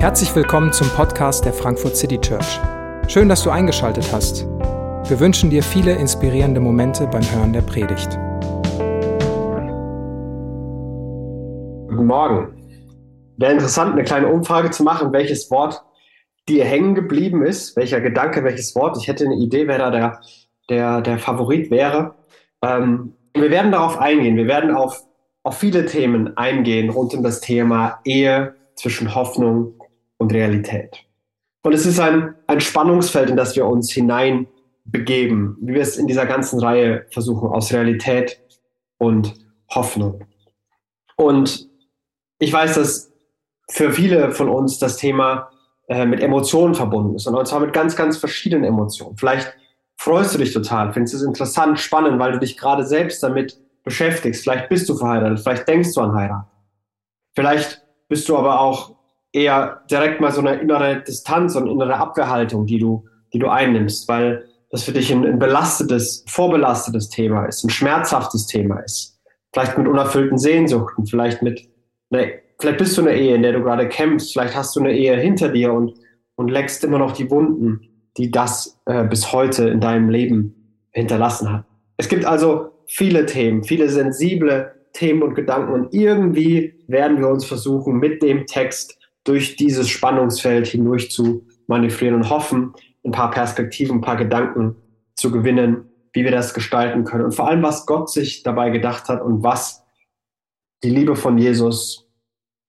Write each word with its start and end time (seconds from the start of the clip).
Herzlich 0.00 0.34
willkommen 0.34 0.72
zum 0.72 0.88
Podcast 0.88 1.44
der 1.44 1.52
Frankfurt 1.52 1.94
City 1.94 2.18
Church. 2.18 2.58
Schön, 3.06 3.28
dass 3.28 3.42
du 3.42 3.50
eingeschaltet 3.50 4.10
hast. 4.10 4.46
Wir 4.46 5.20
wünschen 5.20 5.50
dir 5.50 5.62
viele 5.62 5.92
inspirierende 5.92 6.58
Momente 6.58 7.06
beim 7.06 7.20
Hören 7.22 7.52
der 7.52 7.60
Predigt. 7.60 8.08
Guten 11.90 12.06
Morgen. 12.06 12.56
Wäre 13.36 13.52
interessant, 13.52 13.92
eine 13.92 14.04
kleine 14.04 14.28
Umfrage 14.28 14.70
zu 14.70 14.84
machen, 14.84 15.12
welches 15.12 15.50
Wort 15.50 15.82
dir 16.48 16.64
hängen 16.64 16.94
geblieben 16.94 17.44
ist, 17.44 17.76
welcher 17.76 18.00
Gedanke, 18.00 18.42
welches 18.42 18.74
Wort. 18.74 18.96
Ich 18.96 19.06
hätte 19.06 19.26
eine 19.26 19.36
Idee, 19.36 19.68
wer 19.68 19.76
da 19.76 19.90
der, 19.90 20.20
der, 20.70 21.02
der 21.02 21.18
Favorit 21.18 21.70
wäre. 21.70 22.14
Ähm, 22.62 23.12
wir 23.34 23.50
werden 23.50 23.70
darauf 23.70 23.98
eingehen. 23.98 24.36
Wir 24.36 24.48
werden 24.48 24.74
auf, 24.74 25.02
auf 25.42 25.58
viele 25.58 25.84
Themen 25.84 26.38
eingehen 26.38 26.88
rund 26.88 27.12
um 27.12 27.22
das 27.22 27.42
Thema 27.42 28.00
Ehe 28.06 28.54
zwischen 28.76 29.14
Hoffnung 29.14 29.74
und 30.20 30.32
Realität. 30.32 31.04
Und 31.62 31.72
es 31.72 31.86
ist 31.86 31.98
ein, 31.98 32.34
ein 32.46 32.60
Spannungsfeld, 32.60 33.30
in 33.30 33.36
das 33.36 33.56
wir 33.56 33.66
uns 33.66 33.90
hineinbegeben, 33.90 35.56
wie 35.60 35.74
wir 35.74 35.82
es 35.82 35.96
in 35.96 36.06
dieser 36.06 36.26
ganzen 36.26 36.60
Reihe 36.60 37.06
versuchen, 37.10 37.48
aus 37.48 37.72
Realität 37.72 38.40
und 38.98 39.34
Hoffnung. 39.70 40.24
Und 41.16 41.68
ich 42.38 42.52
weiß, 42.52 42.74
dass 42.74 43.12
für 43.70 43.92
viele 43.92 44.32
von 44.32 44.48
uns 44.48 44.78
das 44.78 44.96
Thema 44.96 45.50
äh, 45.88 46.04
mit 46.06 46.20
Emotionen 46.20 46.74
verbunden 46.74 47.14
ist 47.14 47.26
und 47.26 47.46
zwar 47.46 47.60
mit 47.60 47.72
ganz, 47.72 47.96
ganz 47.96 48.18
verschiedenen 48.18 48.64
Emotionen. 48.64 49.16
Vielleicht 49.16 49.54
freust 49.96 50.34
du 50.34 50.38
dich 50.38 50.52
total, 50.52 50.92
findest 50.92 51.14
es 51.14 51.22
interessant, 51.22 51.78
spannend, 51.78 52.18
weil 52.18 52.32
du 52.32 52.38
dich 52.38 52.56
gerade 52.56 52.84
selbst 52.84 53.22
damit 53.22 53.58
beschäftigst. 53.84 54.42
Vielleicht 54.42 54.68
bist 54.68 54.88
du 54.88 54.96
verheiratet, 54.96 55.40
vielleicht 55.40 55.68
denkst 55.68 55.94
du 55.94 56.00
an 56.00 56.14
Heirat. 56.14 56.46
Vielleicht 57.34 57.82
bist 58.08 58.28
du 58.28 58.36
aber 58.36 58.60
auch 58.60 58.99
eher 59.32 59.82
direkt 59.90 60.20
mal 60.20 60.32
so 60.32 60.40
eine 60.40 60.60
innere 60.60 61.02
Distanz 61.02 61.54
und 61.56 61.68
innere 61.68 61.96
Abwehrhaltung, 61.96 62.66
die 62.66 62.78
du, 62.78 63.04
die 63.32 63.38
du 63.38 63.48
einnimmst, 63.48 64.08
weil 64.08 64.44
das 64.70 64.84
für 64.84 64.92
dich 64.92 65.12
ein, 65.12 65.24
ein 65.24 65.38
belastetes, 65.38 66.24
vorbelastetes 66.28 67.08
Thema 67.08 67.46
ist, 67.46 67.64
ein 67.64 67.70
schmerzhaftes 67.70 68.46
Thema 68.46 68.80
ist. 68.80 69.18
Vielleicht 69.52 69.76
mit 69.76 69.88
unerfüllten 69.88 70.38
Sehnsuchten, 70.38 71.06
vielleicht 71.06 71.42
mit, 71.42 71.68
ne, 72.10 72.34
vielleicht 72.58 72.78
bist 72.78 72.96
du 72.96 73.02
eine 73.02 73.14
Ehe, 73.14 73.34
in 73.34 73.42
der 73.42 73.52
du 73.52 73.62
gerade 73.62 73.88
kämpfst, 73.88 74.32
vielleicht 74.32 74.54
hast 74.54 74.76
du 74.76 74.80
eine 74.80 74.92
Ehe 74.92 75.16
hinter 75.16 75.48
dir 75.48 75.72
und, 75.72 75.94
und 76.36 76.48
leckst 76.48 76.84
immer 76.84 76.98
noch 76.98 77.12
die 77.12 77.30
Wunden 77.30 77.90
die 78.16 78.30
das 78.30 78.80
äh, 78.86 79.04
bis 79.04 79.32
heute 79.32 79.68
in 79.68 79.80
deinem 79.80 80.10
Leben 80.10 80.78
hinterlassen 80.90 81.52
hat. 81.52 81.64
Es 81.96 82.08
gibt 82.08 82.24
also 82.24 82.70
viele 82.86 83.26
Themen, 83.26 83.62
viele 83.64 83.88
sensible 83.88 84.72
Themen 84.92 85.22
und 85.22 85.34
Gedanken 85.34 85.72
und 85.72 85.94
irgendwie 85.94 86.74
werden 86.88 87.18
wir 87.18 87.28
uns 87.28 87.44
versuchen, 87.44 87.98
mit 87.98 88.22
dem 88.22 88.46
Text 88.46 88.98
durch 89.24 89.56
dieses 89.56 89.88
Spannungsfeld 89.88 90.66
hindurch 90.66 91.10
zu 91.10 91.46
manövrieren 91.66 92.16
und 92.16 92.30
hoffen, 92.30 92.74
ein 93.04 93.12
paar 93.12 93.30
Perspektiven, 93.30 93.98
ein 93.98 94.00
paar 94.00 94.16
Gedanken 94.16 94.76
zu 95.14 95.30
gewinnen, 95.30 95.86
wie 96.12 96.24
wir 96.24 96.30
das 96.30 96.54
gestalten 96.54 97.04
können 97.04 97.24
und 97.24 97.32
vor 97.32 97.48
allem, 97.48 97.62
was 97.62 97.86
Gott 97.86 98.10
sich 98.10 98.42
dabei 98.42 98.70
gedacht 98.70 99.08
hat 99.08 99.22
und 99.22 99.42
was 99.42 99.84
die 100.82 100.90
Liebe 100.90 101.14
von 101.14 101.38
Jesus, 101.38 102.08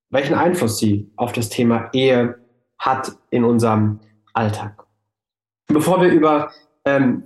welchen 0.09 0.35
Einfluss 0.35 0.77
sie 0.77 1.11
auf 1.15 1.31
das 1.31 1.49
Thema 1.49 1.89
Ehe 1.93 2.37
hat 2.77 3.13
in 3.29 3.43
unserem 3.43 3.99
Alltag. 4.33 4.85
Bevor 5.67 6.01
wir 6.01 6.09
über, 6.09 6.51
ähm, 6.85 7.23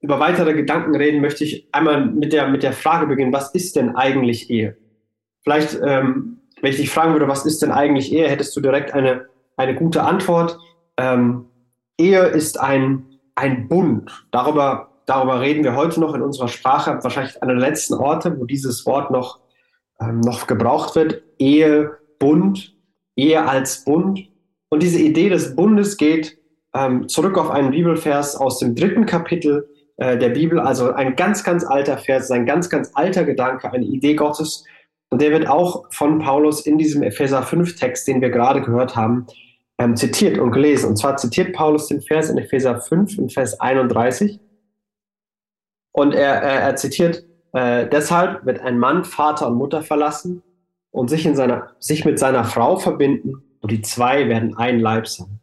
über 0.00 0.20
weitere 0.20 0.54
Gedanken 0.54 0.94
reden, 0.94 1.20
möchte 1.20 1.44
ich 1.44 1.68
einmal 1.72 2.06
mit 2.06 2.32
der, 2.32 2.48
mit 2.48 2.62
der 2.62 2.72
Frage 2.72 3.06
beginnen, 3.06 3.32
was 3.32 3.52
ist 3.54 3.76
denn 3.76 3.96
eigentlich 3.96 4.50
Ehe? 4.50 4.76
Vielleicht, 5.42 5.78
ähm, 5.84 6.41
wenn 6.62 6.70
ich 6.70 6.76
dich 6.76 6.90
fragen 6.90 7.12
würde, 7.12 7.28
was 7.28 7.44
ist 7.44 7.60
denn 7.60 7.72
eigentlich 7.72 8.12
Ehe, 8.12 8.28
hättest 8.28 8.56
du 8.56 8.60
direkt 8.60 8.94
eine, 8.94 9.26
eine 9.56 9.74
gute 9.74 10.04
Antwort. 10.04 10.58
Ähm, 10.96 11.46
Ehe 11.98 12.22
ist 12.22 12.58
ein, 12.58 13.04
ein 13.34 13.68
Bund. 13.68 14.26
Darüber, 14.30 14.88
darüber 15.06 15.40
reden 15.40 15.64
wir 15.64 15.74
heute 15.74 16.00
noch 16.00 16.14
in 16.14 16.22
unserer 16.22 16.48
Sprache, 16.48 16.98
wahrscheinlich 17.02 17.42
einer 17.42 17.54
der 17.54 17.68
letzten 17.68 17.94
Orte, 17.94 18.38
wo 18.38 18.44
dieses 18.44 18.86
Wort 18.86 19.10
noch, 19.10 19.40
ähm, 20.00 20.20
noch 20.20 20.46
gebraucht 20.46 20.94
wird. 20.94 21.22
Ehe, 21.38 21.90
Bund, 22.20 22.74
Ehe 23.16 23.44
als 23.46 23.84
Bund. 23.84 24.28
Und 24.68 24.82
diese 24.82 25.00
Idee 25.00 25.28
des 25.28 25.56
Bundes 25.56 25.96
geht 25.96 26.38
ähm, 26.74 27.08
zurück 27.08 27.36
auf 27.38 27.50
einen 27.50 27.72
Bibelvers 27.72 28.36
aus 28.36 28.60
dem 28.60 28.76
dritten 28.76 29.04
Kapitel 29.04 29.68
äh, 29.96 30.16
der 30.16 30.30
Bibel, 30.30 30.60
also 30.60 30.92
ein 30.92 31.16
ganz, 31.16 31.42
ganz 31.42 31.64
alter 31.64 31.98
Vers, 31.98 32.30
ein 32.30 32.46
ganz, 32.46 32.70
ganz 32.70 32.92
alter 32.94 33.24
Gedanke, 33.24 33.70
eine 33.72 33.84
Idee 33.84 34.14
Gottes. 34.14 34.64
Und 35.12 35.20
der 35.20 35.30
wird 35.30 35.46
auch 35.46 35.84
von 35.90 36.20
Paulus 36.20 36.64
in 36.64 36.78
diesem 36.78 37.02
Epheser 37.02 37.42
5 37.42 37.76
Text, 37.76 38.08
den 38.08 38.22
wir 38.22 38.30
gerade 38.30 38.62
gehört 38.62 38.96
haben, 38.96 39.26
ähm, 39.76 39.94
zitiert 39.94 40.38
und 40.38 40.52
gelesen. 40.52 40.88
Und 40.88 40.96
zwar 40.96 41.18
zitiert 41.18 41.52
Paulus 41.52 41.88
den 41.88 42.00
Vers 42.00 42.30
in 42.30 42.38
Epheser 42.38 42.80
5 42.80 43.18
in 43.18 43.28
Vers 43.28 43.60
31. 43.60 44.40
Und 45.92 46.14
er, 46.14 46.36
er, 46.36 46.62
er 46.62 46.76
zitiert, 46.76 47.26
äh, 47.52 47.86
deshalb 47.90 48.46
wird 48.46 48.60
ein 48.60 48.78
Mann 48.78 49.04
Vater 49.04 49.48
und 49.48 49.56
Mutter 49.56 49.82
verlassen 49.82 50.42
und 50.90 51.10
sich, 51.10 51.26
in 51.26 51.36
seiner, 51.36 51.72
sich 51.78 52.06
mit 52.06 52.18
seiner 52.18 52.44
Frau 52.44 52.78
verbinden 52.78 53.42
und 53.60 53.70
die 53.70 53.82
zwei 53.82 54.30
werden 54.30 54.56
ein 54.56 54.80
Leib 54.80 55.06
sein. 55.06 55.40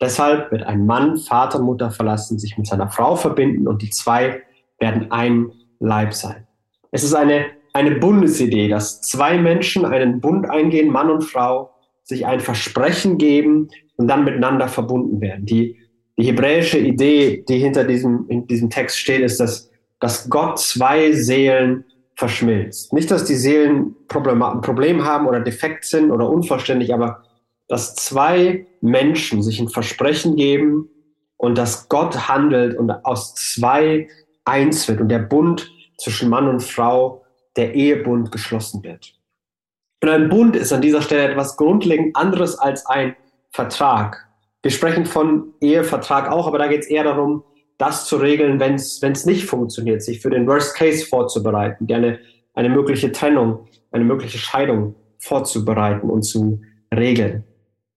Deshalb 0.00 0.50
wird 0.50 0.64
ein 0.64 0.84
Mann 0.84 1.16
Vater 1.18 1.60
und 1.60 1.66
Mutter 1.66 1.92
verlassen, 1.92 2.40
sich 2.40 2.58
mit 2.58 2.66
seiner 2.66 2.90
Frau 2.90 3.14
verbinden 3.14 3.68
und 3.68 3.82
die 3.82 3.90
zwei 3.90 4.42
werden 4.80 5.12
ein 5.12 5.52
Leib 5.78 6.12
sein. 6.12 6.48
Es 6.90 7.04
ist 7.04 7.14
eine, 7.14 7.46
eine 7.76 7.96
Bundesidee, 7.96 8.68
dass 8.68 9.02
zwei 9.02 9.36
Menschen 9.36 9.84
einen 9.84 10.22
Bund 10.22 10.48
eingehen, 10.48 10.90
Mann 10.90 11.10
und 11.10 11.20
Frau, 11.20 11.74
sich 12.04 12.24
ein 12.24 12.40
Versprechen 12.40 13.18
geben 13.18 13.68
und 13.96 14.08
dann 14.08 14.24
miteinander 14.24 14.68
verbunden 14.68 15.20
werden. 15.20 15.44
Die, 15.44 15.76
die 16.16 16.24
hebräische 16.24 16.78
Idee, 16.78 17.44
die 17.46 17.58
hinter 17.58 17.84
diesem, 17.84 18.24
in 18.28 18.46
diesem 18.46 18.70
Text 18.70 18.98
steht, 18.98 19.20
ist, 19.20 19.40
dass, 19.40 19.70
dass 20.00 20.30
Gott 20.30 20.58
zwei 20.58 21.12
Seelen 21.12 21.84
verschmilzt. 22.14 22.94
Nicht, 22.94 23.10
dass 23.10 23.24
die 23.24 23.34
Seelen 23.34 23.94
Problem, 24.08 24.42
ein 24.42 24.62
Problem 24.62 25.04
haben 25.04 25.26
oder 25.26 25.40
defekt 25.40 25.84
sind 25.84 26.10
oder 26.10 26.30
unvollständig, 26.30 26.94
aber 26.94 27.24
dass 27.68 27.94
zwei 27.94 28.66
Menschen 28.80 29.42
sich 29.42 29.60
ein 29.60 29.68
Versprechen 29.68 30.36
geben 30.36 30.88
und 31.36 31.58
dass 31.58 31.90
Gott 31.90 32.26
handelt 32.26 32.78
und 32.78 32.90
aus 33.04 33.34
zwei 33.34 34.08
eins 34.46 34.88
wird 34.88 35.02
und 35.02 35.10
der 35.10 35.18
Bund 35.18 35.70
zwischen 35.98 36.30
Mann 36.30 36.48
und 36.48 36.62
Frau, 36.62 37.25
der 37.56 37.74
Ehebund 37.74 38.32
geschlossen 38.32 38.82
wird. 38.82 39.14
Und 40.02 40.10
ein 40.10 40.28
Bund 40.28 40.56
ist 40.56 40.72
an 40.72 40.82
dieser 40.82 41.02
Stelle 41.02 41.30
etwas 41.30 41.56
grundlegend 41.56 42.16
anderes 42.16 42.58
als 42.58 42.86
ein 42.86 43.16
Vertrag. 43.50 44.28
Wir 44.62 44.70
sprechen 44.70 45.06
von 45.06 45.54
Ehevertrag 45.60 46.30
auch, 46.30 46.46
aber 46.46 46.58
da 46.58 46.66
geht 46.66 46.80
es 46.80 46.86
eher 46.88 47.04
darum, 47.04 47.44
das 47.78 48.06
zu 48.06 48.16
regeln, 48.16 48.58
wenn 48.60 48.74
es 48.74 49.26
nicht 49.26 49.46
funktioniert, 49.46 50.02
sich 50.02 50.20
für 50.20 50.30
den 50.30 50.46
Worst 50.46 50.76
Case 50.76 51.06
vorzubereiten, 51.06 51.86
eine, 51.92 52.18
eine 52.54 52.68
mögliche 52.68 53.12
Trennung, 53.12 53.66
eine 53.90 54.04
mögliche 54.04 54.38
Scheidung 54.38 54.94
vorzubereiten 55.18 56.10
und 56.10 56.22
zu 56.22 56.60
regeln. 56.94 57.44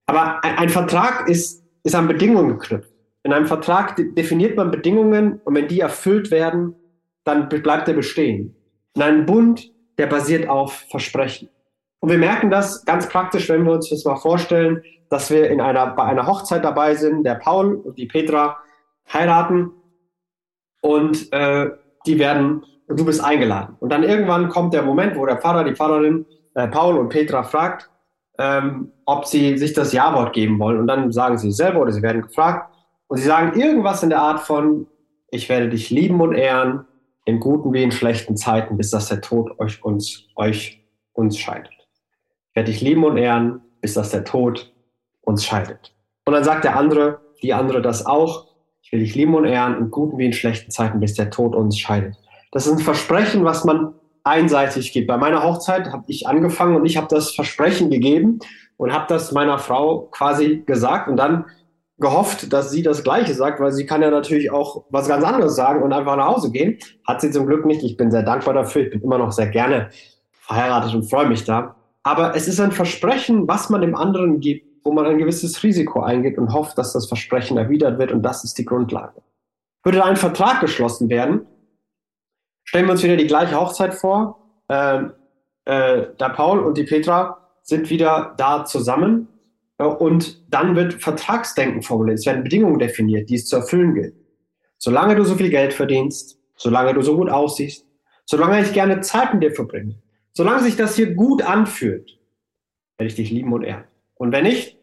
Aber 0.05 0.43
ein, 0.43 0.57
ein 0.57 0.69
Vertrag 0.69 1.29
ist, 1.29 1.63
ist 1.83 1.95
an 1.95 2.07
Bedingungen 2.07 2.49
geknüpft. 2.49 2.91
In 3.23 3.33
einem 3.33 3.45
Vertrag 3.45 3.95
de 3.95 4.13
definiert 4.13 4.55
man 4.55 4.71
Bedingungen 4.71 5.39
und 5.43 5.55
wenn 5.55 5.67
die 5.67 5.81
erfüllt 5.81 6.31
werden, 6.31 6.75
dann 7.25 7.49
bleibt 7.49 7.87
er 7.87 7.93
bestehen. 7.93 8.55
In 8.99 9.03
einem 9.03 9.25
Bund, 9.25 9.71
der 9.97 10.07
basiert 10.07 10.49
auf 10.49 10.83
Versprechen. 10.91 11.47
Und 12.01 12.09
wir 12.09 12.17
merken 12.17 12.49
das 12.49 12.83
ganz 12.83 13.07
praktisch, 13.07 13.47
wenn 13.47 13.63
wir 13.63 13.71
uns 13.71 13.89
das 13.89 14.03
mal 14.03 14.17
vorstellen, 14.17 14.83
dass 15.09 15.29
wir 15.29 15.49
in 15.49 15.61
einer, 15.61 15.87
bei 15.91 16.03
einer 16.03 16.27
Hochzeit 16.27 16.65
dabei 16.65 16.95
sind, 16.95 17.23
der 17.23 17.35
Paul 17.35 17.75
und 17.75 17.97
die 17.97 18.07
Petra 18.07 18.57
heiraten 19.13 19.71
und 20.81 21.31
äh, 21.31 21.69
die 22.05 22.19
werden, 22.19 22.65
du 22.89 23.05
bist 23.05 23.23
eingeladen. 23.23 23.77
Und 23.79 23.89
dann 23.89 24.03
irgendwann 24.03 24.49
kommt 24.49 24.73
der 24.73 24.83
Moment, 24.83 25.15
wo 25.15 25.25
der 25.25 25.37
Pfarrer, 25.37 25.63
die 25.63 25.75
Pfarrerin 25.75 26.25
äh, 26.55 26.67
Paul 26.67 26.97
und 26.97 27.07
Petra 27.07 27.43
fragt, 27.43 27.89
ähm, 28.37 28.91
ob 29.05 29.27
sie 29.27 29.57
sich 29.57 29.71
das 29.71 29.93
Ja-Wort 29.93 30.33
geben 30.33 30.59
wollen. 30.59 30.77
Und 30.77 30.87
dann 30.87 31.13
sagen 31.13 31.37
sie 31.37 31.53
selber 31.53 31.83
oder 31.83 31.93
sie 31.93 32.01
werden 32.01 32.23
gefragt 32.23 32.75
und 33.07 33.15
sie 33.15 33.27
sagen 33.27 33.57
irgendwas 33.57 34.03
in 34.03 34.09
der 34.09 34.19
Art 34.19 34.41
von, 34.41 34.87
ich 35.31 35.47
werde 35.47 35.69
dich 35.69 35.89
lieben 35.89 36.19
und 36.19 36.33
ehren, 36.33 36.85
in 37.25 37.39
guten 37.39 37.73
wie 37.73 37.83
in 37.83 37.91
schlechten 37.91 38.37
Zeiten, 38.37 38.77
bis 38.77 38.91
dass 38.91 39.07
der 39.07 39.21
Tod 39.21 39.59
euch 39.59 39.83
uns, 39.83 40.27
euch 40.35 40.83
uns 41.13 41.37
scheidet. 41.37 41.73
Ich 42.49 42.55
werde 42.55 42.71
dich 42.71 42.81
lieben 42.81 43.03
und 43.03 43.17
ehren, 43.17 43.61
bis 43.81 43.93
dass 43.93 44.09
der 44.09 44.23
Tod 44.23 44.73
uns 45.21 45.45
scheidet. 45.45 45.93
Und 46.25 46.33
dann 46.33 46.43
sagt 46.43 46.63
der 46.63 46.75
andere, 46.75 47.21
die 47.41 47.53
andere 47.53 47.81
das 47.81 48.05
auch. 48.05 48.47
Ich 48.81 48.91
will 48.91 48.99
dich 48.99 49.15
lieben 49.15 49.35
und 49.35 49.45
ehren, 49.45 49.77
in 49.77 49.91
guten 49.91 50.17
wie 50.17 50.25
in 50.25 50.33
schlechten 50.33 50.71
Zeiten, 50.71 50.99
bis 50.99 51.13
der 51.13 51.29
Tod 51.29 51.55
uns 51.55 51.77
scheidet. 51.77 52.15
Das 52.51 52.65
ist 52.65 52.73
ein 52.73 52.79
Versprechen, 52.79 53.45
was 53.45 53.63
man 53.63 53.93
einseitig 54.23 54.91
geht. 54.91 55.07
Bei 55.07 55.17
meiner 55.17 55.43
Hochzeit 55.43 55.91
habe 55.91 56.03
ich 56.07 56.27
angefangen 56.27 56.75
und 56.75 56.85
ich 56.85 56.97
habe 56.97 57.07
das 57.09 57.31
Versprechen 57.31 57.89
gegeben 57.89 58.39
und 58.77 58.93
habe 58.93 59.05
das 59.07 59.31
meiner 59.31 59.59
Frau 59.59 60.07
quasi 60.11 60.63
gesagt 60.65 61.07
und 61.07 61.17
dann 61.17 61.45
gehofft, 61.99 62.51
dass 62.53 62.71
sie 62.71 62.81
das 62.81 63.03
Gleiche 63.03 63.33
sagt, 63.33 63.59
weil 63.59 63.71
sie 63.71 63.85
kann 63.85 64.01
ja 64.01 64.09
natürlich 64.09 64.51
auch 64.51 64.85
was 64.89 65.07
ganz 65.07 65.23
anderes 65.23 65.55
sagen 65.55 65.83
und 65.83 65.93
einfach 65.93 66.15
nach 66.15 66.27
Hause 66.27 66.51
gehen. 66.51 66.77
Hat 67.05 67.21
sie 67.21 67.31
zum 67.31 67.45
Glück 67.45 67.65
nicht. 67.65 67.83
Ich 67.83 67.97
bin 67.97 68.11
sehr 68.11 68.23
dankbar 68.23 68.53
dafür. 68.53 68.83
Ich 68.83 68.91
bin 68.91 69.01
immer 69.01 69.17
noch 69.17 69.31
sehr 69.31 69.47
gerne 69.47 69.89
verheiratet 70.31 70.95
und 70.95 71.09
freue 71.09 71.27
mich 71.27 71.43
da. 71.43 71.75
Aber 72.03 72.35
es 72.35 72.47
ist 72.47 72.59
ein 72.59 72.71
Versprechen, 72.71 73.47
was 73.47 73.69
man 73.69 73.81
dem 73.81 73.95
anderen 73.95 74.39
gibt, 74.39 74.65
wo 74.83 74.91
man 74.91 75.05
ein 75.05 75.17
gewisses 75.17 75.61
Risiko 75.61 76.01
eingeht 76.01 76.37
und 76.37 76.53
hofft, 76.53 76.77
dass 76.77 76.93
das 76.93 77.07
Versprechen 77.07 77.57
erwidert 77.57 77.99
wird 77.99 78.11
und 78.11 78.23
das 78.23 78.43
ist 78.43 78.57
die 78.57 78.65
Grundlage. 78.65 79.21
Würde 79.83 80.03
ein 80.03 80.15
Vertrag 80.15 80.61
geschlossen 80.61 81.09
werden, 81.09 81.45
stellen 82.63 82.85
wir 82.85 82.93
uns 82.93 83.03
wieder 83.03 83.17
die 83.17 83.27
gleiche 83.27 83.59
Hochzeit 83.59 83.93
vor. 83.93 84.39
Äh, 84.69 85.03
äh, 85.65 86.07
der 86.19 86.29
Paul 86.29 86.59
und 86.59 86.77
die 86.77 86.83
Petra 86.83 87.37
sind 87.61 87.89
wieder 87.89 88.33
da 88.37 88.65
zusammen 88.65 89.27
und 89.85 90.43
dann 90.49 90.75
wird 90.75 90.95
Vertragsdenken 90.95 91.81
formuliert. 91.81 92.19
Es 92.19 92.25
werden 92.25 92.43
Bedingungen 92.43 92.79
definiert, 92.79 93.29
die 93.29 93.35
es 93.35 93.45
zu 93.45 93.55
erfüllen 93.55 93.93
gilt. 93.93 94.15
Solange 94.77 95.15
du 95.15 95.23
so 95.23 95.35
viel 95.35 95.49
Geld 95.49 95.73
verdienst, 95.73 96.37
solange 96.55 96.93
du 96.93 97.01
so 97.01 97.15
gut 97.15 97.29
aussiehst, 97.29 97.85
solange 98.25 98.61
ich 98.61 98.73
gerne 98.73 99.01
Zeit 99.01 99.33
mit 99.33 99.43
dir 99.43 99.51
verbringe, 99.51 99.95
solange 100.33 100.63
sich 100.63 100.75
das 100.75 100.95
hier 100.95 101.13
gut 101.15 101.41
anfühlt, 101.41 102.19
werde 102.97 103.09
ich 103.09 103.15
dich 103.15 103.31
lieben 103.31 103.53
und 103.53 103.63
ehren. 103.63 103.85
Und 104.15 104.31
wenn 104.31 104.43
nicht, 104.43 104.77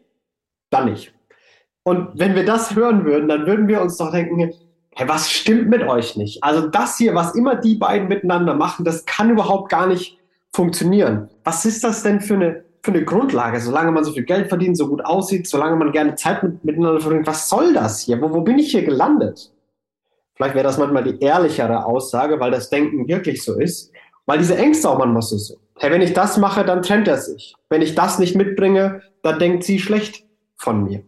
dann 0.69 0.91
nicht. 0.91 1.13
Und 1.83 2.09
wenn 2.19 2.35
wir 2.35 2.43
das 2.43 2.75
hören 2.75 3.05
würden, 3.05 3.29
dann 3.29 3.45
würden 3.45 3.67
wir 3.67 3.81
uns 3.81 3.97
doch 3.97 4.11
denken, 4.11 4.51
hey, 4.95 5.07
was 5.07 5.31
stimmt 5.31 5.69
mit 5.69 5.83
euch 5.83 6.17
nicht? 6.17 6.43
Also 6.43 6.67
das 6.67 6.97
hier, 6.97 7.15
was 7.15 7.35
immer 7.35 7.55
die 7.55 7.75
beiden 7.75 8.07
miteinander 8.07 8.55
machen, 8.55 8.83
das 8.83 9.05
kann 9.05 9.29
überhaupt 9.29 9.69
gar 9.69 9.87
nicht 9.87 10.17
funktionieren. 10.51 11.29
Was 11.43 11.65
ist 11.65 11.83
das 11.83 12.03
denn 12.03 12.19
für 12.19 12.33
eine, 12.33 12.65
für 12.87 12.93
eine 12.93 13.03
Grundlage? 13.03 13.59
Solange 13.59 13.91
man 13.91 14.05
so 14.05 14.13
viel 14.13 14.23
Geld 14.23 14.47
verdient, 14.47 14.77
so 14.77 14.87
gut 14.87 15.03
aussieht, 15.03 15.45
solange 15.45 15.75
man 15.75 15.91
gerne 15.91 16.15
Zeit 16.15 16.41
mit, 16.41 16.63
miteinander 16.63 17.01
verbringt, 17.01 17.27
was 17.27 17.49
soll 17.49 17.73
das 17.73 17.99
hier? 17.99 18.21
Wo, 18.21 18.33
wo 18.33 18.41
bin 18.41 18.57
ich 18.57 18.71
hier 18.71 18.83
gelandet? 18.83 19.51
Vielleicht 20.35 20.55
wäre 20.55 20.63
das 20.63 20.77
manchmal 20.77 21.03
die 21.03 21.19
ehrlichere 21.19 21.85
Aussage, 21.85 22.39
weil 22.39 22.51
das 22.51 22.69
Denken 22.69 23.05
wirklich 23.07 23.43
so 23.43 23.59
ist. 23.59 23.91
Weil 24.25 24.37
diese 24.37 24.57
Ängste 24.57 24.89
auch 24.89 24.97
manchmal 24.97 25.21
so 25.21 25.37
sind. 25.37 25.59
Hey, 25.77 25.91
wenn 25.91 26.01
ich 26.01 26.13
das 26.13 26.37
mache, 26.37 26.63
dann 26.63 26.81
trennt 26.81 27.09
er 27.09 27.17
sich. 27.17 27.55
Wenn 27.69 27.81
ich 27.81 27.93
das 27.93 28.19
nicht 28.19 28.35
mitbringe, 28.35 29.01
dann 29.21 29.37
denkt 29.37 29.65
sie 29.65 29.79
schlecht 29.79 30.25
von 30.55 30.83
mir. 30.83 31.03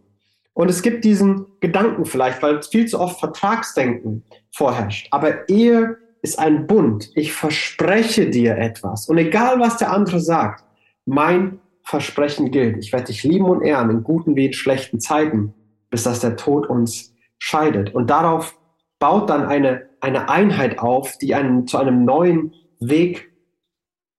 Und 0.52 0.68
es 0.68 0.82
gibt 0.82 1.04
diesen 1.04 1.46
Gedanken 1.60 2.04
vielleicht, 2.04 2.42
weil 2.42 2.62
viel 2.62 2.86
zu 2.86 3.00
oft 3.00 3.20
Vertragsdenken 3.20 4.24
vorherrscht. 4.54 5.08
Aber 5.12 5.48
Ehe 5.48 5.96
ist 6.20 6.38
ein 6.38 6.66
Bund. 6.66 7.10
Ich 7.14 7.32
verspreche 7.32 8.28
dir 8.28 8.58
etwas. 8.58 9.08
Und 9.08 9.16
egal, 9.16 9.58
was 9.58 9.78
der 9.78 9.92
andere 9.92 10.20
sagt, 10.20 10.64
mein 11.06 11.58
Versprechen 11.90 12.52
gilt. 12.52 12.76
Ich 12.78 12.92
werde 12.92 13.06
dich 13.06 13.24
lieben 13.24 13.46
und 13.46 13.62
ehren 13.62 13.90
in 13.90 14.04
guten 14.04 14.36
wie 14.36 14.46
in 14.46 14.52
schlechten 14.52 15.00
Zeiten, 15.00 15.54
bis 15.90 16.04
dass 16.04 16.20
der 16.20 16.36
Tod 16.36 16.68
uns 16.68 17.16
scheidet. 17.40 17.92
Und 17.92 18.10
darauf 18.10 18.56
baut 19.00 19.28
dann 19.28 19.44
eine, 19.44 19.88
eine 20.00 20.28
Einheit 20.28 20.78
auf, 20.78 21.18
die 21.18 21.34
einen 21.34 21.66
zu 21.66 21.78
einem 21.78 22.04
neuen 22.04 22.54
Weg 22.78 23.32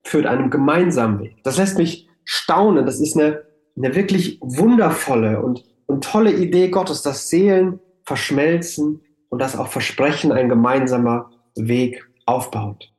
führt, 0.04 0.26
einem 0.26 0.50
gemeinsamen 0.50 1.20
Weg. 1.22 1.42
Das 1.46 1.58
lässt 1.58 1.78
mich 1.78 2.10
staunen. 2.26 2.86
Das 2.86 3.00
ist 3.00 3.16
eine, 3.16 3.44
eine 3.78 3.96
wirklich 3.96 4.38
wundervolle 4.42 5.42
und, 5.42 5.64
und 5.86 6.04
tolle 6.04 6.34
Idee 6.34 6.72
Gottes, 6.72 7.04
dass 7.04 7.30
Seelen 7.30 7.80
verschmelzen 8.04 9.00
und 9.30 9.42
dass 9.42 9.58
auch 9.58 9.68
Versprechen 9.68 10.34
ein 10.34 10.50
gemeinsamer 10.50 11.32
Weg 11.56 12.06
aufbaut. 12.26 12.92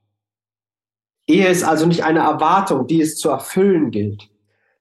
Ehe 1.27 1.49
ist 1.49 1.63
also 1.63 1.85
nicht 1.85 2.05
eine 2.05 2.21
Erwartung, 2.21 2.87
die 2.87 3.03
es 3.03 3.17
zu 3.17 3.29
erfüllen 3.29 3.91
gilt, 3.91 4.32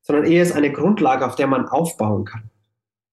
sondern 0.01 0.25
Ehe 0.25 0.41
ist 0.41 0.55
eine 0.55 0.71
Grundlage, 0.71 1.25
auf 1.25 1.35
der 1.35 1.47
man 1.47 1.67
aufbauen 1.67 2.25
kann. 2.25 2.49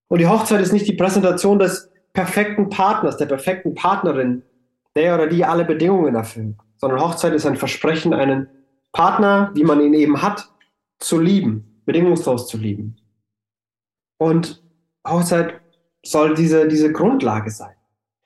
Und 0.08 0.18
die 0.18 0.26
Hochzeit 0.26 0.60
ist 0.60 0.72
nicht 0.72 0.88
die 0.88 0.94
Präsentation 0.94 1.58
des 1.58 1.90
perfekten 2.12 2.70
Partners, 2.70 3.16
der 3.16 3.26
perfekten 3.26 3.74
Partnerin, 3.74 4.42
der 4.96 5.14
oder 5.14 5.26
die 5.26 5.44
alle 5.44 5.64
Bedingungen 5.64 6.14
erfüllt, 6.14 6.56
sondern 6.78 7.00
Hochzeit 7.00 7.34
ist 7.34 7.46
ein 7.46 7.56
Versprechen, 7.56 8.14
einen 8.14 8.48
Partner, 8.92 9.50
wie 9.54 9.64
man 9.64 9.80
ihn 9.80 9.94
eben 9.94 10.22
hat, 10.22 10.48
zu 10.98 11.20
lieben, 11.20 11.82
bedingungslos 11.84 12.48
zu 12.48 12.56
lieben. 12.56 12.96
Und 14.18 14.62
Hochzeit 15.06 15.60
soll 16.04 16.34
diese, 16.34 16.66
diese 16.66 16.92
Grundlage 16.92 17.50
sein. 17.50 17.74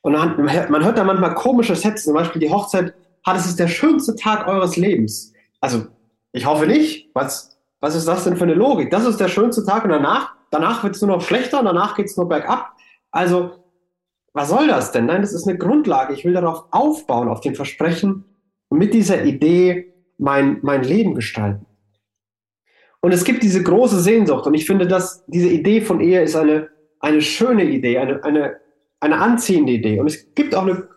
Und 0.03 0.13
man 0.13 0.85
hört 0.85 0.99
da 0.99 1.05
manchmal 1.05 1.35
komische 1.35 1.77
Sätze, 1.77 2.05
zum 2.05 2.15
Beispiel 2.15 2.41
die 2.41 2.51
Hochzeit 2.51 2.95
hat, 3.25 3.37
es 3.37 3.47
ist 3.47 3.59
der 3.59 3.69
schönste 3.69 4.17
Tag 4.17 4.49
eures 4.49 4.77
Lebens. 4.77 5.33
Also, 5.61 5.87
ich 6.33 6.45
hoffe 6.45 6.67
nicht. 6.67 7.11
Was, 7.15 7.52
was 7.83 7.95
ist 7.95 8.09
das 8.09 8.25
denn 8.25 8.39
für 8.39 8.45
eine 8.45 8.55
Logik? 8.55 8.91
Das 8.91 9.05
ist 9.05 9.21
der 9.21 9.29
schönste 9.29 9.65
Tag 9.65 9.85
und 9.85 9.91
danach, 9.91 10.35
danach 10.51 10.83
wird 10.83 10.97
es 10.97 11.03
nur 11.03 11.15
noch 11.15 11.21
schlechter 11.21 11.59
und 11.59 11.67
danach 11.67 11.95
geht 11.95 12.07
es 12.07 12.17
nur 12.17 12.27
bergab. 12.27 12.75
Also, 13.11 13.51
was 14.33 14.49
soll 14.49 14.69
das 14.69 14.93
denn? 14.93 15.05
Nein, 15.05 15.21
das 15.21 15.35
ist 15.35 15.47
eine 15.47 15.59
Grundlage. 15.59 16.15
Ich 16.15 16.25
will 16.25 16.33
darauf 16.33 16.65
aufbauen, 16.71 17.29
auf 17.29 17.41
den 17.41 17.55
Versprechen 17.55 18.25
und 18.69 18.79
mit 18.79 18.95
dieser 18.95 19.23
Idee 19.25 19.93
mein, 20.17 20.61
mein 20.63 20.83
Leben 20.83 21.15
gestalten. 21.15 21.67
Und 23.01 23.13
es 23.13 23.25
gibt 23.25 23.43
diese 23.43 23.63
große 23.63 24.01
Sehnsucht 24.01 24.47
und 24.47 24.55
ich 24.55 24.65
finde, 24.65 24.87
dass 24.87 25.27
diese 25.27 25.49
Idee 25.49 25.83
von 25.83 26.01
Ehe 26.01 26.23
ist 26.23 26.37
eine, 26.37 26.69
eine 27.01 27.21
schöne 27.21 27.65
Idee, 27.65 27.99
eine, 27.99 28.25
eine 28.25 28.63
eine 29.03 29.19
anziehende 29.19 29.73
Idee. 29.73 29.99
Und 29.99 30.07
es 30.07 30.35
gibt 30.35 30.55
auch 30.55 30.63
eine, 30.63 30.89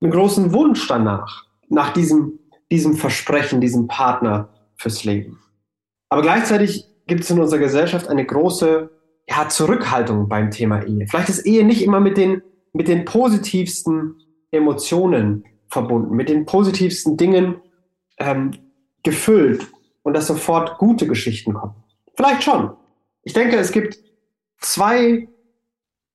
einen 0.00 0.10
großen 0.10 0.52
Wunsch 0.52 0.88
danach, 0.88 1.44
nach 1.68 1.92
diesem, 1.92 2.38
diesem 2.72 2.94
Versprechen, 2.94 3.60
diesem 3.60 3.86
Partner 3.86 4.48
fürs 4.76 5.04
Leben. 5.04 5.38
Aber 6.10 6.22
gleichzeitig 6.22 6.86
gibt 7.06 7.22
es 7.22 7.30
in 7.30 7.40
unserer 7.40 7.60
Gesellschaft 7.60 8.08
eine 8.08 8.26
große 8.26 8.90
ja, 9.28 9.48
Zurückhaltung 9.48 10.28
beim 10.28 10.50
Thema 10.50 10.82
Ehe. 10.82 11.06
Vielleicht 11.08 11.28
ist 11.30 11.46
Ehe 11.46 11.64
nicht 11.64 11.82
immer 11.82 12.00
mit 12.00 12.16
den, 12.16 12.42
mit 12.72 12.88
den 12.88 13.04
positivsten 13.04 14.16
Emotionen 14.50 15.44
verbunden, 15.68 16.14
mit 16.14 16.28
den 16.28 16.44
positivsten 16.44 17.16
Dingen 17.16 17.56
ähm, 18.18 18.50
gefüllt 19.02 19.66
und 20.02 20.14
dass 20.14 20.26
sofort 20.26 20.78
gute 20.78 21.06
Geschichten 21.06 21.54
kommen. 21.54 21.74
Vielleicht 22.14 22.42
schon. 22.42 22.72
Ich 23.22 23.32
denke, 23.32 23.56
es 23.56 23.72
gibt 23.72 23.98
zwei 24.58 25.28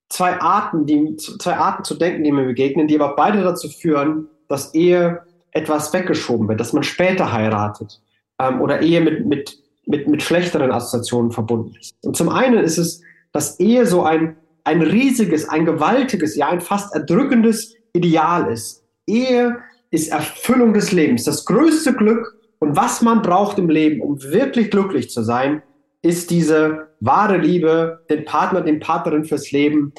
zwei 0.10 0.40
Arten, 0.40 0.86
die, 0.86 1.16
zwei 1.16 1.56
Arten 1.56 1.84
zu 1.84 1.96
denken, 1.96 2.24
die 2.24 2.32
mir 2.32 2.46
begegnen, 2.46 2.88
die 2.88 3.00
aber 3.00 3.16
beide 3.16 3.44
dazu 3.44 3.70
führen, 3.70 4.28
dass 4.48 4.74
Ehe 4.74 5.24
etwas 5.52 5.94
weggeschoben 5.94 6.48
wird, 6.48 6.60
dass 6.60 6.74
man 6.74 6.84
später 6.84 7.32
heiratet 7.32 8.02
ähm, 8.40 8.62
oder 8.62 8.82
Ehe 8.82 9.02
mit, 9.02 9.26
mit, 9.26 9.58
mit, 9.86 10.08
mit 10.08 10.22
schlechteren 10.22 10.72
Assoziationen 10.72 11.32
verbunden 11.32 11.76
ist. 11.80 11.96
Und 12.04 12.16
zum 12.16 12.30
einen 12.30 12.58
ist 12.58 12.78
es, 12.78 13.02
dass 13.32 13.60
Ehe 13.60 13.86
so 13.86 14.04
ein, 14.04 14.38
ein 14.64 14.82
riesiges, 14.82 15.48
ein 15.50 15.66
gewaltiges, 15.66 16.36
ja 16.36 16.50
ein 16.50 16.62
fast 16.62 16.94
erdrückendes 16.96 17.76
Ideal 17.94 18.52
ist. 18.52 18.84
Ehe 19.08 19.58
ist 19.92 20.12
Erfüllung 20.12 20.74
des 20.74 20.92
Lebens, 20.92 21.24
das 21.24 21.46
größte 21.46 21.94
Glück 21.94 22.36
und 22.60 22.76
was 22.76 23.02
man 23.02 23.22
braucht 23.22 23.60
im 23.60 23.70
Leben, 23.70 24.02
um 24.02 24.22
wirklich 24.24 24.72
glücklich 24.72 25.10
zu 25.10 25.24
sein, 25.24 25.62
ist 26.02 26.32
diese 26.32 26.88
wahre 27.00 27.38
Liebe, 27.38 28.04
den 28.10 28.26
Partner, 28.26 28.62
den 28.62 28.80
Partnerin 28.80 29.26
fürs 29.26 29.52
Leben, 29.52 29.94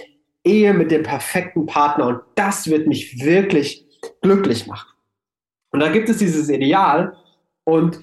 Ehe 0.44 0.72
mit 0.74 0.90
dem 0.90 1.02
perfekten 1.02 1.66
Partner 1.66 2.06
und 2.06 2.20
das 2.36 2.68
wird 2.68 2.86
mich 2.86 3.24
wirklich 3.24 3.84
glücklich 4.22 4.66
machen. 4.66 4.88
Und 5.72 5.80
da 5.80 5.88
gibt 5.90 6.08
es 6.08 6.18
dieses 6.18 6.48
Ideal 6.48 7.16
und 7.64 8.00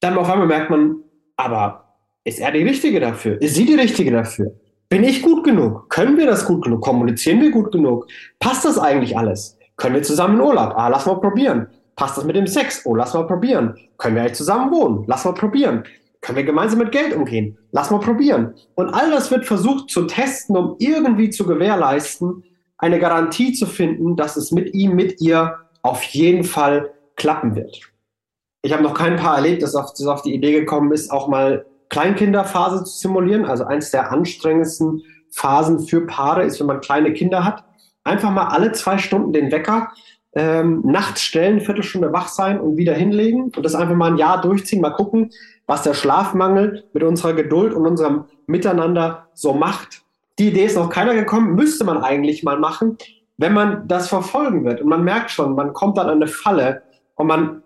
dann 0.00 0.16
auf 0.18 0.30
einmal 0.30 0.46
merkt 0.46 0.70
man, 0.70 1.02
aber 1.36 1.94
ist 2.24 2.40
er 2.40 2.52
die 2.52 2.62
Richtige 2.62 3.00
dafür? 3.00 3.40
Ist 3.40 3.54
sie 3.54 3.64
die 3.64 3.74
Richtige 3.74 4.10
dafür? 4.10 4.52
Bin 4.88 5.04
ich 5.04 5.22
gut 5.22 5.44
genug? 5.44 5.90
Können 5.90 6.16
wir 6.16 6.26
das 6.26 6.46
gut 6.46 6.64
genug? 6.64 6.80
Kommunizieren 6.80 7.40
wir 7.40 7.50
gut 7.50 7.72
genug? 7.72 8.06
Passt 8.38 8.64
das 8.64 8.78
eigentlich 8.78 9.16
alles? 9.16 9.58
Können 9.76 9.94
wir 9.94 10.02
zusammen 10.02 10.36
in 10.36 10.40
Urlaub? 10.40 10.74
Ah, 10.76 10.88
lass 10.88 11.06
mal 11.06 11.20
probieren. 11.20 11.68
Passt 11.94 12.16
das 12.16 12.24
mit 12.24 12.36
dem 12.36 12.46
Sex? 12.46 12.82
Oh, 12.84 12.94
lass 12.94 13.14
mal 13.14 13.26
probieren. 13.26 13.74
Können 13.98 14.14
wir 14.14 14.22
eigentlich 14.22 14.36
zusammen 14.36 14.70
wohnen? 14.70 15.04
Lass 15.06 15.24
mal 15.24 15.34
probieren. 15.34 15.84
Können 16.20 16.36
wir 16.36 16.44
gemeinsam 16.44 16.78
mit 16.78 16.92
Geld 16.92 17.14
umgehen? 17.14 17.58
Lass 17.72 17.90
mal 17.90 18.00
probieren. 18.00 18.54
Und 18.74 18.94
all 18.94 19.10
das 19.10 19.30
wird 19.30 19.44
versucht 19.46 19.90
zu 19.90 20.06
testen, 20.06 20.56
um 20.56 20.76
irgendwie 20.78 21.30
zu 21.30 21.44
gewährleisten, 21.44 22.44
eine 22.78 22.98
Garantie 22.98 23.52
zu 23.52 23.66
finden, 23.66 24.16
dass 24.16 24.36
es 24.36 24.52
mit 24.52 24.74
ihm, 24.74 24.94
mit 24.94 25.20
ihr 25.20 25.56
auf 25.82 26.02
jeden 26.04 26.44
Fall 26.44 26.90
klappen 27.16 27.54
wird. 27.54 27.80
Ich 28.62 28.72
habe 28.72 28.82
noch 28.82 28.94
kein 28.94 29.16
Paar 29.16 29.36
erlebt, 29.36 29.62
das 29.62 29.74
auf, 29.74 29.92
das 29.92 30.06
auf 30.06 30.22
die 30.22 30.34
Idee 30.34 30.52
gekommen 30.52 30.92
ist, 30.92 31.10
auch 31.10 31.28
mal 31.28 31.64
Kleinkinderphase 31.90 32.84
zu 32.84 32.98
simulieren. 32.98 33.44
Also 33.44 33.64
eins 33.64 33.90
der 33.90 34.10
anstrengendsten 34.10 35.02
Phasen 35.30 35.80
für 35.80 36.06
Paare 36.06 36.44
ist, 36.44 36.58
wenn 36.60 36.66
man 36.66 36.80
kleine 36.80 37.12
Kinder 37.12 37.44
hat. 37.44 37.64
Einfach 38.04 38.30
mal 38.30 38.48
alle 38.48 38.72
zwei 38.72 38.98
Stunden 38.98 39.32
den 39.32 39.52
Wecker 39.52 39.90
ähm, 40.34 40.82
nachts 40.84 41.22
stellen, 41.22 41.60
Viertelstunde 41.60 42.12
wach 42.12 42.28
sein 42.28 42.60
und 42.60 42.76
wieder 42.76 42.94
hinlegen 42.94 43.44
und 43.44 43.62
das 43.64 43.74
einfach 43.74 43.94
mal 43.94 44.12
ein 44.12 44.18
Jahr 44.18 44.40
durchziehen, 44.40 44.80
mal 44.80 44.90
gucken, 44.90 45.30
was 45.66 45.82
der 45.82 45.94
Schlafmangel 45.94 46.84
mit 46.92 47.02
unserer 47.02 47.32
Geduld 47.34 47.74
und 47.74 47.86
unserem 47.86 48.24
Miteinander 48.46 49.28
so 49.34 49.52
macht. 49.52 50.02
Die 50.38 50.48
Idee 50.48 50.64
ist 50.64 50.76
noch 50.76 50.90
keiner 50.90 51.14
gekommen, 51.14 51.54
müsste 51.54 51.84
man 51.84 52.02
eigentlich 52.02 52.42
mal 52.42 52.58
machen, 52.58 52.98
wenn 53.36 53.52
man 53.52 53.88
das 53.88 54.08
verfolgen 54.08 54.64
wird. 54.64 54.80
Und 54.80 54.88
man 54.88 55.04
merkt 55.04 55.30
schon, 55.30 55.54
man 55.54 55.72
kommt 55.72 55.98
dann 55.98 56.06
an 56.06 56.16
eine 56.16 56.28
Falle 56.28 56.82
und 57.16 57.26
man 57.26 57.62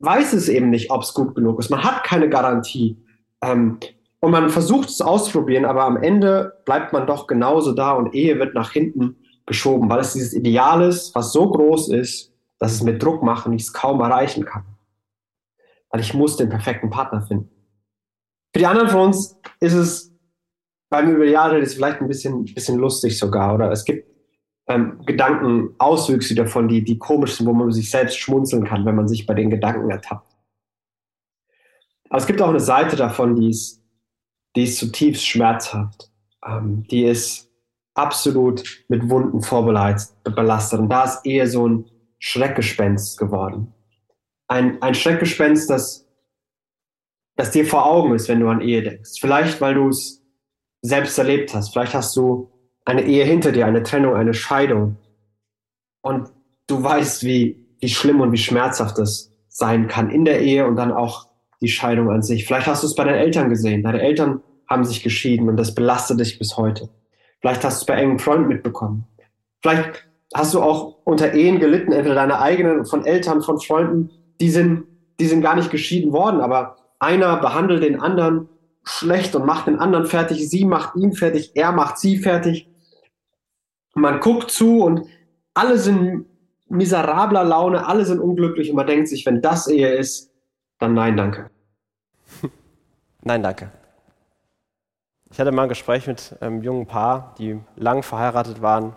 weiß 0.00 0.32
es 0.32 0.48
eben 0.48 0.70
nicht, 0.70 0.90
ob 0.90 1.02
es 1.02 1.14
gut 1.14 1.34
genug 1.34 1.58
ist. 1.58 1.70
Man 1.70 1.82
hat 1.82 2.04
keine 2.04 2.28
Garantie. 2.28 2.96
Ähm, 3.42 3.78
und 4.20 4.32
man 4.32 4.50
versucht 4.50 4.90
es 4.90 5.00
auszuprobieren, 5.00 5.64
aber 5.64 5.84
am 5.84 5.96
Ende 5.96 6.52
bleibt 6.66 6.92
man 6.92 7.06
doch 7.06 7.26
genauso 7.26 7.72
da 7.72 7.92
und 7.92 8.14
Ehe 8.14 8.38
wird 8.38 8.54
nach 8.54 8.72
hinten 8.72 9.16
geschoben, 9.46 9.88
weil 9.88 10.00
es 10.00 10.12
dieses 10.12 10.34
Ideal 10.34 10.82
ist, 10.82 11.14
was 11.14 11.32
so 11.32 11.50
groß 11.50 11.88
ist, 11.88 12.30
dass 12.58 12.72
es 12.72 12.82
mit 12.82 13.02
Druck 13.02 13.22
machen 13.22 13.54
ich 13.54 13.62
es 13.62 13.72
kaum 13.72 14.00
erreichen 14.00 14.44
kann 14.44 14.64
weil 15.90 16.00
ich 16.00 16.14
muss 16.14 16.36
den 16.36 16.48
perfekten 16.48 16.88
Partner 16.88 17.22
finden. 17.22 17.50
Für 18.52 18.60
die 18.60 18.66
anderen 18.66 18.88
von 18.88 19.00
uns 19.06 19.36
ist 19.60 19.74
es 19.74 20.12
beim 20.88 21.14
über 21.14 21.24
Jahre 21.24 21.58
ist 21.58 21.74
vielleicht 21.74 22.00
ein 22.00 22.08
bisschen, 22.08 22.44
bisschen 22.44 22.78
lustig 22.78 23.18
sogar. 23.18 23.54
Oder 23.54 23.70
es 23.70 23.84
gibt 23.84 24.09
ähm, 24.70 25.00
Gedankenauswüchse 25.04 26.36
davon, 26.36 26.68
die, 26.68 26.84
die 26.84 26.96
komisch 26.96 27.34
sind, 27.34 27.46
wo 27.46 27.52
man 27.52 27.72
sich 27.72 27.90
selbst 27.90 28.18
schmunzeln 28.18 28.64
kann, 28.64 28.86
wenn 28.86 28.94
man 28.94 29.08
sich 29.08 29.26
bei 29.26 29.34
den 29.34 29.50
Gedanken 29.50 29.90
ertappt. 29.90 30.32
Aber 32.08 32.18
es 32.18 32.26
gibt 32.26 32.40
auch 32.40 32.48
eine 32.48 32.60
Seite 32.60 32.94
davon, 32.94 33.34
die 33.34 33.50
ist, 33.50 33.82
die 34.54 34.64
ist 34.64 34.78
zutiefst 34.78 35.26
schmerzhaft. 35.26 36.10
Ähm, 36.46 36.84
die 36.88 37.04
ist 37.04 37.50
absolut 37.94 38.84
mit 38.88 39.10
Wunden 39.10 39.42
vorbelastet. 39.42 40.78
Und 40.78 40.88
da 40.88 41.04
ist 41.04 41.26
eher 41.26 41.48
so 41.48 41.66
ein 41.66 41.90
Schreckgespenst 42.20 43.18
geworden. 43.18 43.74
Ein, 44.46 44.80
ein 44.82 44.94
Schreckgespenst, 44.94 45.68
das, 45.68 46.06
das 47.36 47.50
dir 47.50 47.66
vor 47.66 47.86
Augen 47.86 48.14
ist, 48.14 48.28
wenn 48.28 48.40
du 48.40 48.48
an 48.48 48.60
Ehe 48.60 48.82
denkst. 48.82 49.20
Vielleicht, 49.20 49.60
weil 49.60 49.74
du 49.74 49.88
es 49.88 50.22
selbst 50.82 51.18
erlebt 51.18 51.54
hast. 51.54 51.72
Vielleicht 51.72 51.94
hast 51.94 52.14
du 52.16 52.49
eine 52.84 53.02
Ehe 53.02 53.24
hinter 53.24 53.52
dir, 53.52 53.66
eine 53.66 53.82
Trennung, 53.82 54.14
eine 54.14 54.34
Scheidung. 54.34 54.96
Und 56.02 56.28
du 56.66 56.82
weißt, 56.82 57.24
wie, 57.24 57.66
wie 57.80 57.88
schlimm 57.88 58.20
und 58.20 58.32
wie 58.32 58.38
schmerzhaft 58.38 58.98
das 58.98 59.32
sein 59.48 59.88
kann 59.88 60.10
in 60.10 60.24
der 60.24 60.40
Ehe 60.40 60.66
und 60.66 60.76
dann 60.76 60.92
auch 60.92 61.26
die 61.60 61.68
Scheidung 61.68 62.10
an 62.10 62.22
sich. 62.22 62.46
Vielleicht 62.46 62.66
hast 62.66 62.82
du 62.82 62.86
es 62.86 62.94
bei 62.94 63.04
deinen 63.04 63.18
Eltern 63.18 63.50
gesehen. 63.50 63.82
Deine 63.82 64.00
Eltern 64.00 64.42
haben 64.68 64.84
sich 64.84 65.02
geschieden 65.02 65.48
und 65.48 65.56
das 65.56 65.74
belastet 65.74 66.20
dich 66.20 66.38
bis 66.38 66.56
heute. 66.56 66.88
Vielleicht 67.40 67.64
hast 67.64 67.80
du 67.80 67.82
es 67.82 67.86
bei 67.86 67.94
engen 67.94 68.18
Freunden 68.18 68.48
mitbekommen. 68.48 69.04
Vielleicht 69.60 70.08
hast 70.34 70.54
du 70.54 70.62
auch 70.62 70.98
unter 71.04 71.34
Ehen 71.34 71.58
gelitten, 71.58 71.92
entweder 71.92 72.14
deine 72.14 72.40
eigenen, 72.40 72.86
von 72.86 73.04
Eltern, 73.04 73.42
von 73.42 73.60
Freunden, 73.60 74.10
die 74.40 74.50
sind, 74.50 74.84
die 75.18 75.26
sind 75.26 75.42
gar 75.42 75.56
nicht 75.56 75.70
geschieden 75.70 76.12
worden, 76.12 76.40
aber 76.40 76.76
einer 76.98 77.36
behandelt 77.38 77.82
den 77.82 78.00
anderen 78.00 78.48
schlecht 78.84 79.34
und 79.34 79.44
macht 79.44 79.66
den 79.66 79.78
anderen 79.78 80.06
fertig, 80.06 80.48
sie 80.48 80.64
macht 80.64 80.96
ihn 80.96 81.12
fertig, 81.12 81.52
er 81.54 81.72
macht 81.72 81.98
sie 81.98 82.18
fertig. 82.18 82.68
Man 83.94 84.20
guckt 84.20 84.50
zu 84.50 84.82
und 84.82 85.06
alle 85.54 85.78
sind 85.78 86.26
miserabler 86.68 87.44
Laune, 87.44 87.86
alle 87.86 88.04
sind 88.04 88.20
unglücklich 88.20 88.70
und 88.70 88.76
man 88.76 88.86
denkt 88.86 89.08
sich, 89.08 89.26
wenn 89.26 89.42
das 89.42 89.66
Ehe 89.66 89.92
ist, 89.94 90.32
dann 90.78 90.94
nein, 90.94 91.16
danke. 91.16 91.50
Nein, 93.22 93.42
danke. 93.42 93.70
Ich 95.30 95.38
hatte 95.38 95.52
mal 95.52 95.64
ein 95.64 95.68
Gespräch 95.68 96.06
mit 96.06 96.36
einem 96.40 96.62
jungen 96.62 96.86
Paar, 96.86 97.34
die 97.38 97.60
lang 97.76 98.02
verheiratet 98.02 98.62
waren, 98.62 98.94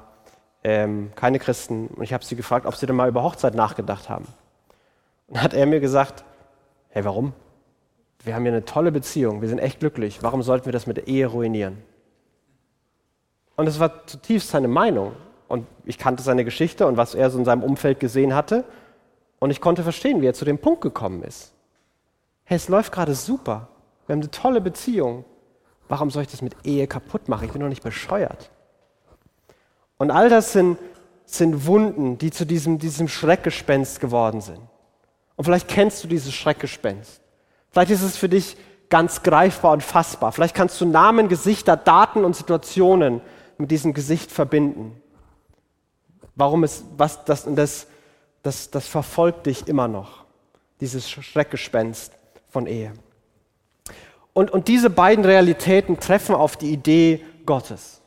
ähm, 0.64 1.12
keine 1.16 1.40
Christen, 1.40 1.88
und 1.88 2.04
ich 2.04 2.14
habe 2.14 2.24
sie 2.24 2.36
gefragt, 2.36 2.66
ob 2.66 2.76
sie 2.76 2.86
denn 2.86 2.96
mal 2.96 3.10
über 3.10 3.22
Hochzeit 3.22 3.54
nachgedacht 3.54 4.10
haben. 4.10 4.26
Und 5.28 5.42
hat 5.42 5.54
er 5.54 5.66
mir 5.66 5.80
gesagt, 5.80 6.24
hey, 6.90 7.04
warum? 7.04 7.34
Wir 8.24 8.34
haben 8.34 8.44
hier 8.44 8.54
eine 8.54 8.66
tolle 8.66 8.92
Beziehung, 8.92 9.42
wir 9.42 9.50
sind 9.50 9.60
echt 9.60 9.82
glücklich, 9.82 10.24
warum 10.24 10.42
sollten 10.42 10.66
wir 10.66 10.74
das 10.74 10.88
mit 10.88 10.98
der 10.98 11.08
Ehe 11.08 11.28
ruinieren? 11.28 11.80
Und 13.55 13.65
das 13.65 13.79
war 13.79 14.05
zutiefst 14.07 14.50
seine 14.50 14.67
Meinung. 14.67 15.13
Und 15.48 15.67
ich 15.86 15.98
kannte 15.98 16.24
seine 16.24 16.45
Geschichte 16.45 16.88
und 16.88 16.98
was 16.98 17.15
er 17.15 17.29
so 17.29 17.38
in 17.38 17.45
seinem 17.45 17.63
Umfeld 17.63 18.00
gesehen 18.00 18.33
hatte. 18.33 18.63
Und 19.39 19.51
ich 19.51 19.62
konnte 19.62 19.83
verstehen, 19.83 20.22
wie 20.22 20.27
er 20.27 20.33
zu 20.33 20.45
dem 20.45 20.57
Punkt 20.57 20.81
gekommen 20.81 21.22
ist. 21.24 21.53
Hey, 22.45 22.57
es 22.57 22.69
läuft 22.69 22.91
gerade 22.91 23.13
super. 23.13 23.67
Wir 24.07 24.13
haben 24.13 24.22
eine 24.22 24.31
tolle 24.31 24.62
Beziehung. 24.62 25.25
Warum 25.88 26.10
soll 26.10 26.24
ich 26.24 26.31
das 26.31 26.41
mit 26.41 26.55
Ehe 26.63 26.88
kaputt 26.88 27.29
machen? 27.29 27.45
Ich 27.45 27.51
bin 27.51 27.62
doch 27.62 27.69
nicht 27.69 27.83
bescheuert. 27.83 28.50
Und 29.98 30.12
all 30.12 30.29
das 30.29 30.53
sind, 30.53 30.77
sind 31.25 31.65
Wunden, 31.67 32.17
die 32.17 32.31
zu 32.31 32.45
diesem, 32.45 32.79
diesem 32.79 33.07
Schreckgespenst 33.07 34.00
geworden 34.00 34.41
sind. 34.41 34.60
Und 35.36 35.45
vielleicht 35.45 35.67
kennst 35.67 36.03
du 36.03 36.07
dieses 36.07 36.33
Schreckgespenst. 36.33 37.22
Vielleicht 37.72 37.91
ist 37.91 38.01
es 38.01 38.17
für 38.17 38.29
dich 38.29 38.57
ganz 38.89 39.24
greifbar 39.24 39.74
und 39.74 39.81
fassbar. 39.81 40.31
Vielleicht 40.31 40.55
kannst 40.55 40.79
du 40.79 40.86
Namen, 40.86 41.27
Gesichter, 41.27 41.75
Daten 41.77 42.25
und 42.25 42.36
Situationen 42.36 43.22
mit 43.57 43.72
diesem 43.72 43.93
Gesicht 43.93 44.31
verbinden. 44.31 45.01
Warum 46.36 46.63
ist, 46.63 46.86
was, 46.98 47.24
das, 47.25 47.45
das, 47.45 47.88
das, 48.41 48.72
das 48.72 48.88
verfolgt 48.88 49.45
dich 49.45 49.67
immer 49.67 49.88
noch, 49.88 50.25
dieses 50.79 51.10
Schreckgespenst 51.10 52.13
von 52.50 52.67
Ehe. 52.67 52.93
Und, 54.33 54.51
und 54.51 54.67
diese 54.67 54.89
beiden 54.89 55.25
Realitäten 55.25 56.00
treffen 56.00 56.36
auf 56.36 56.57
die 56.57 56.72
Idee 56.72 57.24
Gottes. 57.45 58.01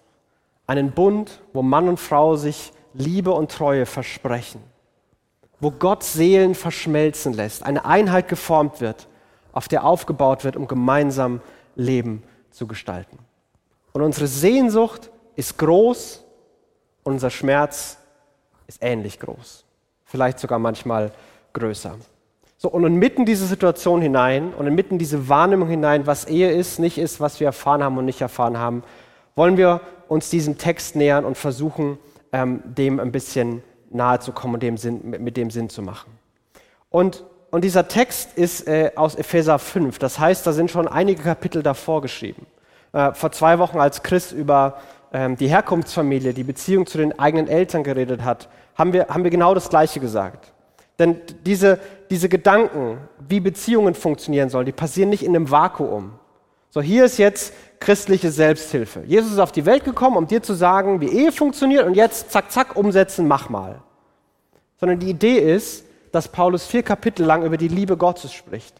Einen 0.66 0.90
Bund, 0.90 1.40
wo 1.52 1.62
Mann 1.62 1.88
und 1.88 2.00
Frau 2.00 2.36
sich 2.36 2.72
Liebe 2.94 3.32
und 3.32 3.50
Treue 3.52 3.86
versprechen. 3.86 4.60
Wo 5.60 5.70
Gott 5.70 6.02
Seelen 6.02 6.54
verschmelzen 6.54 7.32
lässt, 7.32 7.62
eine 7.62 7.84
Einheit 7.84 8.28
geformt 8.28 8.80
wird, 8.80 9.06
auf 9.52 9.68
der 9.68 9.84
aufgebaut 9.84 10.44
wird, 10.44 10.56
um 10.56 10.66
gemeinsam 10.66 11.40
Leben 11.76 12.22
zu 12.50 12.66
gestalten. 12.66 13.18
Und 13.92 14.02
unsere 14.02 14.26
Sehnsucht 14.26 15.10
ist 15.37 15.59
groß 15.59 16.25
und 17.05 17.14
unser 17.14 17.31
Schmerz 17.31 17.99
ist 18.66 18.83
ähnlich 18.83 19.21
groß. 19.21 19.64
Vielleicht 20.05 20.38
sogar 20.38 20.59
manchmal 20.59 21.12
größer. 21.52 21.97
So, 22.59 22.69
und 22.71 22.85
inmitten 22.85 23.26
diese 23.26 23.47
Situation 23.47 24.00
hinein 24.00 24.55
und 24.55 24.66
inmitten 24.66 24.99
diese 24.99 25.28
Wahrnehmung 25.28 25.69
hinein, 25.69 26.07
was 26.07 26.25
Ehe 26.25 26.50
ist, 26.50 26.78
nicht 26.78 26.99
ist, 26.99 27.21
was 27.21 27.38
wir 27.38 27.47
erfahren 27.47 27.85
haben 27.85 27.99
und 27.99 28.07
nicht 28.07 28.23
erfahren 28.23 28.59
haben, 28.59 28.83
wollen 29.35 29.57
wir 29.57 29.83
uns 30.09 30.31
diesem 30.31 30.57
Text 30.57 30.97
nähern 30.97 31.25
und 31.25 31.37
versuchen, 31.37 31.99
ähm, 32.33 32.62
dem 32.64 32.99
ein 32.99 33.12
bisschen 33.12 33.62
nahe 33.90 34.21
zu 34.21 34.33
kommen 34.33 34.55
und 34.55 34.62
dem 34.62 34.78
Sinn, 34.78 35.11
mit 35.11 35.37
dem 35.37 35.50
Sinn 35.50 35.69
zu 35.69 35.83
machen. 35.83 36.11
Und, 36.88 37.25
und 37.50 37.62
dieser 37.62 37.88
Text 37.88 38.37
ist 38.38 38.66
äh, 38.66 38.93
aus 38.97 39.14
Epheser 39.14 39.59
5. 39.59 39.99
Das 39.99 40.19
heißt, 40.19 40.47
da 40.47 40.52
sind 40.52 40.71
schon 40.71 40.88
einige 40.88 41.23
Kapitel 41.23 41.62
davor 41.62 42.00
geschrieben. 42.00 42.47
Äh, 42.93 43.12
vor 43.12 43.33
zwei 43.33 43.59
Wochen, 43.59 43.78
als 43.78 44.02
Chris 44.02 44.33
über 44.33 44.78
die 45.38 45.49
Herkunftsfamilie, 45.49 46.35
die 46.35 46.44
Beziehung 46.44 46.87
zu 46.87 46.99
den 46.99 47.18
eigenen 47.18 47.49
Eltern 47.49 47.85
geredet 47.85 48.23
hat, 48.23 48.49
haben 48.75 48.92
wir, 48.92 49.08
haben 49.08 49.25
wir 49.25 49.30
genau 49.30 49.54
das 49.54 49.68
Gleiche 49.68 50.00
gesagt. 50.00 50.52
Denn 50.99 51.20
diese, 51.44 51.78
diese 52.11 52.28
Gedanken, 52.28 52.99
wie 53.28 53.40
Beziehungen 53.40 53.94
funktionieren 53.94 54.49
sollen, 54.49 54.66
die 54.66 54.73
passieren 54.73 55.11
nicht 55.11 55.23
in 55.23 55.35
einem 55.35 55.50
Vakuum. 55.50 56.12
So, 56.70 56.80
hier 56.82 57.04
ist 57.04 57.18
jetzt 57.18 57.54
christliche 57.80 58.30
Selbsthilfe. 58.30 59.02
Jesus 59.06 59.32
ist 59.32 59.38
auf 59.38 59.52
die 59.52 59.64
Welt 59.64 59.85
gekommen, 59.85 60.16
um 60.16 60.26
dir 60.26 60.42
zu 60.42 60.54
sagen, 60.54 61.00
wie 61.00 61.08
Ehe 61.08 61.32
funktioniert 61.32 61.87
und 61.87 61.94
jetzt 61.94 62.30
zack, 62.30 62.50
zack, 62.50 62.76
umsetzen, 62.76 63.28
mach 63.28 63.49
mal. 63.49 63.80
Sondern 64.78 64.99
die 64.99 65.11
Idee 65.11 65.38
ist, 65.38 65.85
dass 66.12 66.28
Paulus 66.28 66.66
vier 66.66 66.82
Kapitel 66.82 67.25
lang 67.25 67.44
über 67.44 67.56
die 67.56 67.68
Liebe 67.68 67.96
Gottes 67.96 68.32
spricht. 68.32 68.75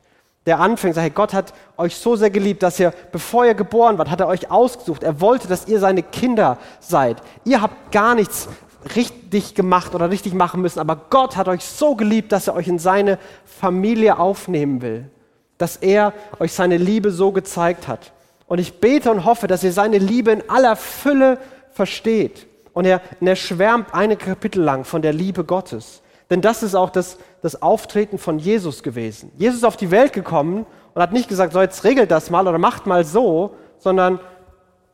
Der 0.47 0.61
anfängt, 0.61 0.95
sagt, 0.95 1.03
hey, 1.05 1.11
Gott 1.11 1.35
hat 1.35 1.53
euch 1.76 1.97
so 1.97 2.17
sehr 2.17 2.31
geliebt, 2.31 2.62
dass 2.62 2.79
ihr, 2.79 2.93
bevor 3.12 3.45
ihr 3.45 3.55
geboren 3.55 3.99
wart, 3.99 4.11
hat 4.11 4.21
er 4.21 4.29
euch 4.29 4.50
ausgesucht. 4.50 5.03
Er 5.03 5.21
wollte, 5.21 5.49
dass 5.49 5.67
ihr 5.67 5.81
seine 5.81 6.03
Kinder 6.03 6.59
seid. 6.81 7.17
Ihr 7.45 7.61
habt 7.61 7.91
gar 7.91 8.15
nichts 8.15 8.49
richtig 8.95 9.55
gemacht 9.55 9.95
oder 9.95 10.11
richtig 10.11 10.35
machen 10.35 10.62
müssen, 10.62 10.79
aber 10.79 10.97
Gott 11.11 11.37
hat 11.37 11.49
euch 11.49 11.65
so 11.65 11.97
geliebt, 11.97 12.31
dass 12.31 12.47
er 12.47 12.55
euch 12.55 12.69
in 12.69 12.79
seine 12.79 13.19
Familie 13.45 14.19
aufnehmen 14.19 14.83
will, 14.83 15.11
dass 15.59 15.76
er 15.76 16.12
euch 16.38 16.53
seine 16.53 16.76
Liebe 16.76 17.11
so 17.11 17.33
gezeigt 17.33 17.88
hat. 17.88 18.12
Und 18.47 18.61
ich 18.61 18.81
bete 18.81 19.11
und 19.11 19.25
hoffe, 19.25 19.49
dass 19.49 19.65
ihr 19.65 19.73
seine 19.73 19.99
Liebe 19.99 20.31
in 20.31 20.49
aller 20.49 20.76
Fülle 20.76 21.38
versteht. 21.73 22.47
Und 22.73 22.85
er, 22.85 23.00
und 23.21 23.26
er 23.26 23.37
schwärmt 23.37 23.93
eine 23.93 24.17
Kapitel 24.17 24.62
lang 24.62 24.85
von 24.85 25.03
der 25.03 25.12
Liebe 25.12 25.45
Gottes. 25.45 26.03
Denn 26.31 26.41
das 26.41 26.62
ist 26.62 26.75
auch 26.75 26.91
das, 26.91 27.19
das 27.47 27.62
Auftreten 27.62 28.19
von 28.19 28.41
Jesus 28.41 28.83
gewesen. 28.83 29.31
Jesus 29.37 29.59
ist 29.59 29.65
auf 29.65 29.76
die 29.76 29.93
Welt 29.93 30.12
gekommen 30.12 30.67
und 30.95 31.00
hat 31.00 31.12
nicht 31.12 31.29
gesagt, 31.29 31.53
so 31.53 31.61
jetzt 31.61 31.85
regelt 31.85 32.11
das 32.11 32.29
mal 32.29 32.49
oder 32.49 32.59
macht 32.59 32.87
mal 32.87 33.05
so, 33.05 33.55
sondern 33.79 34.19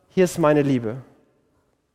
hier 0.09 0.25
ist 0.25 0.37
meine 0.37 0.61
Liebe. 0.61 0.97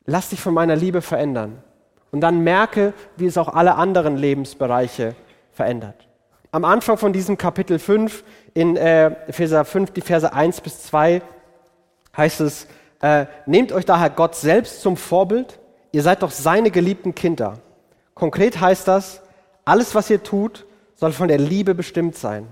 Lass 0.05 0.31
dich 0.31 0.41
von 0.41 0.53
meiner 0.53 0.75
Liebe 0.75 1.01
verändern. 1.01 1.63
Und 2.11 2.23
dann 2.23 2.41
merke, 2.41 2.93
wie 3.17 3.27
es 3.27 3.39
auch 3.39 3.47
alle 3.49 3.77
anderen 3.77 4.17
Lebensbereiche 4.17 5.15
verändert. 5.53 6.09
Am 6.51 6.65
Anfang 6.65 6.97
von 6.97 7.13
diesem 7.13 7.39
Kapitel 7.39 7.79
5, 7.79 8.25
in 8.55 8.77
äh, 8.77 9.11
Epheser 9.29 9.65
5, 9.65 9.93
die 9.93 10.01
Verse 10.01 10.33
1 10.33 10.61
bis 10.63 10.83
2, 10.85 11.23
heißt 12.17 12.41
es, 12.41 12.67
äh, 13.01 13.27
nehmt 13.47 13.71
euch 13.71 13.85
daher 13.85 14.11
Gott 14.11 14.35
selbst 14.35 14.83
zum 14.83 14.97
Vorbild, 14.97 15.61
ihr 15.93 16.03
seid 16.03 16.25
doch 16.25 16.33
seine 16.33 16.73
geliebten 16.73 17.15
Kinder. 17.15 17.59
Konkret 18.15 18.61
heißt 18.61 18.89
das, 18.89 19.23
alles, 19.69 19.95
was 19.95 20.09
ihr 20.09 20.23
tut, 20.23 20.65
soll 20.95 21.13
von 21.13 21.29
der 21.29 21.39
Liebe 21.39 21.75
bestimmt 21.75 22.17
sein. 22.17 22.47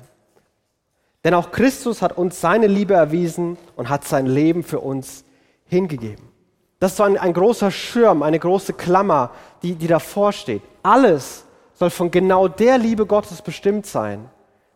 Denn 1.24 1.34
auch 1.34 1.50
Christus 1.50 2.02
hat 2.02 2.16
uns 2.16 2.40
seine 2.40 2.66
Liebe 2.66 2.94
erwiesen 2.94 3.56
und 3.74 3.88
hat 3.88 4.04
sein 4.04 4.26
Leben 4.26 4.62
für 4.62 4.80
uns 4.80 5.24
hingegeben. 5.64 6.28
Das 6.78 6.92
ist 6.92 6.98
so 6.98 7.04
ein, 7.04 7.16
ein 7.16 7.32
großer 7.32 7.70
Schirm, 7.70 8.22
eine 8.22 8.38
große 8.38 8.74
Klammer, 8.74 9.30
die, 9.62 9.74
die 9.74 9.86
davor 9.86 10.32
steht. 10.32 10.62
Alles 10.82 11.44
soll 11.72 11.90
von 11.90 12.10
genau 12.10 12.48
der 12.48 12.76
Liebe 12.76 13.06
Gottes 13.06 13.40
bestimmt 13.40 13.86
sein, 13.86 14.28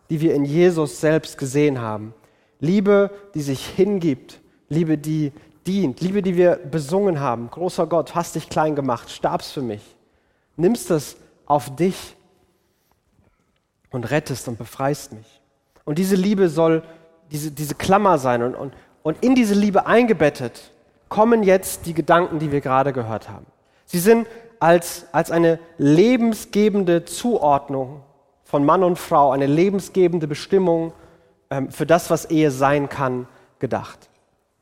die 0.08 0.20
wir 0.20 0.34
in 0.34 0.44
Jesus 0.46 0.98
selbst 0.98 1.36
gesehen 1.36 1.80
haben. 1.80 2.14
Liebe, 2.58 3.10
die 3.34 3.42
sich 3.42 3.66
hingibt, 3.66 4.40
Liebe, 4.68 4.96
die 4.96 5.32
dient, 5.66 6.00
Liebe, 6.00 6.22
die 6.22 6.36
wir 6.36 6.56
besungen 6.56 7.20
haben. 7.20 7.50
Großer 7.50 7.86
Gott, 7.86 8.14
hast 8.14 8.34
dich 8.34 8.48
klein 8.48 8.74
gemacht, 8.74 9.10
starbst 9.10 9.52
für 9.52 9.62
mich. 9.62 9.82
Nimmst 10.56 10.90
es 10.90 11.16
auf 11.46 11.76
dich 11.76 12.16
und 13.90 14.10
rettest 14.10 14.48
und 14.48 14.58
befreist 14.58 15.12
mich. 15.12 15.40
Und 15.84 15.98
diese 15.98 16.16
Liebe 16.16 16.48
soll 16.48 16.82
diese, 17.30 17.50
diese 17.50 17.74
Klammer 17.74 18.18
sein 18.18 18.42
und, 18.42 18.54
und, 18.54 18.74
und 19.02 19.22
in 19.22 19.34
diese 19.34 19.54
Liebe 19.54 19.86
eingebettet 19.86 20.70
kommen 21.08 21.42
jetzt 21.42 21.86
die 21.86 21.94
Gedanken, 21.94 22.38
die 22.38 22.52
wir 22.52 22.60
gerade 22.60 22.92
gehört 22.92 23.28
haben. 23.28 23.46
Sie 23.84 23.98
sind 23.98 24.26
als, 24.60 25.06
als 25.12 25.30
eine 25.30 25.58
lebensgebende 25.78 27.04
Zuordnung 27.04 28.02
von 28.44 28.64
Mann 28.64 28.84
und 28.84 28.98
Frau, 28.98 29.32
eine 29.32 29.46
lebensgebende 29.46 30.26
Bestimmung 30.26 30.92
ähm, 31.50 31.70
für 31.70 31.86
das, 31.86 32.10
was 32.10 32.26
Ehe 32.26 32.50
sein 32.50 32.88
kann, 32.88 33.26
gedacht. 33.58 34.08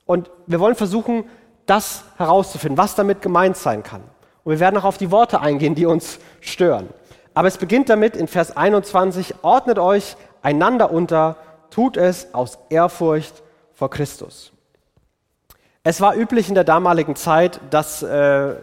Und 0.07 0.31
wir 0.47 0.61
wollen 0.61 0.75
versuchen, 0.75 1.25
das 1.67 2.05
herauszufinden, 2.17 2.79
was 2.79 2.95
damit 2.95 3.21
gemeint 3.21 3.57
sein 3.57 3.83
kann. 3.83 4.01
Und 4.45 4.53
wir 4.53 4.61
werden 4.61 4.79
auch 4.79 4.85
auf 4.85 4.97
die 4.97 5.11
Worte 5.11 5.41
eingehen, 5.41 5.75
die 5.75 5.85
uns 5.85 6.19
stören. 6.41 6.89
Aber 7.38 7.47
es 7.47 7.57
beginnt 7.57 7.88
damit 7.88 8.16
in 8.16 8.26
Vers 8.26 8.57
21, 8.57 9.37
ordnet 9.42 9.78
euch 9.78 10.16
einander 10.42 10.90
unter, 10.90 11.37
tut 11.71 11.97
es 11.97 12.35
aus 12.35 12.59
Ehrfurcht 12.68 13.45
vor 13.75 13.90
Christus. 13.90 14.50
Es 15.85 16.00
war 16.00 16.16
üblich 16.16 16.49
in 16.49 16.57
der 16.57 16.64
damaligen 16.64 17.14
Zeit, 17.14 17.61
dass 17.71 18.02
äh, 18.02 18.57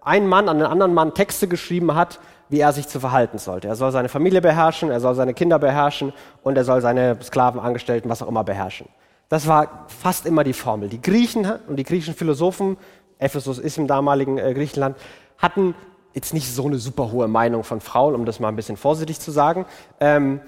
ein 0.00 0.28
Mann 0.28 0.48
an 0.48 0.58
einen 0.58 0.70
anderen 0.70 0.94
Mann 0.94 1.12
Texte 1.12 1.48
geschrieben 1.48 1.96
hat, 1.96 2.20
wie 2.48 2.60
er 2.60 2.72
sich 2.72 2.86
zu 2.86 3.00
verhalten 3.00 3.38
sollte. 3.38 3.66
Er 3.66 3.74
soll 3.74 3.90
seine 3.90 4.08
Familie 4.08 4.40
beherrschen, 4.40 4.92
er 4.92 5.00
soll 5.00 5.16
seine 5.16 5.34
Kinder 5.34 5.58
beherrschen 5.58 6.12
und 6.44 6.56
er 6.56 6.62
soll 6.62 6.80
seine 6.82 7.20
Sklaven, 7.20 7.58
Angestellten, 7.58 8.08
was 8.08 8.22
auch 8.22 8.28
immer 8.28 8.44
beherrschen. 8.44 8.86
Das 9.28 9.48
war 9.48 9.86
fast 9.88 10.24
immer 10.24 10.44
die 10.44 10.52
Formel. 10.52 10.88
Die 10.88 11.02
Griechen 11.02 11.50
und 11.66 11.74
die 11.74 11.84
griechischen 11.84 12.14
Philosophen, 12.14 12.76
Ephesus 13.18 13.58
ist 13.58 13.76
im 13.76 13.88
damaligen 13.88 14.38
äh, 14.38 14.54
Griechenland, 14.54 14.96
hatten 15.36 15.74
jetzt 16.14 16.34
nicht 16.34 16.52
so 16.52 16.66
eine 16.66 16.78
super 16.78 17.12
hohe 17.12 17.28
Meinung 17.28 17.64
von 17.64 17.80
Frauen, 17.80 18.14
um 18.14 18.24
das 18.24 18.40
mal 18.40 18.48
ein 18.48 18.56
bisschen 18.56 18.76
vorsichtig 18.76 19.20
zu 19.20 19.30
sagen. 19.30 19.66
Ähm, 20.00 20.40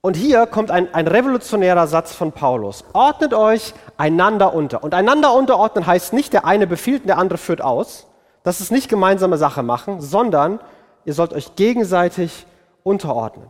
und 0.00 0.16
hier 0.16 0.46
kommt 0.46 0.70
ein, 0.70 0.92
ein 0.94 1.08
revolutionärer 1.08 1.86
Satz 1.86 2.14
von 2.14 2.32
Paulus. 2.32 2.84
Ordnet 2.92 3.34
euch 3.34 3.74
einander 3.96 4.54
unter. 4.54 4.84
Und 4.84 4.94
einander 4.94 5.34
unterordnen 5.34 5.86
heißt 5.86 6.12
nicht, 6.12 6.32
der 6.32 6.44
eine 6.44 6.66
befiehlt 6.66 7.02
und 7.02 7.08
der 7.08 7.18
andere 7.18 7.38
führt 7.38 7.60
aus. 7.60 8.06
Das 8.44 8.60
ist 8.60 8.70
nicht 8.70 8.88
gemeinsame 8.88 9.38
Sache 9.38 9.62
machen, 9.62 10.00
sondern 10.00 10.60
ihr 11.04 11.14
sollt 11.14 11.32
euch 11.32 11.56
gegenseitig 11.56 12.46
unterordnen. 12.84 13.48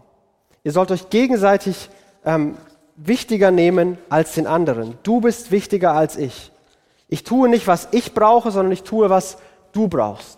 Ihr 0.65 0.73
sollt 0.73 0.91
euch 0.91 1.11
gegenseitig 1.11 1.91
ähm, 2.25 2.57
wichtiger 2.97 3.51
nehmen 3.51 3.99
als 4.09 4.35
den 4.35 4.47
anderen. 4.47 4.99
Du 5.03 5.21
bist 5.21 5.51
wichtiger 5.51 5.93
als 5.93 6.17
ich. 6.17 6.51
Ich 7.09 7.25
tue 7.25 7.49
nicht, 7.49 7.67
was 7.67 7.89
ich 7.93 8.15
brauche, 8.15 8.51
sondern 8.51 8.73
ich 8.73 8.83
tue, 8.83 9.11
was 9.11 9.39
du 9.73 9.89
brauchst. 9.89 10.38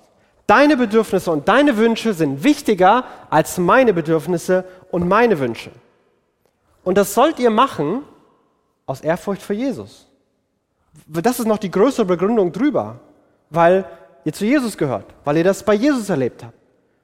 Deine 0.50 0.76
Bedürfnisse 0.76 1.30
und 1.30 1.46
deine 1.46 1.76
Wünsche 1.76 2.12
sind 2.12 2.42
wichtiger 2.42 3.04
als 3.30 3.56
meine 3.56 3.94
Bedürfnisse 3.94 4.64
und 4.90 5.06
meine 5.06 5.38
Wünsche. 5.38 5.70
Und 6.82 6.98
das 6.98 7.14
sollt 7.14 7.38
ihr 7.38 7.50
machen 7.50 8.02
aus 8.84 9.00
Ehrfurcht 9.00 9.42
für 9.42 9.54
Jesus. 9.54 10.08
Das 11.06 11.38
ist 11.38 11.46
noch 11.46 11.58
die 11.58 11.70
größere 11.70 12.04
Begründung 12.04 12.50
drüber, 12.50 12.98
weil 13.48 13.84
ihr 14.24 14.32
zu 14.32 14.44
Jesus 14.44 14.76
gehört, 14.76 15.04
weil 15.24 15.36
ihr 15.36 15.44
das 15.44 15.62
bei 15.62 15.74
Jesus 15.74 16.10
erlebt 16.10 16.42
habt, 16.42 16.58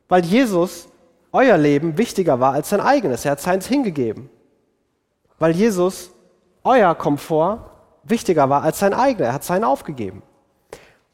weil 0.08 0.24
Jesus 0.24 0.88
euer 1.30 1.56
Leben 1.56 1.96
wichtiger 1.96 2.40
war 2.40 2.52
als 2.52 2.70
sein 2.70 2.80
eigenes. 2.80 3.24
Er 3.24 3.30
hat 3.30 3.40
seins 3.40 3.68
hingegeben, 3.68 4.28
weil 5.38 5.52
Jesus 5.52 6.10
euer 6.64 6.96
Komfort 6.96 7.60
wichtiger 8.02 8.50
war 8.50 8.64
als 8.64 8.80
sein 8.80 8.92
eigener. 8.92 9.28
Er 9.28 9.34
hat 9.34 9.44
seinen 9.44 9.62
aufgegeben. 9.62 10.24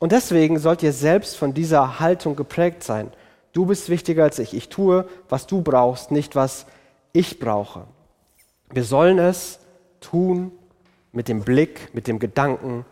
Und 0.02 0.10
deswegen 0.10 0.58
sollt 0.58 0.82
ihr 0.82 0.92
selbst 0.92 1.36
von 1.36 1.54
dieser 1.54 2.00
Haltung 2.00 2.34
geprägt 2.34 2.82
sein. 2.82 3.12
Du 3.52 3.66
bist 3.66 3.88
wichtiger 3.88 4.24
als 4.24 4.40
ich. 4.40 4.52
Ich 4.52 4.68
tue, 4.68 5.08
was 5.28 5.46
du 5.46 5.62
brauchst, 5.62 6.10
nicht 6.10 6.34
was 6.34 6.66
ich 7.12 7.38
brauche. 7.38 7.84
Wir 8.72 8.82
sollen 8.82 9.20
es 9.20 9.60
tun 10.00 10.50
mit 11.12 11.28
dem 11.28 11.42
Blick, 11.42 11.94
mit 11.94 12.08
dem 12.08 12.18
Gedanken, 12.18 12.84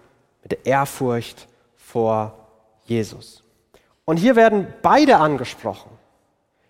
mit 0.43 0.53
der 0.53 0.67
Ehrfurcht 0.67 1.49
vor 1.77 2.47
Jesus. 2.85 3.43
Und 4.05 4.19
hier 4.19 4.37
werden 4.37 4.69
beide 4.81 5.17
angesprochen. 5.17 5.91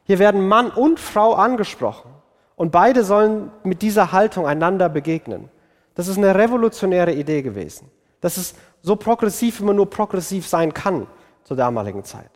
Hier 0.05 0.19
werden 0.19 0.49
Mann 0.49 0.71
und 0.71 0.99
Frau 0.99 1.35
angesprochen. 1.35 2.13
Und 2.57 2.73
beide 2.73 3.05
sollen 3.05 3.51
mit 3.63 3.83
dieser 3.83 4.11
Haltung 4.11 4.47
einander 4.47 4.89
begegnen. 4.89 5.51
Das 5.95 6.09
ist 6.09 6.17
eine 6.17 6.35
revolutionäre 6.35 7.13
Idee 7.13 7.43
gewesen. 7.43 7.91
Das 8.23 8.39
ist 8.39 8.57
so 8.83 8.97
progressiv, 8.97 9.61
wie 9.61 9.65
man 9.65 9.77
nur 9.77 9.89
progressiv 9.89 10.47
sein 10.47 10.75
kann 10.75 11.07
zur 11.45 11.57
damaligen 11.57 12.05
Zeit. 12.05 12.31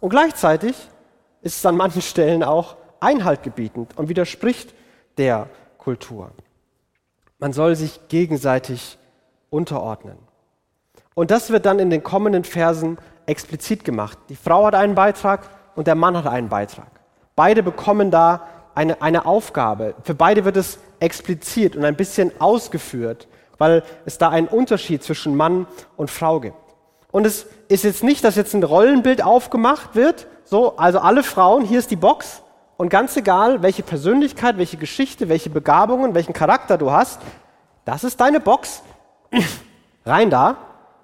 Und 0.00 0.10
gleichzeitig 0.10 0.76
ist 1.42 1.56
es 1.56 1.66
an 1.66 1.76
manchen 1.76 2.02
Stellen 2.02 2.42
auch 2.42 2.76
einhaltgebietend 3.00 3.96
und 3.96 4.08
widerspricht 4.08 4.74
der 5.18 5.48
Kultur. 5.78 6.30
Man 7.38 7.52
soll 7.52 7.74
sich 7.76 8.00
gegenseitig 8.08 8.98
unterordnen. 9.48 10.18
Und 11.14 11.30
das 11.30 11.50
wird 11.50 11.66
dann 11.66 11.78
in 11.78 11.90
den 11.90 12.02
kommenden 12.02 12.44
Versen 12.44 12.98
explizit 13.26 13.84
gemacht. 13.84 14.18
Die 14.28 14.36
Frau 14.36 14.66
hat 14.66 14.74
einen 14.74 14.94
Beitrag 14.94 15.48
und 15.74 15.86
der 15.86 15.94
Mann 15.94 16.16
hat 16.16 16.26
einen 16.26 16.48
Beitrag. 16.48 16.88
Beide 17.36 17.62
bekommen 17.62 18.10
da 18.10 18.46
eine, 18.74 19.00
eine 19.02 19.26
Aufgabe. 19.26 19.94
Für 20.02 20.14
beide 20.14 20.44
wird 20.44 20.56
es 20.56 20.78
explizit 21.00 21.76
und 21.76 21.84
ein 21.84 21.96
bisschen 21.96 22.32
ausgeführt, 22.40 23.28
weil 23.60 23.82
es 24.06 24.16
da 24.16 24.30
einen 24.30 24.48
Unterschied 24.48 25.04
zwischen 25.04 25.36
Mann 25.36 25.66
und 25.98 26.10
Frau 26.10 26.40
gibt. 26.40 26.56
Und 27.12 27.26
es 27.26 27.46
ist 27.68 27.84
jetzt 27.84 28.02
nicht, 28.02 28.24
dass 28.24 28.34
jetzt 28.34 28.54
ein 28.54 28.62
Rollenbild 28.62 29.22
aufgemacht 29.22 29.94
wird, 29.94 30.26
so, 30.44 30.78
also 30.78 30.98
alle 30.98 31.22
Frauen, 31.22 31.62
hier 31.64 31.78
ist 31.78 31.90
die 31.90 31.96
Box, 31.96 32.42
und 32.78 32.88
ganz 32.88 33.14
egal, 33.18 33.60
welche 33.60 33.82
Persönlichkeit, 33.82 34.56
welche 34.56 34.78
Geschichte, 34.78 35.28
welche 35.28 35.50
Begabungen, 35.50 36.14
welchen 36.14 36.32
Charakter 36.32 36.78
du 36.78 36.90
hast, 36.90 37.20
das 37.84 38.02
ist 38.02 38.18
deine 38.18 38.40
Box. 38.40 38.82
rein 40.06 40.30
da. 40.30 40.56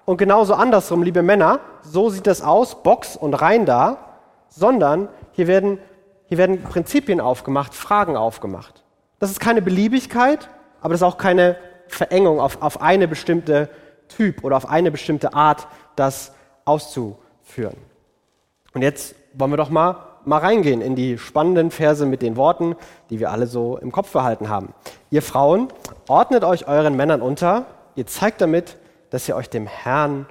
Und 0.05 0.17
genauso 0.17 0.55
andersrum, 0.55 1.03
liebe 1.03 1.21
Männer, 1.21 1.59
so 1.83 2.09
sieht 2.09 2.25
das 2.25 2.41
aus, 2.41 2.81
Box 2.81 3.15
und 3.15 3.35
rein 3.35 3.67
da. 3.67 3.97
Sondern 4.49 5.09
hier 5.33 5.45
werden, 5.45 5.77
hier 6.25 6.39
werden 6.39 6.63
Prinzipien 6.63 7.21
aufgemacht, 7.21 7.75
Fragen 7.75 8.17
aufgemacht. 8.17 8.83
Das 9.19 9.29
ist 9.29 9.39
keine 9.39 9.61
Beliebigkeit, 9.61 10.49
aber 10.81 10.95
das 10.95 11.01
ist 11.01 11.07
auch 11.07 11.19
keine 11.19 11.57
Verengung 11.87 12.39
auf, 12.39 12.61
auf 12.61 12.81
eine 12.81 13.07
bestimmte 13.07 13.69
Typ 14.07 14.43
oder 14.43 14.57
auf 14.57 14.69
eine 14.69 14.91
bestimmte 14.91 15.33
Art, 15.33 15.67
das 15.95 16.33
auszuführen. 16.65 17.77
Und 18.73 18.81
jetzt 18.81 19.15
wollen 19.33 19.51
wir 19.51 19.57
doch 19.57 19.69
mal 19.69 20.07
mal 20.27 20.39
reingehen 20.39 20.81
in 20.81 20.95
die 20.95 21.17
spannenden 21.17 21.71
Verse 21.71 22.05
mit 22.05 22.21
den 22.21 22.35
Worten, 22.35 22.75
die 23.09 23.19
wir 23.19 23.31
alle 23.31 23.47
so 23.47 23.77
im 23.77 23.91
Kopf 23.91 24.11
behalten 24.11 24.49
haben. 24.49 24.73
Ihr 25.09 25.21
Frauen, 25.21 25.69
ordnet 26.07 26.43
euch 26.43 26.67
euren 26.67 26.95
Männern 26.95 27.21
unter. 27.21 27.65
Ihr 27.95 28.05
zeigt 28.05 28.41
damit, 28.41 28.77
dass 29.09 29.27
ihr 29.27 29.35
euch 29.35 29.49
dem 29.49 29.67
Herrn 29.67 30.25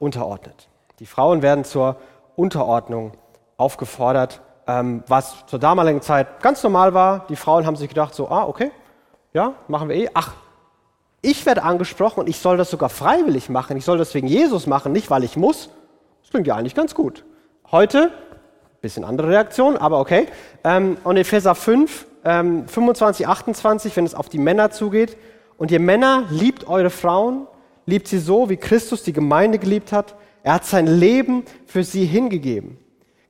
unterordnet. 0.00 0.68
Die 0.98 1.06
Frauen 1.06 1.42
werden 1.42 1.64
zur 1.64 1.96
Unterordnung 2.34 3.12
aufgefordert, 3.56 4.40
ähm, 4.66 5.04
was 5.06 5.46
zur 5.46 5.60
damaligen 5.60 6.02
Zeit 6.02 6.42
ganz 6.42 6.62
normal 6.62 6.92
war. 6.92 7.26
Die 7.28 7.36
Frauen 7.36 7.66
haben 7.66 7.76
sich 7.76 7.88
gedacht, 7.88 8.14
so, 8.14 8.28
ah, 8.28 8.46
okay, 8.46 8.72
ja, 9.32 9.52
machen 9.68 9.88
wir 9.88 9.96
eh. 9.96 10.10
Ach, 10.12 10.34
ich 11.26 11.44
werde 11.46 11.62
angesprochen 11.62 12.20
und 12.20 12.28
ich 12.28 12.38
soll 12.38 12.56
das 12.56 12.70
sogar 12.70 12.88
freiwillig 12.88 13.48
machen. 13.48 13.76
Ich 13.76 13.84
soll 13.84 13.98
das 13.98 14.14
wegen 14.14 14.28
Jesus 14.28 14.66
machen, 14.66 14.92
nicht 14.92 15.10
weil 15.10 15.24
ich 15.24 15.36
muss. 15.36 15.70
Das 16.22 16.30
klingt 16.30 16.46
ja 16.46 16.56
eigentlich 16.56 16.74
ganz 16.74 16.94
gut. 16.94 17.24
Heute 17.70 18.10
Bisschen 18.86 19.04
andere 19.04 19.30
Reaktion, 19.30 19.76
aber 19.76 19.98
okay. 19.98 20.28
Ähm, 20.62 20.96
und 21.02 21.16
Epheser 21.16 21.56
5, 21.56 22.06
ähm, 22.24 22.68
25, 22.68 23.26
28, 23.26 23.96
wenn 23.96 24.04
es 24.04 24.14
auf 24.14 24.28
die 24.28 24.38
Männer 24.38 24.70
zugeht, 24.70 25.16
und 25.58 25.72
ihr 25.72 25.80
Männer 25.80 26.24
liebt 26.30 26.68
eure 26.68 26.90
Frauen, 26.90 27.48
liebt 27.86 28.06
sie 28.06 28.18
so, 28.18 28.48
wie 28.50 28.56
Christus 28.56 29.02
die 29.02 29.12
Gemeinde 29.12 29.58
geliebt 29.58 29.90
hat. 29.90 30.14
Er 30.42 30.54
hat 30.54 30.66
sein 30.66 30.86
Leben 30.86 31.44
für 31.64 31.82
sie 31.82 32.04
hingegeben. 32.04 32.78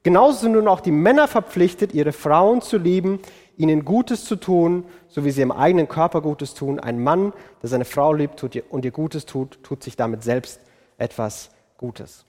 Genauso 0.03 0.41
sind 0.41 0.53
nun 0.53 0.69
auch 0.69 0.81
die 0.81 0.91
Männer 0.91 1.27
verpflichtet, 1.27 1.95
ihre 1.95 2.13
Frauen 2.13 2.61
zu 2.61 2.77
lieben, 2.77 3.21
ihnen 3.57 3.85
Gutes 3.85 4.25
zu 4.25 4.37
tun, 4.37 4.85
so 5.09 5.25
wie 5.25 5.31
sie 5.31 5.43
im 5.43 5.53
eigenen 5.53 5.89
Körper 5.89 6.21
Gutes 6.21 6.55
tun. 6.55 6.79
Ein 6.81 7.03
Mann, 7.03 7.33
der 7.63 7.69
seine 7.69 7.85
Frau 7.85 8.13
liebt 8.13 8.43
und 8.43 8.85
ihr 8.85 8.91
Gutes 8.91 9.27
tut, 9.27 9.63
tut 9.63 9.83
sich 9.83 9.97
damit 9.97 10.23
selbst 10.23 10.61
etwas 10.99 11.51
Gutes. 11.77 12.25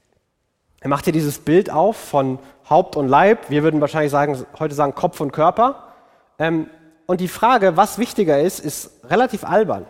Er 0.80 0.90
macht 0.90 1.06
hier 1.06 1.14
dieses 1.14 1.40
Bild 1.40 1.70
auf 1.72 1.98
von 1.98 2.40
Haupt 2.70 2.96
und 2.96 3.08
Leib. 3.08 3.50
Wir 3.50 3.64
würden 3.64 3.82
wahrscheinlich 3.82 4.12
sagen, 4.12 4.46
heute 4.60 4.76
sagen 4.76 4.94
Kopf 4.94 5.20
und 5.20 5.32
Körper. 5.32 5.94
Ähm, 6.38 6.68
und 7.08 7.22
die 7.22 7.28
Frage, 7.28 7.78
was 7.78 7.98
wichtiger 7.98 8.40
ist, 8.40 8.60
ist 8.60 9.04
relativ 9.06 9.44
albern. 9.44 9.86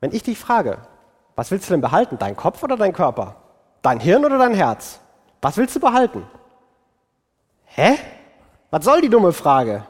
Wenn 0.00 0.12
ich 0.12 0.22
dich 0.22 0.38
frage, 0.38 0.78
was 1.34 1.50
willst 1.50 1.68
du 1.68 1.72
denn 1.72 1.80
behalten? 1.80 2.18
Dein 2.18 2.36
Kopf 2.36 2.62
oder 2.62 2.76
dein 2.76 2.92
Körper? 2.92 3.36
Dein 3.80 4.00
Hirn 4.00 4.24
oder 4.24 4.38
dein 4.38 4.54
Herz? 4.54 5.00
Was 5.40 5.56
willst 5.56 5.76
du 5.76 5.80
behalten? 5.80 6.26
Hä? 7.64 7.96
Was 8.70 8.84
soll 8.84 9.00
die 9.00 9.08
dumme 9.08 9.32
Frage? 9.32 9.86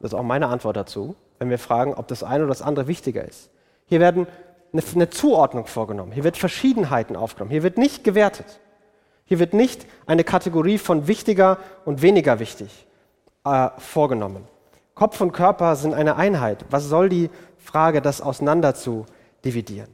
Das 0.00 0.12
ist 0.12 0.18
auch 0.18 0.22
meine 0.22 0.48
Antwort 0.48 0.76
dazu, 0.76 1.16
wenn 1.38 1.50
wir 1.50 1.58
fragen, 1.58 1.94
ob 1.94 2.08
das 2.08 2.22
eine 2.22 2.44
oder 2.44 2.50
das 2.50 2.62
andere 2.62 2.86
wichtiger 2.86 3.24
ist. 3.24 3.50
Hier 3.86 4.00
werden 4.00 4.26
eine, 4.72 5.10
Zuordnung 5.10 5.66
vorgenommen. 5.66 6.12
Hier 6.12 6.24
wird 6.24 6.36
Verschiedenheiten 6.36 7.16
aufgenommen. 7.16 7.50
Hier 7.50 7.62
wird 7.62 7.78
nicht 7.78 8.04
gewertet. 8.04 8.60
Hier 9.24 9.38
wird 9.38 9.54
nicht 9.54 9.86
eine 10.06 10.22
Kategorie 10.22 10.78
von 10.78 11.06
wichtiger 11.06 11.58
und 11.84 12.02
weniger 12.02 12.38
wichtig 12.38 12.86
äh, 13.44 13.70
vorgenommen. 13.78 14.46
Kopf 14.94 15.20
und 15.20 15.32
Körper 15.32 15.76
sind 15.76 15.94
eine 15.94 16.16
Einheit. 16.16 16.64
Was 16.70 16.84
soll 16.84 17.08
die 17.08 17.30
Frage, 17.58 18.00
das 18.00 18.20
auseinander 18.20 18.74
zu 18.74 19.06
dividieren? 19.44 19.88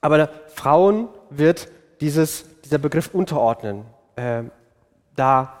Aber 0.00 0.28
Frauen 0.54 1.08
wird 1.30 1.68
dieses, 2.00 2.44
dieser 2.62 2.78
Begriff 2.78 3.12
unterordnen 3.12 3.84
äh, 4.16 4.44
da 5.16 5.52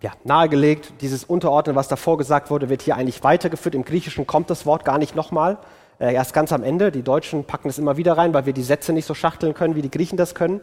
ja, 0.00 0.12
nahegelegt. 0.24 0.92
Dieses 1.00 1.24
Unterordnen, 1.24 1.76
was 1.76 1.88
davor 1.88 2.18
gesagt 2.18 2.50
wurde, 2.50 2.68
wird 2.68 2.82
hier 2.82 2.96
eigentlich 2.96 3.24
weitergeführt. 3.24 3.74
Im 3.74 3.84
Griechischen 3.84 4.26
kommt 4.26 4.50
das 4.50 4.66
Wort 4.66 4.84
gar 4.84 4.98
nicht 4.98 5.16
nochmal. 5.16 5.58
Äh, 5.98 6.14
erst 6.14 6.32
ganz 6.32 6.52
am 6.52 6.62
Ende. 6.62 6.92
Die 6.92 7.02
Deutschen 7.02 7.44
packen 7.44 7.68
es 7.68 7.78
immer 7.78 7.96
wieder 7.96 8.16
rein, 8.16 8.32
weil 8.32 8.46
wir 8.46 8.52
die 8.52 8.62
Sätze 8.62 8.92
nicht 8.92 9.06
so 9.06 9.14
schachteln 9.14 9.54
können, 9.54 9.74
wie 9.74 9.82
die 9.82 9.90
Griechen 9.90 10.16
das 10.16 10.34
können. 10.34 10.60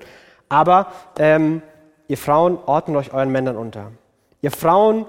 Aber 0.48 0.88
ähm, 1.18 1.62
ihr 2.08 2.18
Frauen 2.18 2.58
ordnet 2.66 2.98
euch 2.98 3.14
euren 3.14 3.32
Männern 3.32 3.58
unter. 3.58 3.92
Ihr 4.42 4.52
Frauen 4.52 5.06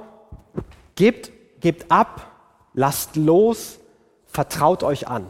gebt, 0.97 1.31
gebt 1.61 1.91
ab, 1.91 2.27
lasst 2.75 3.17
los, 3.17 3.79
vertraut 4.27 4.83
euch 4.83 5.07
an. 5.07 5.27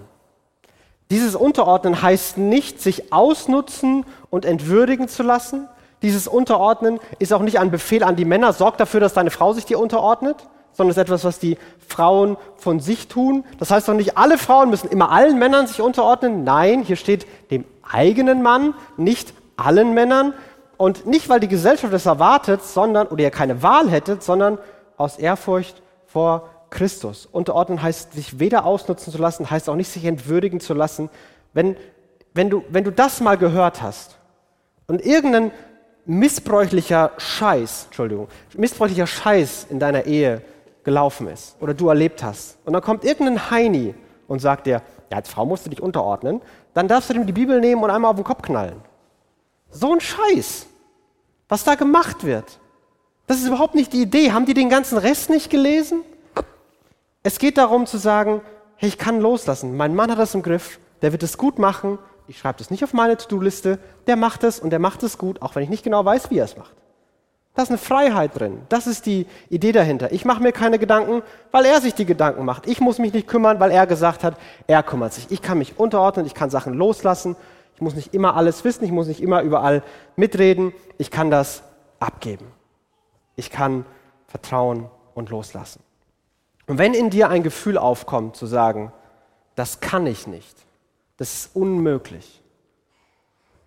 Dieses 1.10 1.36
Unterordnen 1.36 2.02
heißt 2.02 2.38
nicht, 2.38 2.80
sich 2.80 3.12
ausnutzen 3.12 4.04
und 4.30 4.44
entwürdigen 4.44 5.08
zu 5.08 5.22
lassen. 5.22 5.68
Dieses 6.06 6.28
Unterordnen 6.28 7.00
ist 7.18 7.32
auch 7.32 7.42
nicht 7.42 7.58
ein 7.58 7.72
Befehl 7.72 8.04
an 8.04 8.14
die 8.14 8.24
Männer, 8.24 8.52
sorg 8.52 8.78
dafür, 8.78 9.00
dass 9.00 9.14
deine 9.14 9.32
Frau 9.32 9.52
sich 9.52 9.64
dir 9.64 9.80
unterordnet, 9.80 10.36
sondern 10.72 10.92
es 10.92 10.96
ist 10.96 11.02
etwas, 11.02 11.24
was 11.24 11.40
die 11.40 11.58
Frauen 11.84 12.36
von 12.58 12.78
sich 12.78 13.08
tun. 13.08 13.44
Das 13.58 13.72
heißt 13.72 13.88
doch 13.88 13.94
nicht, 13.94 14.16
alle 14.16 14.38
Frauen 14.38 14.70
müssen 14.70 14.88
immer 14.88 15.10
allen 15.10 15.36
Männern 15.36 15.66
sich 15.66 15.80
unterordnen. 15.80 16.44
Nein, 16.44 16.82
hier 16.82 16.94
steht 16.94 17.26
dem 17.50 17.64
eigenen 17.82 18.40
Mann, 18.40 18.74
nicht 18.96 19.34
allen 19.56 19.94
Männern. 19.94 20.32
Und 20.76 21.06
nicht, 21.06 21.28
weil 21.28 21.40
die 21.40 21.48
Gesellschaft 21.48 21.92
das 21.92 22.06
erwartet, 22.06 22.62
sondern, 22.62 23.08
oder 23.08 23.24
ihr 23.24 23.32
keine 23.32 23.64
Wahl 23.64 23.90
hättet, 23.90 24.22
sondern 24.22 24.58
aus 24.96 25.18
Ehrfurcht 25.18 25.82
vor 26.06 26.48
Christus. 26.70 27.26
Unterordnen 27.26 27.82
heißt, 27.82 28.12
sich 28.12 28.38
weder 28.38 28.64
ausnutzen 28.64 29.12
zu 29.12 29.18
lassen, 29.18 29.50
heißt 29.50 29.68
auch 29.68 29.74
nicht, 29.74 29.90
sich 29.90 30.04
entwürdigen 30.04 30.60
zu 30.60 30.72
lassen. 30.72 31.10
Wenn, 31.52 31.76
wenn, 32.32 32.48
du, 32.48 32.62
wenn 32.68 32.84
du 32.84 32.92
das 32.92 33.20
mal 33.20 33.36
gehört 33.36 33.82
hast 33.82 34.18
und 34.86 35.04
irgendein 35.04 35.50
missbräuchlicher 36.06 37.12
Scheiß, 37.18 37.86
Entschuldigung, 37.86 38.28
missbräuchlicher 38.56 39.06
Scheiß 39.06 39.66
in 39.70 39.78
deiner 39.78 40.04
Ehe 40.04 40.42
gelaufen 40.84 41.28
ist 41.28 41.56
oder 41.60 41.74
du 41.74 41.88
erlebt 41.88 42.22
hast 42.22 42.58
und 42.64 42.72
dann 42.72 42.82
kommt 42.82 43.04
irgendein 43.04 43.50
Heini 43.50 43.94
und 44.28 44.40
sagt 44.40 44.66
dir, 44.66 44.82
ja, 45.10 45.16
als 45.16 45.28
Frau 45.28 45.44
musst 45.44 45.66
du 45.66 45.70
dich 45.70 45.82
unterordnen, 45.82 46.40
dann 46.74 46.88
darfst 46.88 47.10
du 47.10 47.14
ihm 47.14 47.26
die 47.26 47.32
Bibel 47.32 47.60
nehmen 47.60 47.82
und 47.82 47.90
einmal 47.90 48.10
auf 48.10 48.16
den 48.16 48.24
Kopf 48.24 48.42
knallen. 48.42 48.80
So 49.70 49.92
ein 49.92 50.00
Scheiß, 50.00 50.66
was 51.48 51.64
da 51.64 51.74
gemacht 51.74 52.24
wird. 52.24 52.58
Das 53.26 53.38
ist 53.38 53.46
überhaupt 53.46 53.74
nicht 53.74 53.92
die 53.92 54.02
Idee. 54.02 54.32
Haben 54.32 54.46
die 54.46 54.54
den 54.54 54.68
ganzen 54.68 54.98
Rest 54.98 55.30
nicht 55.30 55.50
gelesen? 55.50 56.02
Es 57.22 57.38
geht 57.38 57.58
darum 57.58 57.86
zu 57.86 57.98
sagen, 57.98 58.40
hey, 58.76 58.88
ich 58.88 58.98
kann 58.98 59.20
loslassen. 59.20 59.76
Mein 59.76 59.94
Mann 59.94 60.10
hat 60.10 60.18
das 60.18 60.34
im 60.34 60.42
Griff, 60.42 60.78
der 61.02 61.12
wird 61.12 61.22
es 61.22 61.36
gut 61.36 61.58
machen. 61.58 61.98
Ich 62.28 62.38
schreibe 62.38 62.58
das 62.58 62.70
nicht 62.70 62.82
auf 62.82 62.92
meine 62.92 63.16
To-Do-Liste. 63.16 63.78
Der 64.06 64.16
macht 64.16 64.44
es 64.44 64.58
und 64.60 64.70
der 64.70 64.78
macht 64.78 65.02
es 65.02 65.18
gut, 65.18 65.42
auch 65.42 65.54
wenn 65.54 65.62
ich 65.62 65.68
nicht 65.68 65.84
genau 65.84 66.04
weiß, 66.04 66.30
wie 66.30 66.38
er 66.38 66.44
es 66.44 66.56
macht. 66.56 66.74
Da 67.54 67.62
ist 67.62 67.70
eine 67.70 67.78
Freiheit 67.78 68.38
drin. 68.38 68.60
Das 68.68 68.86
ist 68.86 69.06
die 69.06 69.26
Idee 69.48 69.72
dahinter. 69.72 70.12
Ich 70.12 70.26
mache 70.26 70.42
mir 70.42 70.52
keine 70.52 70.78
Gedanken, 70.78 71.22
weil 71.52 71.64
er 71.64 71.80
sich 71.80 71.94
die 71.94 72.04
Gedanken 72.04 72.44
macht. 72.44 72.66
Ich 72.66 72.80
muss 72.80 72.98
mich 72.98 73.14
nicht 73.14 73.26
kümmern, 73.26 73.60
weil 73.60 73.70
er 73.70 73.86
gesagt 73.86 74.24
hat, 74.24 74.36
er 74.66 74.82
kümmert 74.82 75.14
sich. 75.14 75.30
Ich 75.30 75.40
kann 75.40 75.56
mich 75.56 75.78
unterordnen, 75.78 76.26
ich 76.26 76.34
kann 76.34 76.50
Sachen 76.50 76.74
loslassen. 76.74 77.34
Ich 77.74 77.80
muss 77.80 77.94
nicht 77.94 78.12
immer 78.12 78.36
alles 78.36 78.62
wissen, 78.64 78.84
ich 78.84 78.92
muss 78.92 79.06
nicht 79.06 79.22
immer 79.22 79.40
überall 79.40 79.82
mitreden. 80.16 80.74
Ich 80.98 81.10
kann 81.10 81.30
das 81.30 81.62
abgeben. 81.98 82.46
Ich 83.36 83.50
kann 83.50 83.86
vertrauen 84.26 84.90
und 85.14 85.30
loslassen. 85.30 85.82
Und 86.66 86.76
wenn 86.76 86.92
in 86.92 87.08
dir 87.08 87.30
ein 87.30 87.42
Gefühl 87.42 87.78
aufkommt, 87.78 88.36
zu 88.36 88.44
sagen, 88.44 88.92
das 89.54 89.80
kann 89.80 90.06
ich 90.06 90.26
nicht, 90.26 90.65
das 91.16 91.34
ist 91.34 91.56
unmöglich, 91.56 92.42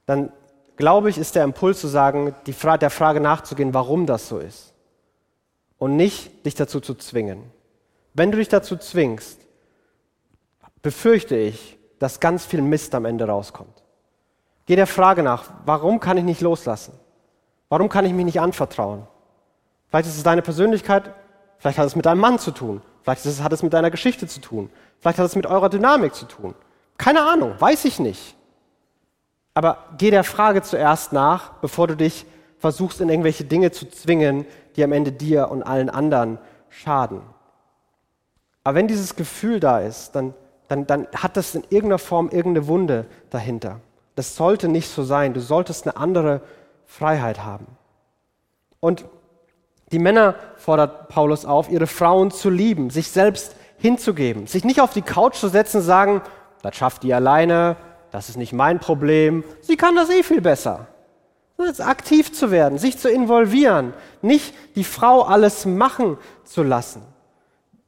dann 0.05 0.31
glaube 0.75 1.09
ich, 1.09 1.17
ist 1.17 1.35
der 1.35 1.43
Impuls 1.43 1.79
zu 1.79 1.87
sagen, 1.87 2.33
Fra 2.53 2.77
der 2.77 2.89
Frage 2.89 3.19
nachzugehen, 3.19 3.73
warum 3.73 4.05
das 4.05 4.27
so 4.27 4.39
ist. 4.39 4.73
Und 5.77 5.95
nicht 5.95 6.45
dich 6.45 6.55
dazu 6.55 6.79
zu 6.79 6.95
zwingen. 6.95 7.43
Wenn 8.13 8.31
du 8.31 8.37
dich 8.37 8.49
dazu 8.49 8.75
zwingst, 8.75 9.39
befürchte 10.81 11.35
ich, 11.35 11.77
dass 11.99 12.19
ganz 12.19 12.45
viel 12.45 12.61
Mist 12.61 12.95
am 12.95 13.05
Ende 13.05 13.25
rauskommt. 13.25 13.83
Geh 14.65 14.75
der 14.75 14.87
Frage 14.87 15.23
nach, 15.23 15.49
warum 15.65 15.99
kann 15.99 16.17
ich 16.17 16.23
nicht 16.23 16.41
loslassen? 16.41 16.93
Warum 17.69 17.89
kann 17.89 18.05
ich 18.05 18.13
mich 18.13 18.25
nicht 18.25 18.39
anvertrauen? 18.39 19.05
Vielleicht 19.89 20.07
ist 20.07 20.17
es 20.17 20.23
deine 20.23 20.41
Persönlichkeit, 20.41 21.13
vielleicht 21.57 21.77
hat 21.77 21.87
es 21.87 21.95
mit 21.95 22.05
deinem 22.05 22.19
Mann 22.19 22.39
zu 22.39 22.51
tun, 22.51 22.81
Vielleicht 23.03 23.41
hat 23.41 23.53
es 23.53 23.63
mit 23.63 23.73
deiner 23.73 23.91
Geschichte 23.91 24.27
zu 24.27 24.41
tun. 24.41 24.69
Vielleicht 24.99 25.17
hat 25.17 25.25
es 25.25 25.35
mit 25.35 25.45
eurer 25.45 25.69
Dynamik 25.69 26.13
zu 26.13 26.25
tun. 26.25 26.53
Keine 26.99 27.23
Ahnung, 27.25 27.55
weiß 27.57 27.85
ich 27.85 27.97
nicht. 27.97 28.35
Aber 29.53 29.85
geh 29.97 30.11
der 30.11 30.25
Frage 30.25 30.61
zuerst 30.61 31.13
nach, 31.13 31.53
bevor 31.61 31.87
du 31.87 31.95
dich 31.95 32.25
versuchst, 32.59 32.99
in 32.99 33.09
irgendwelche 33.09 33.45
Dinge 33.45 33.71
zu 33.71 33.89
zwingen, 33.89 34.45
die 34.75 34.83
am 34.83 34.91
Ende 34.91 35.13
dir 35.13 35.49
und 35.49 35.63
allen 35.63 35.89
anderen 35.89 36.37
schaden. 36.67 37.21
Aber 38.65 38.75
wenn 38.75 38.89
dieses 38.89 39.15
Gefühl 39.15 39.61
da 39.61 39.79
ist, 39.79 40.11
dann, 40.11 40.33
dann, 40.67 40.85
dann 40.85 41.07
hat 41.15 41.37
das 41.37 41.55
in 41.55 41.63
irgendeiner 41.63 41.99
Form 41.99 42.29
irgendeine 42.29 42.67
Wunde 42.67 43.05
dahinter. 43.29 43.79
Das 44.15 44.35
sollte 44.35 44.67
nicht 44.67 44.89
so 44.89 45.03
sein. 45.03 45.33
Du 45.33 45.39
solltest 45.39 45.87
eine 45.87 45.95
andere 45.95 46.41
Freiheit 46.85 47.45
haben. 47.45 47.65
Und 48.81 49.05
die 49.93 49.99
Männer 49.99 50.35
fordert 50.57 51.07
Paulus 51.07 51.45
auf, 51.45 51.71
ihre 51.71 51.87
Frauen 51.87 52.29
zu 52.29 52.49
lieben, 52.49 52.89
sich 52.89 53.09
selbst 53.09 53.55
hinzugeben, 53.77 54.47
sich 54.47 54.65
nicht 54.65 54.81
auf 54.81 54.91
die 54.91 55.01
Couch 55.01 55.35
zu 55.35 55.47
setzen 55.47 55.77
und 55.77 55.83
sagen, 55.83 56.21
das 56.61 56.75
schafft 56.75 57.03
die 57.03 57.13
alleine, 57.13 57.75
das 58.11 58.29
ist 58.29 58.37
nicht 58.37 58.53
mein 58.53 58.79
Problem, 58.79 59.43
sie 59.61 59.77
kann 59.77 59.95
das 59.95 60.09
eh 60.09 60.23
viel 60.23 60.41
besser. 60.41 60.87
Aktiv 61.79 62.31
zu 62.31 62.51
werden, 62.51 62.77
sich 62.77 62.97
zu 62.97 63.09
involvieren, 63.09 63.93
nicht 64.21 64.53
die 64.75 64.85
Frau 64.85 65.23
alles 65.23 65.65
machen 65.65 66.17
zu 66.45 66.63
lassen, 66.63 67.01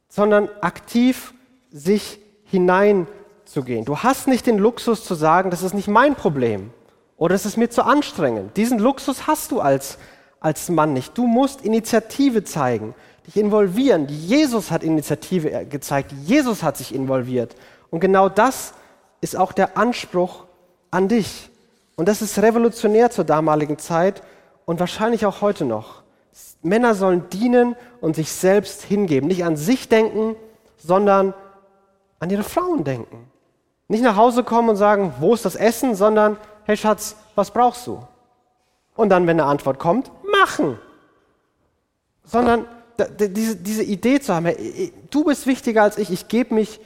sondern 0.08 0.50
aktiv 0.60 1.32
sich 1.70 2.20
hineinzugehen. 2.44 3.86
Du 3.86 3.98
hast 3.98 4.28
nicht 4.28 4.46
den 4.46 4.58
Luxus 4.58 5.04
zu 5.04 5.14
sagen, 5.14 5.50
das 5.50 5.62
ist 5.62 5.72
nicht 5.72 5.88
mein 5.88 6.16
Problem 6.16 6.70
oder 7.16 7.34
das 7.34 7.46
ist 7.46 7.56
mir 7.56 7.70
zu 7.70 7.82
anstrengend. 7.82 8.58
Diesen 8.58 8.78
Luxus 8.78 9.26
hast 9.26 9.50
du 9.52 9.60
als 9.60 9.96
als 10.42 10.68
Mann 10.68 10.92
nicht. 10.92 11.16
Du 11.16 11.26
musst 11.26 11.62
Initiative 11.62 12.44
zeigen, 12.44 12.94
dich 13.26 13.36
involvieren. 13.36 14.08
Jesus 14.08 14.70
hat 14.70 14.82
Initiative 14.82 15.66
gezeigt, 15.66 16.12
Jesus 16.24 16.62
hat 16.62 16.76
sich 16.76 16.94
involviert. 16.94 17.54
Und 17.92 18.00
genau 18.00 18.30
das 18.30 18.72
ist 19.20 19.36
auch 19.36 19.52
der 19.52 19.76
Anspruch 19.76 20.46
an 20.90 21.08
dich. 21.08 21.50
Und 21.94 22.08
das 22.08 22.22
ist 22.22 22.38
revolutionär 22.40 23.10
zur 23.10 23.24
damaligen 23.24 23.78
Zeit 23.78 24.22
und 24.64 24.80
wahrscheinlich 24.80 25.26
auch 25.26 25.42
heute 25.42 25.66
noch. 25.66 26.02
Männer 26.62 26.94
sollen 26.94 27.28
dienen 27.28 27.76
und 28.00 28.16
sich 28.16 28.32
selbst 28.32 28.82
hingeben. 28.82 29.28
Nicht 29.28 29.44
an 29.44 29.56
sich 29.56 29.90
denken, 29.90 30.36
sondern 30.78 31.34
an 32.18 32.30
ihre 32.30 32.44
Frauen 32.44 32.82
denken. 32.82 33.30
Nicht 33.88 34.02
nach 34.02 34.16
Hause 34.16 34.42
kommen 34.42 34.70
und 34.70 34.76
sagen, 34.76 35.12
wo 35.20 35.34
ist 35.34 35.44
das 35.44 35.54
Essen, 35.54 35.94
sondern, 35.94 36.38
hey 36.64 36.78
Schatz, 36.78 37.16
was 37.34 37.50
brauchst 37.50 37.86
du? 37.86 38.02
Und 38.96 39.10
dann, 39.10 39.26
wenn 39.26 39.38
eine 39.38 39.50
Antwort 39.50 39.78
kommt, 39.78 40.10
machen. 40.40 40.78
Sondern 42.24 42.64
diese, 43.18 43.82
Idee 43.82 44.18
zu 44.20 44.34
haben, 44.34 44.50
du 45.10 45.24
bist 45.24 45.46
wichtiger 45.46 45.82
als 45.82 45.98
ich, 45.98 46.10
ich 46.10 46.28
gebe 46.28 46.54
mich 46.54 46.80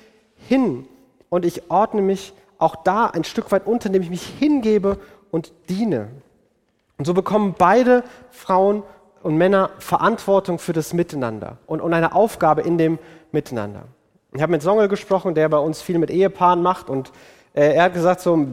hin 0.49 0.89
und 1.29 1.45
ich 1.45 1.71
ordne 1.71 2.03
mich 2.03 2.33
auch 2.59 2.77
da 2.77 3.07
ein 3.07 3.25
Stück 3.25 3.53
weit 3.53 3.67
unter, 3.67 3.87
indem 3.87 4.03
ich 4.03 4.11
mich 4.11 4.27
hingebe 4.27 4.99
und 5.31 5.53
diene. 5.69 6.09
Und 6.99 7.05
so 7.05 7.15
bekommen 7.15 7.55
beide 7.57 8.05
Frauen 8.31 8.83
und 9.23 9.37
Männer 9.37 9.71
Verantwortung 9.79 10.59
für 10.59 10.73
das 10.73 10.93
Miteinander 10.93 11.59
und, 11.67 11.81
und 11.81 11.93
eine 11.93 12.15
Aufgabe 12.15 12.63
in 12.63 12.79
dem 12.79 12.99
Miteinander. 13.33 13.85
Ich 14.33 14.43
habe 14.43 14.53
mit 14.53 14.63
Songel 14.63 14.89
gesprochen, 14.89 15.35
der 15.35 15.49
bei 15.49 15.59
uns 15.59 15.83
viel 15.83 15.99
mit 15.99 16.11
Ehepaaren 16.11 16.63
macht 16.63 16.89
und 16.89 17.13
äh, 17.55 17.75
er 17.75 17.85
hat 17.85 17.95
gesagt, 17.95 18.21
so, 18.21 18.47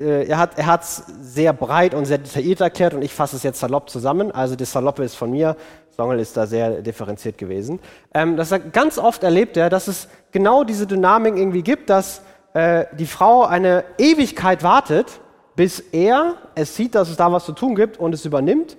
äh, 0.00 0.26
er 0.26 0.38
hat 0.38 0.82
es 0.82 0.96
sehr 1.20 1.52
breit 1.52 1.92
und 1.92 2.04
sehr 2.04 2.18
detailliert 2.18 2.60
erklärt 2.60 2.94
und 2.94 3.02
ich 3.02 3.12
fasse 3.12 3.36
es 3.36 3.42
jetzt 3.42 3.58
salopp 3.58 3.90
zusammen. 3.90 4.30
Also 4.30 4.54
das 4.54 4.70
Saloppe 4.70 5.02
ist 5.02 5.16
von 5.16 5.30
mir, 5.30 5.56
Songel 5.96 6.20
ist 6.20 6.36
da 6.36 6.46
sehr 6.46 6.82
differenziert 6.82 7.38
gewesen. 7.38 7.80
Ähm, 8.12 8.36
das 8.36 8.52
er, 8.52 8.58
ganz 8.58 8.98
oft 8.98 9.22
erlebt 9.22 9.56
er, 9.56 9.70
dass 9.70 9.88
es 9.88 10.08
genau 10.32 10.64
diese 10.64 10.86
Dynamik 10.86 11.36
irgendwie 11.36 11.62
gibt, 11.62 11.90
dass 11.90 12.22
äh, 12.54 12.86
die 12.92 13.06
Frau 13.06 13.44
eine 13.44 13.84
Ewigkeit 13.98 14.62
wartet, 14.62 15.20
bis 15.56 15.80
er 15.80 16.34
es 16.54 16.74
sieht, 16.76 16.94
dass 16.94 17.08
es 17.08 17.16
da 17.16 17.30
was 17.32 17.44
zu 17.44 17.52
tun 17.52 17.74
gibt 17.74 17.98
und 17.98 18.12
es 18.12 18.24
übernimmt 18.24 18.76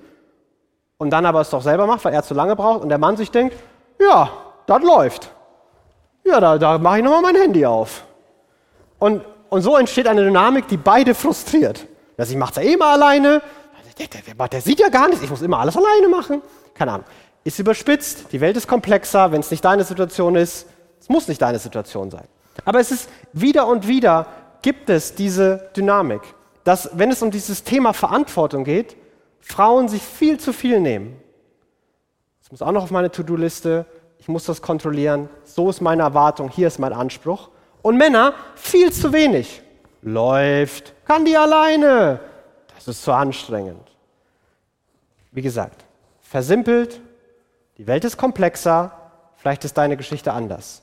und 0.98 1.10
dann 1.12 1.26
aber 1.26 1.42
es 1.42 1.50
doch 1.50 1.62
selber 1.62 1.88
macht, 1.88 2.04
weil 2.06 2.14
er 2.14 2.24
zu 2.24 2.34
lange 2.34 2.56
braucht 2.56 2.82
und 2.82 2.90
der 2.90 2.98
Mann 2.98 3.18
sich 3.18 3.32
denkt, 3.32 3.56
ja, 4.00 4.30
das 4.66 4.82
läuft. 4.84 5.32
Ja, 6.24 6.40
da, 6.40 6.58
da 6.58 6.78
mache 6.78 6.98
ich 6.98 7.04
nochmal 7.04 7.22
mein 7.22 7.36
Handy 7.36 7.66
auf. 7.66 8.04
Und 9.00 9.22
und 9.50 9.62
so 9.62 9.78
entsteht 9.78 10.08
eine 10.08 10.24
Dynamik, 10.24 10.68
die 10.68 10.78
beide 10.78 11.16
frustriert. 11.16 11.88
Dass 12.18 12.30
ich 12.30 12.36
mache 12.36 12.52
es 12.52 12.58
ja 12.58 12.72
eh 12.72 12.78
mal 12.78 12.94
alleine. 12.94 13.42
Der, 13.98 14.08
der, 14.08 14.22
der, 14.36 14.48
der, 14.50 14.62
sieht 14.62 14.80
ja 14.80 14.90
gar 14.90 15.08
nichts. 15.08 15.24
Ich 15.24 15.30
muss 15.30 15.42
immer 15.42 15.60
alles 15.60 15.78
alleine 15.78 16.10
machen. 16.10 16.42
Keine 16.76 16.92
Ahnung. 16.92 17.08
Ist 17.44 17.58
überspitzt. 17.58 18.32
Die 18.32 18.42
Welt 18.42 18.56
ist 18.58 18.68
komplexer. 18.68 19.32
Wenn 19.32 19.40
es 19.40 19.50
nicht 19.50 19.66
deine 19.66 19.84
Situation 19.84 20.36
ist, 20.36 20.68
es 21.00 21.10
muss 21.10 21.28
nicht 21.28 21.42
deine 21.42 21.58
Situation 21.58 22.12
sein. 22.12 22.28
Aber 22.64 22.80
es 22.80 22.92
ist 22.92 23.10
wieder 23.34 23.68
und 23.68 23.88
wieder 23.88 24.28
gibt 24.62 24.90
es 24.90 25.16
diese 25.16 25.70
Dynamik. 25.76 26.22
dass 26.66 26.90
wenn 26.94 27.12
es 27.12 27.22
um 27.22 27.30
dieses 27.32 27.64
Thema 27.64 27.94
Verantwortung 27.94 28.64
geht, 28.64 28.98
Frauen 29.40 29.88
sich 29.88 30.02
viel 30.02 30.40
zu 30.40 30.52
viel 30.52 30.80
nehmen. 30.80 31.16
Das 32.42 32.52
muss 32.52 32.62
auch 32.64 32.72
noch 32.72 32.84
auf 32.84 32.92
meine 32.92 33.12
To-Do-Liste. 33.12 33.86
Ich 34.18 34.28
muss 34.28 34.46
das 34.46 34.64
kontrollieren. 34.64 35.30
So 35.44 35.70
ist 35.70 35.82
meine 35.82 36.02
Erwartung. 36.02 36.50
Hier 36.50 36.68
ist 36.68 36.80
mein 36.80 36.92
Anspruch. 36.92 37.50
Und 37.84 37.98
Männer 37.98 38.34
viel 38.56 38.92
zu 38.92 39.14
wenig. 39.14 39.62
Läuft. 40.02 40.94
Kann 41.06 41.24
die 41.24 41.38
alleine. 41.38 42.20
Das 42.74 42.88
ist 42.88 43.04
zu 43.04 43.12
anstrengend. 43.12 43.88
Wie 45.32 45.44
gesagt, 45.44 45.85
versimpelt. 46.36 47.00
Die 47.78 47.88
Welt 47.88 48.04
ist 48.04 48.18
komplexer. 48.18 48.92
Vielleicht 49.38 49.64
ist 49.64 49.78
deine 49.78 49.96
Geschichte 49.96 50.34
anders. 50.34 50.82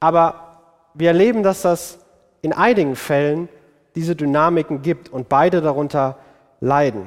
Aber 0.00 0.58
wir 0.92 1.08
erleben, 1.08 1.42
dass 1.42 1.62
das 1.62 1.98
in 2.42 2.52
einigen 2.52 2.94
Fällen 2.94 3.48
diese 3.94 4.14
Dynamiken 4.14 4.82
gibt 4.82 5.08
und 5.08 5.30
beide 5.30 5.62
darunter 5.62 6.18
leiden. 6.60 7.06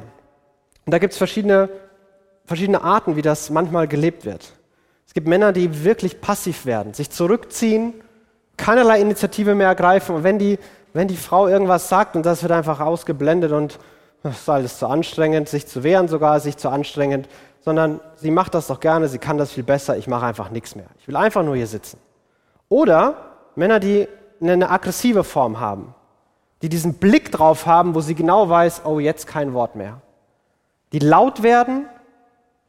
Und 0.88 0.94
da 0.94 0.98
gibt 0.98 1.14
es 1.14 1.20
verschiedene, 1.20 1.70
verschiedene 2.46 2.82
Arten, 2.82 3.18
wie 3.18 3.22
das 3.22 3.52
manchmal 3.52 3.88
gelebt 3.88 4.26
wird. 4.26 4.52
Es 5.06 5.14
gibt 5.14 5.28
Männer, 5.28 5.54
die 5.54 5.84
wirklich 5.84 6.22
passiv 6.22 6.66
werden, 6.66 6.96
sich 6.96 7.12
zurückziehen, 7.12 7.94
keinerlei 8.58 9.00
Initiative 9.00 9.54
mehr 9.54 9.68
ergreifen. 9.68 10.16
Und 10.16 10.24
wenn 10.24 10.40
die, 10.40 10.58
wenn 10.94 11.08
die 11.08 11.18
Frau 11.18 11.48
irgendwas 11.48 11.88
sagt 11.88 12.16
und 12.16 12.26
das 12.26 12.42
wird 12.42 12.52
einfach 12.52 12.80
ausgeblendet 12.80 13.52
und 13.52 13.78
das 14.24 14.40
ist 14.40 14.50
alles 14.50 14.80
zu 14.80 14.88
anstrengend, 14.88 15.50
sich 15.50 15.68
zu 15.68 15.84
wehren 15.84 16.08
sogar, 16.08 16.40
sich 16.40 16.56
zu 16.56 16.70
anstrengend, 16.70 17.28
sondern 17.60 18.00
sie 18.16 18.32
macht 18.32 18.54
das 18.54 18.68
doch 18.68 18.80
gerne, 18.80 19.10
sie 19.10 19.20
kann 19.20 19.38
das 19.38 19.52
viel 19.52 19.64
besser, 19.64 19.98
ich 19.98 20.08
mache 20.08 20.26
einfach 20.26 20.50
nichts 20.50 20.76
mehr. 20.76 20.86
Ich 21.00 21.08
will 21.08 21.18
einfach 21.18 21.44
nur 21.44 21.56
hier 21.58 21.68
sitzen. 21.68 22.00
Oder 22.70 23.16
Männer, 23.56 23.80
die 23.80 24.08
eine 24.42 24.70
aggressive 24.70 25.24
Form 25.24 25.60
haben, 25.60 25.94
die 26.62 26.70
diesen 26.70 26.96
Blick 26.96 27.32
drauf 27.32 27.66
haben, 27.66 27.96
wo 27.96 28.02
sie 28.02 28.16
genau 28.16 28.50
weiß, 28.50 28.84
oh, 28.86 29.00
jetzt 29.00 29.28
kein 29.28 29.54
Wort 29.54 29.76
mehr. 29.76 30.02
Die 30.94 31.00
laut 31.00 31.44
werden, 31.44 31.86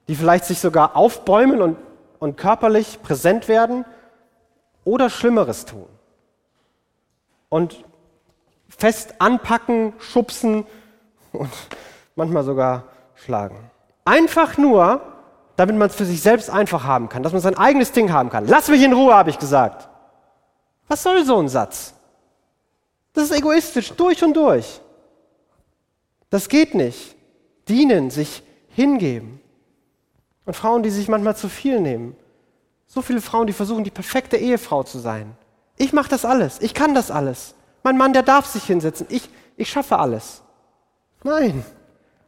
die 0.08 0.16
vielleicht 0.16 0.44
sich 0.44 0.58
sogar 0.58 0.96
aufbäumen 0.96 1.62
und, 1.62 1.76
und 2.18 2.36
körperlich 2.36 3.00
präsent 3.02 3.46
werden 3.48 3.84
oder 4.84 5.08
Schlimmeres 5.08 5.64
tun. 5.64 5.86
Und 7.48 7.84
fest 8.68 9.14
anpacken, 9.20 9.92
schubsen 9.98 10.66
und 11.34 11.50
manchmal 12.16 12.44
sogar 12.44 12.84
schlagen. 13.14 13.70
Einfach 14.04 14.58
nur, 14.58 15.00
damit 15.56 15.76
man 15.76 15.88
es 15.88 15.94
für 15.94 16.04
sich 16.04 16.20
selbst 16.20 16.50
einfach 16.50 16.84
haben 16.84 17.08
kann, 17.08 17.22
dass 17.22 17.32
man 17.32 17.40
sein 17.40 17.56
eigenes 17.56 17.92
Ding 17.92 18.12
haben 18.12 18.30
kann. 18.30 18.46
Lass 18.46 18.68
mich 18.68 18.82
in 18.82 18.92
Ruhe, 18.92 19.14
habe 19.14 19.30
ich 19.30 19.38
gesagt. 19.38 19.88
Was 20.88 21.02
soll 21.02 21.24
so 21.24 21.38
ein 21.38 21.48
Satz? 21.48 21.94
Das 23.12 23.24
ist 23.24 23.36
egoistisch, 23.36 23.92
durch 23.92 24.22
und 24.22 24.34
durch. 24.34 24.80
Das 26.30 26.48
geht 26.48 26.74
nicht. 26.74 27.16
Dienen, 27.68 28.10
sich 28.10 28.42
hingeben. 28.68 29.40
Und 30.44 30.54
Frauen, 30.54 30.82
die 30.82 30.90
sich 30.90 31.08
manchmal 31.08 31.36
zu 31.36 31.48
viel 31.48 31.80
nehmen. 31.80 32.16
So 32.86 33.02
viele 33.02 33.20
Frauen, 33.20 33.46
die 33.46 33.52
versuchen, 33.52 33.84
die 33.84 33.90
perfekte 33.90 34.36
Ehefrau 34.36 34.82
zu 34.82 34.98
sein. 34.98 35.36
Ich 35.76 35.92
mache 35.92 36.10
das 36.10 36.24
alles. 36.24 36.60
Ich 36.60 36.74
kann 36.74 36.94
das 36.94 37.10
alles. 37.10 37.54
Mein 37.82 37.96
Mann, 37.96 38.12
der 38.12 38.22
darf 38.22 38.46
sich 38.46 38.64
hinsetzen. 38.64 39.06
Ich, 39.10 39.28
ich 39.56 39.70
schaffe 39.70 39.98
alles. 39.98 40.43
Nein, 41.24 41.64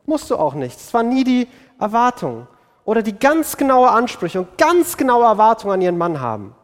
musst 0.04 0.30
du 0.30 0.36
auch 0.36 0.54
nicht. 0.54 0.76
Es 0.76 0.92
war 0.92 1.04
nie 1.04 1.22
die 1.22 1.46
Erwartung. 1.78 2.48
Oder 2.84 3.02
die 3.02 3.16
ganz 3.16 3.56
genaue 3.56 3.90
Ansprüche 3.90 4.40
und 4.40 4.58
ganz 4.58 4.96
genaue 4.96 5.24
Erwartungen 5.24 5.74
an 5.74 5.80
ihren 5.80 5.98
Mann 5.98 6.20
haben. 6.20 6.54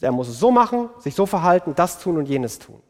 Er 0.00 0.12
muss 0.12 0.28
es 0.28 0.38
so 0.38 0.50
machen, 0.50 0.90
sich 0.98 1.14
so 1.14 1.24
verhalten, 1.24 1.74
das 1.74 1.98
tun 1.98 2.18
und 2.18 2.28
jenes 2.28 2.58
tun. 2.58 2.82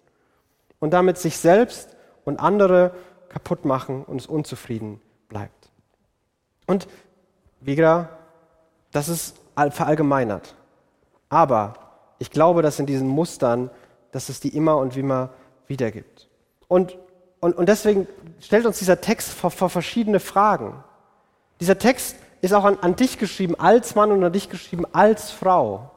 Und 0.81 0.91
damit 0.93 1.17
sich 1.17 1.39
selbst 1.39 1.97
und 2.25 2.41
andere 2.41 2.95
kaputt 3.29 3.65
machen 3.65 4.05
und 4.05 4.21
es 4.21 4.27
unzufrieden 4.27 5.01
bleibt. 5.29 5.71
Und 6.67 6.89
wieder, 7.61 8.09
das 8.91 9.09
ist 9.09 9.39
verallgemeinert. 9.71 10.57
Aber 11.29 11.75
ich 12.19 12.31
glaube, 12.31 12.63
dass 12.63 12.79
in 12.81 12.87
diesen 12.87 13.09
Mustern, 13.09 13.71
dass 14.13 14.29
es 14.29 14.41
die 14.41 14.57
immer 14.57 14.79
und 14.79 14.97
immer 14.97 15.31
wieder 15.67 15.91
gibt. 15.91 16.29
Und, 16.69 16.97
und, 17.45 17.55
und 17.59 17.69
deswegen 17.69 18.09
stellt 18.41 18.65
uns 18.65 18.79
dieser 18.79 19.03
Text 19.03 19.29
vor, 19.29 19.51
vor 19.51 19.69
verschiedene 19.69 20.19
Fragen. 20.19 20.83
Dieser 21.61 21.79
Text 21.79 22.17
ist 22.41 22.55
auch 22.55 22.65
an, 22.65 22.79
an 22.81 22.97
dich 22.97 23.19
geschrieben 23.19 23.55
als 23.61 23.95
Mann 23.95 24.13
und 24.13 24.25
an 24.25 24.33
dich 24.33 24.49
geschrieben 24.49 24.87
als 24.95 25.31
Frau. 25.31 25.91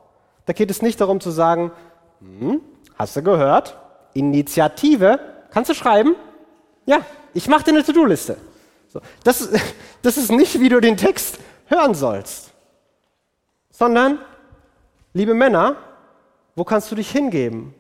Da 0.46 0.52
geht 0.52 0.70
es 0.70 0.82
nicht 0.82 1.00
darum 1.00 1.22
zu 1.22 1.32
sagen, 1.32 1.72
hm, 2.20 2.60
hast 3.00 3.16
du 3.16 3.22
gehört? 3.22 3.78
Initiative, 4.12 5.22
kannst 5.50 5.70
du 5.70 5.74
schreiben? 5.74 6.18
Ja, 6.86 7.00
ich 7.34 7.48
mache 7.48 7.64
dir 7.64 7.72
eine 7.72 7.84
To-Do-Liste. 7.86 8.36
So, 8.90 9.00
das, 9.24 9.48
das 10.02 10.18
ist 10.18 10.30
nicht, 10.30 10.60
wie 10.60 10.68
du 10.68 10.82
den 10.82 10.98
Text 10.98 11.40
hören 11.68 11.96
sollst, 11.96 12.52
sondern, 13.72 14.20
liebe 15.14 15.34
Männer, 15.34 15.78
wo 16.58 16.66
kannst 16.66 16.92
du 16.92 16.96
dich 16.96 17.10
hingeben? 17.10 17.74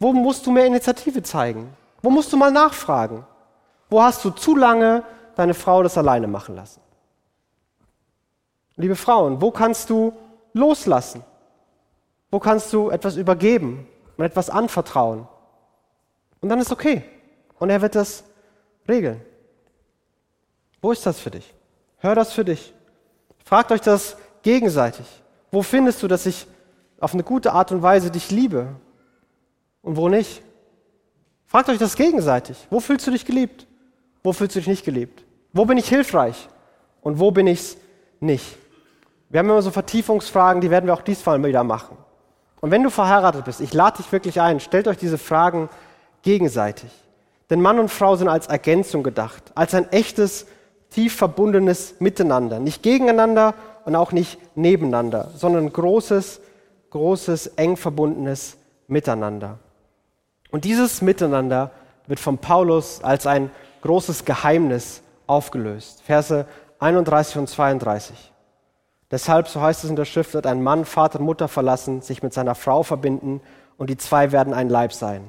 Wo 0.00 0.12
musst 0.12 0.44
du 0.48 0.50
mehr 0.50 0.66
Initiative 0.66 1.22
zeigen? 1.22 1.76
Wo 2.04 2.10
musst 2.10 2.30
du 2.34 2.36
mal 2.36 2.50
nachfragen? 2.50 3.24
Wo 3.88 4.02
hast 4.02 4.22
du 4.26 4.28
zu 4.28 4.54
lange 4.54 5.04
deine 5.36 5.54
Frau 5.54 5.82
das 5.82 5.96
alleine 5.96 6.26
machen 6.26 6.54
lassen? 6.54 6.82
Liebe 8.76 8.94
Frauen, 8.94 9.40
wo 9.40 9.50
kannst 9.50 9.88
du 9.88 10.12
loslassen? 10.52 11.24
Wo 12.30 12.38
kannst 12.40 12.70
du 12.74 12.90
etwas 12.90 13.16
übergeben 13.16 13.88
und 14.18 14.24
etwas 14.26 14.50
anvertrauen? 14.50 15.26
Und 16.42 16.50
dann 16.50 16.58
ist 16.58 16.72
okay. 16.72 17.04
Und 17.58 17.70
er 17.70 17.80
wird 17.80 17.94
das 17.94 18.24
regeln. 18.86 19.22
Wo 20.82 20.92
ist 20.92 21.06
das 21.06 21.18
für 21.18 21.30
dich? 21.30 21.54
Hör 22.00 22.14
das 22.14 22.34
für 22.34 22.44
dich. 22.44 22.74
Fragt 23.46 23.72
euch 23.72 23.80
das 23.80 24.18
gegenseitig. 24.42 25.06
Wo 25.50 25.62
findest 25.62 26.02
du, 26.02 26.08
dass 26.08 26.26
ich 26.26 26.46
auf 27.00 27.14
eine 27.14 27.22
gute 27.22 27.54
Art 27.54 27.72
und 27.72 27.80
Weise 27.80 28.10
dich 28.10 28.30
liebe 28.30 28.76
und 29.80 29.96
wo 29.96 30.10
nicht? 30.10 30.42
Fragt 31.54 31.68
euch 31.68 31.78
das 31.78 31.94
gegenseitig. 31.94 32.56
Wo 32.68 32.80
fühlst 32.80 33.06
du 33.06 33.12
dich 33.12 33.24
geliebt? 33.24 33.68
Wo 34.24 34.32
fühlst 34.32 34.56
du 34.56 34.58
dich 34.58 34.66
nicht 34.66 34.84
geliebt? 34.84 35.22
Wo 35.52 35.64
bin 35.66 35.78
ich 35.78 35.88
hilfreich 35.88 36.48
und 37.00 37.20
wo 37.20 37.30
bin 37.30 37.46
ich 37.46 37.60
es 37.60 37.76
nicht? 38.18 38.58
Wir 39.28 39.38
haben 39.38 39.48
immer 39.48 39.62
so 39.62 39.70
Vertiefungsfragen, 39.70 40.60
die 40.60 40.68
werden 40.68 40.86
wir 40.86 40.94
auch 40.94 41.02
diesmal 41.02 41.40
wieder 41.44 41.62
machen. 41.62 41.96
Und 42.60 42.72
wenn 42.72 42.82
du 42.82 42.90
verheiratet 42.90 43.44
bist, 43.44 43.60
ich 43.60 43.72
lade 43.72 43.98
dich 43.98 44.10
wirklich 44.10 44.40
ein, 44.40 44.58
stellt 44.58 44.88
euch 44.88 44.96
diese 44.96 45.16
Fragen 45.16 45.68
gegenseitig. 46.22 46.90
Denn 47.50 47.60
Mann 47.60 47.78
und 47.78 47.88
Frau 47.88 48.16
sind 48.16 48.26
als 48.26 48.48
Ergänzung 48.48 49.04
gedacht, 49.04 49.52
als 49.54 49.74
ein 49.74 49.88
echtes, 49.92 50.46
tief 50.90 51.14
verbundenes 51.14 52.00
Miteinander. 52.00 52.58
Nicht 52.58 52.82
gegeneinander 52.82 53.54
und 53.84 53.94
auch 53.94 54.10
nicht 54.10 54.40
nebeneinander, 54.56 55.30
sondern 55.36 55.66
ein 55.66 55.72
großes, 55.72 56.40
großes, 56.90 57.46
eng 57.46 57.76
verbundenes 57.76 58.56
Miteinander. 58.88 59.60
Und 60.54 60.64
dieses 60.64 61.02
Miteinander 61.02 61.72
wird 62.06 62.20
von 62.20 62.38
Paulus 62.38 63.02
als 63.02 63.26
ein 63.26 63.50
großes 63.82 64.24
Geheimnis 64.24 65.02
aufgelöst. 65.26 66.00
Verse 66.06 66.46
31 66.78 67.38
und 67.38 67.48
32. 67.48 68.32
Deshalb, 69.10 69.48
so 69.48 69.60
heißt 69.60 69.82
es 69.82 69.90
in 69.90 69.96
der 69.96 70.04
Schrift, 70.04 70.32
wird 70.32 70.46
ein 70.46 70.62
Mann 70.62 70.84
Vater 70.84 71.18
und 71.18 71.24
Mutter 71.24 71.48
verlassen, 71.48 72.02
sich 72.02 72.22
mit 72.22 72.32
seiner 72.32 72.54
Frau 72.54 72.84
verbinden 72.84 73.40
und 73.78 73.90
die 73.90 73.96
zwei 73.96 74.30
werden 74.30 74.54
ein 74.54 74.68
Leib 74.68 74.92
sein. 74.92 75.26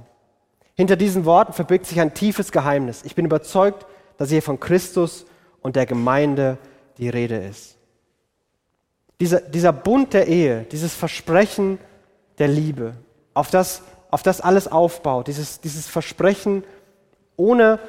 Hinter 0.76 0.96
diesen 0.96 1.26
Worten 1.26 1.54
verbirgt 1.54 1.88
sich 1.88 2.00
ein 2.00 2.14
tiefes 2.14 2.52
Geheimnis. 2.52 3.02
Ich 3.04 3.16
bin 3.16 3.26
überzeugt, 3.26 3.88
dass 4.18 4.30
hier 4.30 4.44
von 4.44 4.60
Christus 4.60 5.26
und 5.64 5.76
der 5.76 5.88
Gemeinde 5.88 6.60
die 7.00 7.10
Rede 7.10 7.38
ist. 7.38 7.78
Dieser, 9.20 9.42
dieser 9.42 9.74
Bund 9.74 10.14
der 10.14 10.28
Ehe, 10.28 10.68
dieses 10.72 10.94
Versprechen 10.94 11.80
der 12.38 12.48
Liebe, 12.48 12.94
auf 13.34 13.50
das, 13.50 13.82
auf 14.16 14.24
das 14.24 14.42
alles 14.42 14.68
aufbaut, 14.68 15.28
dieses, 15.28 15.60
dieses 15.60 15.86
Versprechen 15.86 16.64
ohne 17.38 17.80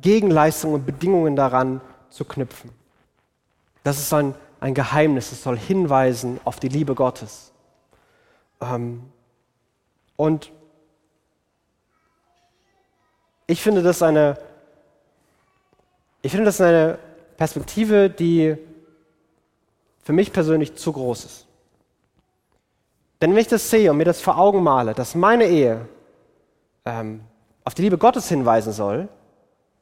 Gegenleistungen 0.00 0.76
und 0.76 0.86
Bedingungen 0.86 1.36
daran 1.36 1.82
zu 2.08 2.24
knüpfen. 2.24 2.70
Das 3.82 3.98
ist 3.98 4.12
ein 4.14 4.34
ein 4.64 4.72
Geheimnis, 4.72 5.30
es 5.30 5.42
soll 5.42 5.58
hinweisen 5.58 6.40
auf 6.44 6.58
die 6.58 6.70
Liebe 6.70 6.94
Gottes. 6.94 7.52
Ähm, 8.62 9.02
und 10.16 10.50
ich 13.46 13.60
finde 13.60 13.82
das 13.82 14.00
eine, 14.00 14.38
ich 16.22 16.30
finde 16.32 16.46
das 16.46 16.62
eine 16.62 16.98
Perspektive, 17.36 18.08
die 18.08 18.56
für 20.02 20.14
mich 20.14 20.32
persönlich 20.32 20.76
zu 20.76 20.94
groß 20.94 21.26
ist. 21.26 21.46
Denn 23.24 23.30
wenn 23.30 23.40
ich 23.40 23.48
das 23.48 23.70
sehe 23.70 23.90
und 23.90 23.96
mir 23.96 24.04
das 24.04 24.20
vor 24.20 24.36
Augen 24.36 24.62
male, 24.62 24.92
dass 24.92 25.14
meine 25.14 25.46
Ehe 25.46 25.88
ähm, 26.84 27.22
auf 27.64 27.72
die 27.72 27.80
Liebe 27.80 27.96
Gottes 27.96 28.28
hinweisen 28.28 28.74
soll, 28.74 29.08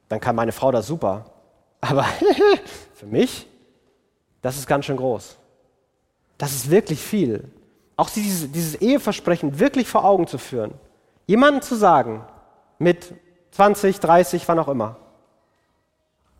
dann 0.08 0.20
kann 0.20 0.36
meine 0.36 0.52
Frau 0.52 0.70
das 0.70 0.86
super. 0.86 1.24
Aber 1.80 2.04
für 2.94 3.06
mich 3.06 3.48
das 4.42 4.56
ist 4.56 4.68
ganz 4.68 4.84
schön 4.84 4.96
groß. 4.96 5.36
Das 6.36 6.52
ist 6.52 6.70
wirklich 6.70 7.00
viel. 7.00 7.50
Auch 7.96 8.10
dieses, 8.10 8.50
dieses 8.52 8.74
Eheversprechen 8.74 9.58
wirklich 9.58 9.88
vor 9.88 10.04
Augen 10.04 10.28
zu 10.28 10.38
führen. 10.38 10.74
Jemandem 11.26 11.62
zu 11.62 11.74
sagen, 11.74 12.24
mit 12.78 13.12
20, 13.50 13.98
30, 13.98 14.46
wann 14.46 14.58
auch 14.60 14.68
immer. 14.68 14.96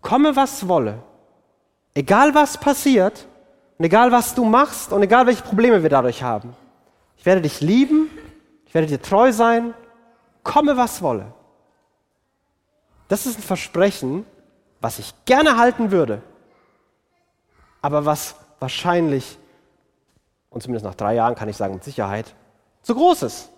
Komme, 0.01 0.37
was 0.37 0.69
wolle. 0.69 1.03
Egal 1.95 2.33
was 2.33 2.59
passiert 2.59 3.27
und 3.79 3.85
egal 3.85 4.13
was 4.13 4.37
du 4.37 4.45
machst 4.45 4.93
und 4.93 5.03
egal 5.03 5.27
welche 5.27 5.43
Probleme 5.43 5.83
wir 5.83 5.91
dadurch 5.91 6.23
haben. 6.23 6.57
Ich 7.23 7.27
werde 7.27 7.41
dich 7.41 7.61
lieben, 7.61 8.11
ich 8.67 8.75
werde 8.75 8.89
dir 8.89 9.01
treu 9.01 9.31
sein, 9.31 9.75
komme, 10.43 10.77
was 10.77 11.03
wolle. 11.03 11.33
Das 13.07 13.27
ist 13.27 13.39
ein 13.39 13.45
Versprechen, 13.45 14.27
was 14.81 14.99
ich 14.99 15.15
gerne 15.25 15.57
halten 15.57 15.93
würde, 15.93 16.21
aber 17.81 18.05
was 18.05 18.35
wahrscheinlich, 18.59 19.39
und 20.51 20.65
zumindest 20.65 20.85
nach 20.85 20.97
drei 20.97 21.15
Jahren 21.15 21.37
kann 21.37 21.49
ich 21.49 21.57
sagen 21.57 21.75
mit 21.75 21.85
Sicherheit, 21.85 22.35
zu 22.83 22.93
groß 22.97 23.23
ist. 23.23 23.51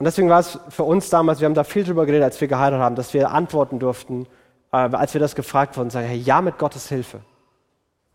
Und 0.00 0.06
deswegen 0.06 0.28
war 0.28 0.40
es 0.40 0.58
für 0.68 0.82
uns 0.82 1.10
damals, 1.10 1.38
wir 1.38 1.46
haben 1.46 1.54
da 1.54 1.62
viel 1.62 1.84
drüber 1.84 2.06
geredet, 2.06 2.24
als 2.24 2.40
wir 2.40 2.48
geheiratet 2.48 2.80
haben, 2.80 2.96
dass 2.96 3.14
wir 3.14 3.30
antworten 3.30 3.78
durften, 3.78 4.26
äh, 4.72 4.78
als 4.78 5.14
wir 5.14 5.20
das 5.20 5.36
gefragt 5.36 5.76
wurden, 5.76 5.90
sagen, 5.90 6.08
hey, 6.08 6.18
ja 6.18 6.40
mit 6.40 6.58
Gottes 6.58 6.88
Hilfe. 6.88 7.20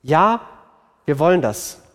Ja, 0.01 0.41
wir 1.05 1.17
wollen 1.17 1.41
das, 1.41 1.86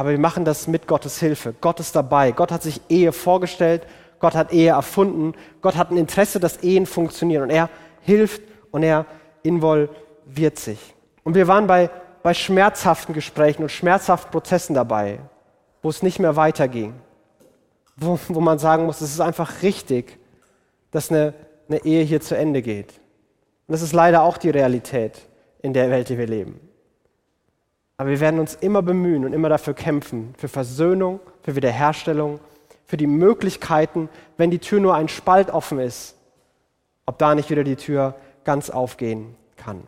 aber 0.00 0.10
wir 0.10 0.18
machen 0.18 0.44
das 0.44 0.66
mit 0.66 0.86
Gottes 0.86 1.20
Hilfe. 1.20 1.54
Gott 1.60 1.80
ist 1.80 1.94
dabei. 1.94 2.32
Gott 2.32 2.50
hat 2.50 2.62
sich 2.62 2.80
Ehe 2.88 3.12
vorgestellt, 3.12 3.86
Gott 4.18 4.34
hat 4.34 4.52
Ehe 4.52 4.70
erfunden, 4.70 5.34
Gott 5.60 5.76
hat 5.76 5.90
ein 5.90 5.96
Interesse, 5.96 6.40
dass 6.40 6.62
Ehen 6.62 6.86
funktionieren 6.86 7.44
und 7.44 7.50
er 7.50 7.68
hilft 8.02 8.42
und 8.70 8.82
er 8.82 9.06
involviert 9.42 10.58
sich. 10.58 10.94
Und 11.24 11.34
wir 11.34 11.48
waren 11.48 11.66
bei, 11.66 11.90
bei 12.22 12.34
schmerzhaften 12.34 13.14
Gesprächen 13.14 13.62
und 13.62 13.70
schmerzhaften 13.70 14.30
Prozessen 14.30 14.74
dabei, 14.74 15.20
wo 15.82 15.88
es 15.88 16.02
nicht 16.02 16.18
mehr 16.18 16.36
weiterging 16.36 16.94
wo, 18.00 18.18
wo 18.28 18.40
man 18.40 18.58
sagen 18.58 18.86
muss, 18.86 19.00
es 19.00 19.12
ist 19.12 19.20
einfach 19.20 19.62
richtig, 19.62 20.18
dass 20.90 21.10
eine, 21.10 21.34
eine 21.68 21.84
Ehe 21.84 22.02
hier 22.02 22.20
zu 22.20 22.36
Ende 22.36 22.62
geht. 22.62 22.92
Und 23.66 23.72
das 23.72 23.82
ist 23.82 23.92
leider 23.92 24.22
auch 24.22 24.38
die 24.38 24.50
Realität 24.50 25.20
in 25.62 25.72
der 25.72 25.90
Welt, 25.90 26.08
die 26.08 26.18
wir 26.18 26.26
leben. 26.26 26.58
Aber 28.00 28.08
wir 28.08 28.20
werden 28.20 28.40
uns 28.40 28.54
immer 28.54 28.80
bemühen 28.80 29.26
und 29.26 29.34
immer 29.34 29.50
dafür 29.50 29.74
kämpfen, 29.74 30.34
für 30.38 30.48
Versöhnung, 30.48 31.20
für 31.42 31.54
Wiederherstellung, 31.54 32.40
für 32.86 32.96
die 32.96 33.06
Möglichkeiten, 33.06 34.08
wenn 34.38 34.50
die 34.50 34.58
Tür 34.58 34.80
nur 34.80 34.94
ein 34.94 35.08
Spalt 35.08 35.50
offen 35.50 35.78
ist, 35.78 36.16
ob 37.04 37.18
da 37.18 37.34
nicht 37.34 37.50
wieder 37.50 37.62
die 37.62 37.76
Tür 37.76 38.14
ganz 38.42 38.70
aufgehen 38.70 39.36
kann. 39.58 39.82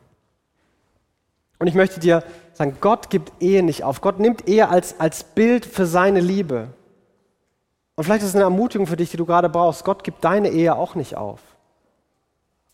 Und 1.58 1.68
ich 1.68 1.74
möchte 1.74 2.00
dir 2.00 2.22
sagen, 2.52 2.76
Gott 2.82 3.08
gibt 3.08 3.32
Ehe 3.40 3.62
nicht 3.62 3.82
auf. 3.82 4.02
Gott 4.02 4.20
nimmt 4.20 4.46
Ehe 4.46 4.68
als, 4.68 5.00
als 5.00 5.24
Bild 5.24 5.64
für 5.64 5.86
seine 5.86 6.20
Liebe. 6.20 6.68
Und 7.96 8.04
vielleicht 8.04 8.24
ist 8.24 8.28
es 8.28 8.34
eine 8.34 8.44
Ermutigung 8.44 8.86
für 8.86 8.96
dich, 8.98 9.10
die 9.10 9.16
du 9.16 9.24
gerade 9.24 9.48
brauchst. 9.48 9.86
Gott 9.86 10.04
gibt 10.04 10.22
deine 10.22 10.50
Ehe 10.50 10.76
auch 10.76 10.96
nicht 10.96 11.16
auf. 11.16 11.40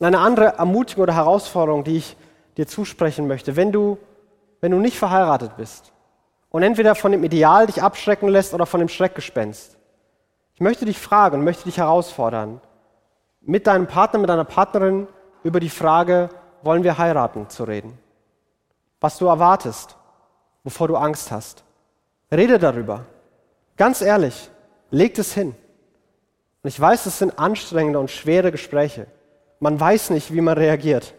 Und 0.01 0.07
eine 0.09 0.19
andere 0.19 0.57
Ermutigung 0.57 1.05
oder 1.05 1.15
Herausforderung, 1.15 1.85
die 1.85 1.99
ich 1.99 2.17
dir 2.57 2.67
zusprechen 2.67 3.29
möchte, 3.29 3.55
wenn 3.55 3.71
du, 3.71 3.99
wenn 4.61 4.73
du 4.73 4.79
nicht 4.79 4.99
verheiratet 4.99 5.57
bist 5.57 5.93
und 6.51 6.63
entweder 6.63 6.95
von 6.95 7.13
dem 7.13 7.25
Ideal 7.25 7.67
dich 7.67 7.83
abschrecken 7.83 8.29
lässt 8.29 8.55
oder 8.55 8.67
von 8.67 8.81
dem 8.81 8.89
Schreckgespenst. 8.89 9.77
Ich 10.55 10.61
möchte 10.61 10.85
dich 10.85 10.99
fragen 10.99 11.39
und 11.39 11.45
möchte 11.45 11.65
dich 11.65 11.79
herausfordern, 11.79 12.61
mit 13.41 13.67
deinem 13.67 13.87
Partner, 13.87 14.19
mit 14.19 14.29
deiner 14.29 14.45
Partnerin 14.45 15.07
über 15.43 15.61
die 15.61 15.71
Frage, 15.71 16.29
wollen 16.63 16.83
wir 16.83 16.99
heiraten, 16.99 17.49
zu 17.49 17.65
reden. 17.65 17.99
Was 19.01 19.19
du 19.19 19.27
erwartest, 19.27 19.97
wovor 20.65 20.89
du 20.89 20.97
Angst 20.97 21.31
hast. 21.31 21.65
Rede 22.33 22.59
darüber. 22.59 23.05
Ganz 23.77 24.03
ehrlich. 24.03 24.51
Legt 24.91 25.19
es 25.19 25.33
hin. 25.33 25.55
Und 26.63 26.69
ich 26.69 26.81
weiß, 26.81 27.07
es 27.07 27.19
sind 27.19 27.39
anstrengende 27.39 27.99
und 27.99 28.11
schwere 28.11 28.51
Gespräche. 28.51 29.07
Man 29.61 29.79
weiß 29.79 30.11
nicht, 30.11 30.33
wie 30.33 30.41
man 30.41 30.59
reagiert. 30.59 31.15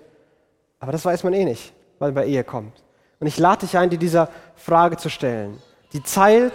Aber 0.79 0.91
das 0.91 1.05
weiß 1.05 1.23
man 1.23 1.33
eh 1.33 1.45
nicht, 1.45 1.73
weil 1.99 2.11
bei 2.11 2.25
Ehe 2.25 2.43
kommt. 2.43 2.83
Und 3.19 3.27
ich 3.27 3.37
lade 3.37 3.65
dich 3.65 3.77
ein, 3.77 3.89
dir 3.89 3.99
dieser 3.99 4.29
Frage 4.55 4.97
zu 4.97 5.09
stellen. 5.09 5.61
Die 5.93 6.03
Zeit, 6.03 6.53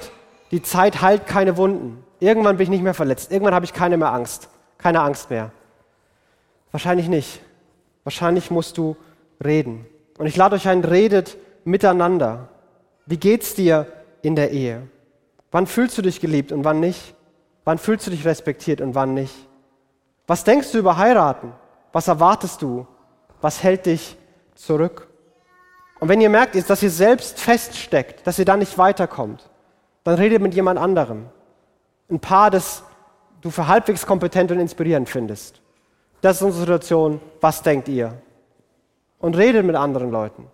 die 0.51 0.63
Zeit 0.63 1.03
heilt 1.03 1.27
keine 1.27 1.57
Wunden. 1.57 2.03
Irgendwann 2.21 2.57
bin 2.57 2.65
ich 2.65 2.71
nicht 2.71 2.83
mehr 2.83 2.95
verletzt. 2.95 3.31
Irgendwann 3.31 3.55
habe 3.55 3.65
ich 3.65 3.73
keine 3.73 3.97
mehr 3.97 4.13
Angst. 4.13 4.49
Keine 4.79 5.01
Angst 5.01 5.31
mehr. 5.31 5.51
Wahrscheinlich 6.73 7.09
nicht. 7.09 7.41
Wahrscheinlich 8.05 8.51
musst 8.51 8.79
du 8.79 8.97
reden. 9.45 9.87
Und 10.19 10.27
ich 10.27 10.37
lade 10.37 10.57
euch 10.57 10.69
ein, 10.69 10.85
redet 10.85 11.37
miteinander. 11.65 12.49
Wie 13.07 13.17
geht's 13.17 13.55
dir 13.55 13.87
in 14.23 14.37
der 14.37 14.51
Ehe? 14.53 14.89
Wann 15.51 15.67
fühlst 15.67 15.99
du 15.99 16.03
dich 16.03 16.21
geliebt 16.21 16.53
und 16.53 16.65
wann 16.65 16.81
nicht? 16.81 17.15
Wann 17.65 17.79
fühlst 17.79 18.07
du 18.07 18.11
dich 18.11 18.25
respektiert 18.25 18.81
und 18.81 18.95
wann 18.95 19.15
nicht? 19.15 19.35
Was 20.27 20.45
denkst 20.45 20.73
du 20.73 20.79
über 20.79 20.97
heiraten? 20.97 21.53
Was 21.93 22.09
erwartest 22.09 22.63
du? 22.63 22.87
Was 23.41 23.63
hält 23.63 23.87
dich 23.87 24.17
zurück? 24.55 25.09
Und 26.05 26.11
wenn 26.11 26.21
ihr 26.21 26.29
merkt, 26.29 26.55
dass 26.69 26.83
ihr 26.83 26.91
selbst 26.91 27.41
feststeckt, 27.41 28.27
dass 28.27 28.39
ihr 28.39 28.45
da 28.45 28.59
nicht 28.59 28.77
weiterkommt, 28.77 29.49
dann 30.03 30.17
redet 30.17 30.43
mit 30.43 30.53
jemand 30.53 30.79
anderem. 30.79 31.31
Ein 32.11 32.21
Paar, 32.21 32.51
das 32.51 32.83
du 33.41 33.49
für 33.49 33.69
halbwegs 33.69 34.05
kompetent 34.05 34.53
und 34.53 34.61
inspirierend 34.61 35.09
findest. 35.09 35.63
Das 36.21 36.37
ist 36.37 36.43
unsere 36.43 36.61
Situation. 36.61 37.23
Was 37.41 37.63
denkt 37.63 37.89
ihr? 37.89 38.13
Und 39.19 39.35
redet 39.35 39.65
mit 39.65 39.77
anderen 39.77 40.11
Leuten. 40.11 40.47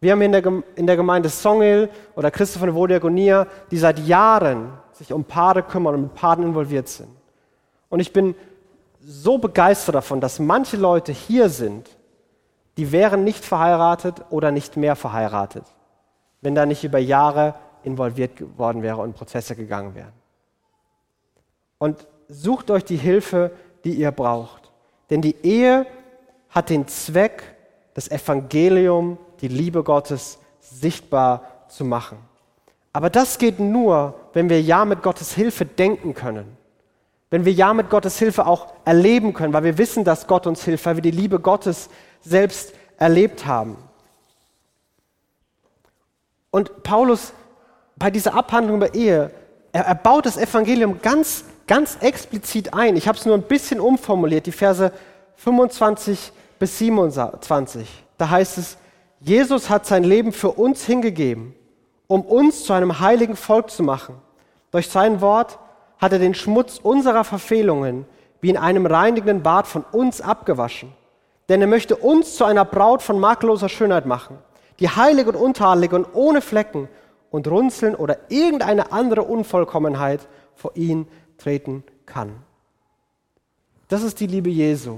Wir 0.00 0.10
haben 0.10 0.22
in 0.22 0.32
der, 0.32 0.44
in 0.74 0.88
der 0.88 0.96
Gemeinde 0.96 1.28
Songhill 1.28 1.88
oder 2.16 2.32
Christoph 2.32 2.62
von 2.62 2.74
Wodiagonia, 2.74 3.46
die 3.70 3.78
seit 3.78 4.00
Jahren 4.00 4.72
sich 4.90 5.12
um 5.12 5.22
Paare 5.22 5.62
kümmern 5.62 5.94
und 5.94 6.02
mit 6.02 6.14
Paaren 6.16 6.42
involviert 6.42 6.88
sind. 6.88 7.10
Und 7.90 8.00
ich 8.00 8.12
bin 8.12 8.34
so 9.00 9.38
begeistert 9.38 9.94
davon, 9.94 10.20
dass 10.20 10.40
manche 10.40 10.76
Leute 10.76 11.12
hier 11.12 11.48
sind, 11.48 11.88
die 12.76 12.92
wären 12.92 13.24
nicht 13.24 13.44
verheiratet 13.44 14.24
oder 14.30 14.50
nicht 14.50 14.76
mehr 14.76 14.96
verheiratet, 14.96 15.64
wenn 16.40 16.54
da 16.54 16.66
nicht 16.66 16.84
über 16.84 16.98
Jahre 16.98 17.54
involviert 17.82 18.32
worden 18.58 18.82
wäre 18.82 19.00
und 19.00 19.14
Prozesse 19.14 19.56
gegangen 19.56 19.94
wären. 19.94 20.12
Und 21.78 22.06
sucht 22.28 22.70
euch 22.70 22.84
die 22.84 22.96
Hilfe, 22.96 23.52
die 23.84 23.94
ihr 23.94 24.12
braucht. 24.12 24.70
Denn 25.08 25.22
die 25.22 25.36
Ehe 25.42 25.86
hat 26.50 26.70
den 26.70 26.86
Zweck, 26.88 27.42
das 27.94 28.10
Evangelium 28.10 29.18
die 29.40 29.48
Liebe 29.48 29.82
Gottes 29.82 30.38
sichtbar 30.60 31.42
zu 31.68 31.84
machen. 31.84 32.18
Aber 32.92 33.10
das 33.10 33.38
geht 33.38 33.60
nur, 33.60 34.14
wenn 34.32 34.50
wir 34.50 34.60
ja 34.60 34.84
mit 34.84 35.02
Gottes 35.02 35.32
Hilfe 35.32 35.64
denken 35.64 36.14
können. 36.14 36.56
Wenn 37.30 37.44
wir 37.44 37.52
ja 37.52 37.72
mit 37.72 37.90
Gottes 37.90 38.18
Hilfe 38.18 38.46
auch 38.46 38.72
erleben 38.84 39.32
können, 39.32 39.52
weil 39.52 39.62
wir 39.62 39.78
wissen, 39.78 40.04
dass 40.04 40.26
Gott 40.26 40.46
uns 40.48 40.64
hilft, 40.64 40.84
weil 40.86 40.96
wir 40.96 41.02
die 41.02 41.12
Liebe 41.12 41.38
Gottes 41.38 41.88
selbst 42.22 42.72
erlebt 42.98 43.46
haben. 43.46 43.76
Und 46.50 46.82
Paulus 46.82 47.32
bei 48.00 48.10
dieser 48.10 48.34
Abhandlung 48.34 48.78
über 48.78 48.94
Ehe, 48.94 49.30
er, 49.72 49.84
er 49.84 49.94
baut 49.94 50.26
das 50.26 50.36
Evangelium 50.36 51.00
ganz, 51.02 51.44
ganz 51.66 51.98
explizit 52.00 52.74
ein. 52.74 52.96
Ich 52.96 53.06
habe 53.06 53.16
es 53.16 53.26
nur 53.26 53.36
ein 53.36 53.42
bisschen 53.42 53.78
umformuliert, 53.78 54.46
die 54.46 54.52
Verse 54.52 54.90
25 55.36 56.32
bis 56.58 56.78
27. 56.78 57.88
Da 58.18 58.30
heißt 58.30 58.58
es, 58.58 58.78
Jesus 59.20 59.68
hat 59.68 59.86
sein 59.86 60.02
Leben 60.02 60.32
für 60.32 60.50
uns 60.50 60.84
hingegeben, 60.84 61.54
um 62.06 62.22
uns 62.22 62.64
zu 62.64 62.72
einem 62.72 63.00
heiligen 63.00 63.36
Volk 63.36 63.70
zu 63.70 63.82
machen. 63.82 64.16
Durch 64.70 64.88
sein 64.88 65.20
Wort 65.20 65.58
hat 65.98 66.12
er 66.12 66.18
den 66.18 66.34
Schmutz 66.34 66.80
unserer 66.82 67.24
Verfehlungen 67.24 68.06
wie 68.40 68.48
in 68.48 68.56
einem 68.56 68.86
reinigenden 68.86 69.42
Bad 69.42 69.66
von 69.66 69.84
uns 69.92 70.22
abgewaschen. 70.22 70.92
Denn 71.50 71.60
er 71.60 71.66
möchte 71.66 71.96
uns 71.96 72.36
zu 72.36 72.46
einer 72.46 72.64
Braut 72.64 73.02
von 73.02 73.20
makelloser 73.20 73.68
Schönheit 73.68 74.06
machen, 74.06 74.38
die 74.78 74.88
heilig 74.88 75.26
und 75.26 75.36
untadelig 75.36 75.92
und 75.92 76.06
ohne 76.14 76.40
Flecken 76.40 76.88
und 77.30 77.46
Runzeln 77.46 77.94
oder 77.94 78.16
irgendeine 78.30 78.90
andere 78.92 79.24
Unvollkommenheit 79.24 80.26
vor 80.54 80.74
ihn 80.76 81.06
treten 81.36 81.84
kann. 82.06 82.36
Das 83.88 84.02
ist 84.02 84.20
die 84.20 84.26
Liebe 84.26 84.48
Jesu. 84.48 84.96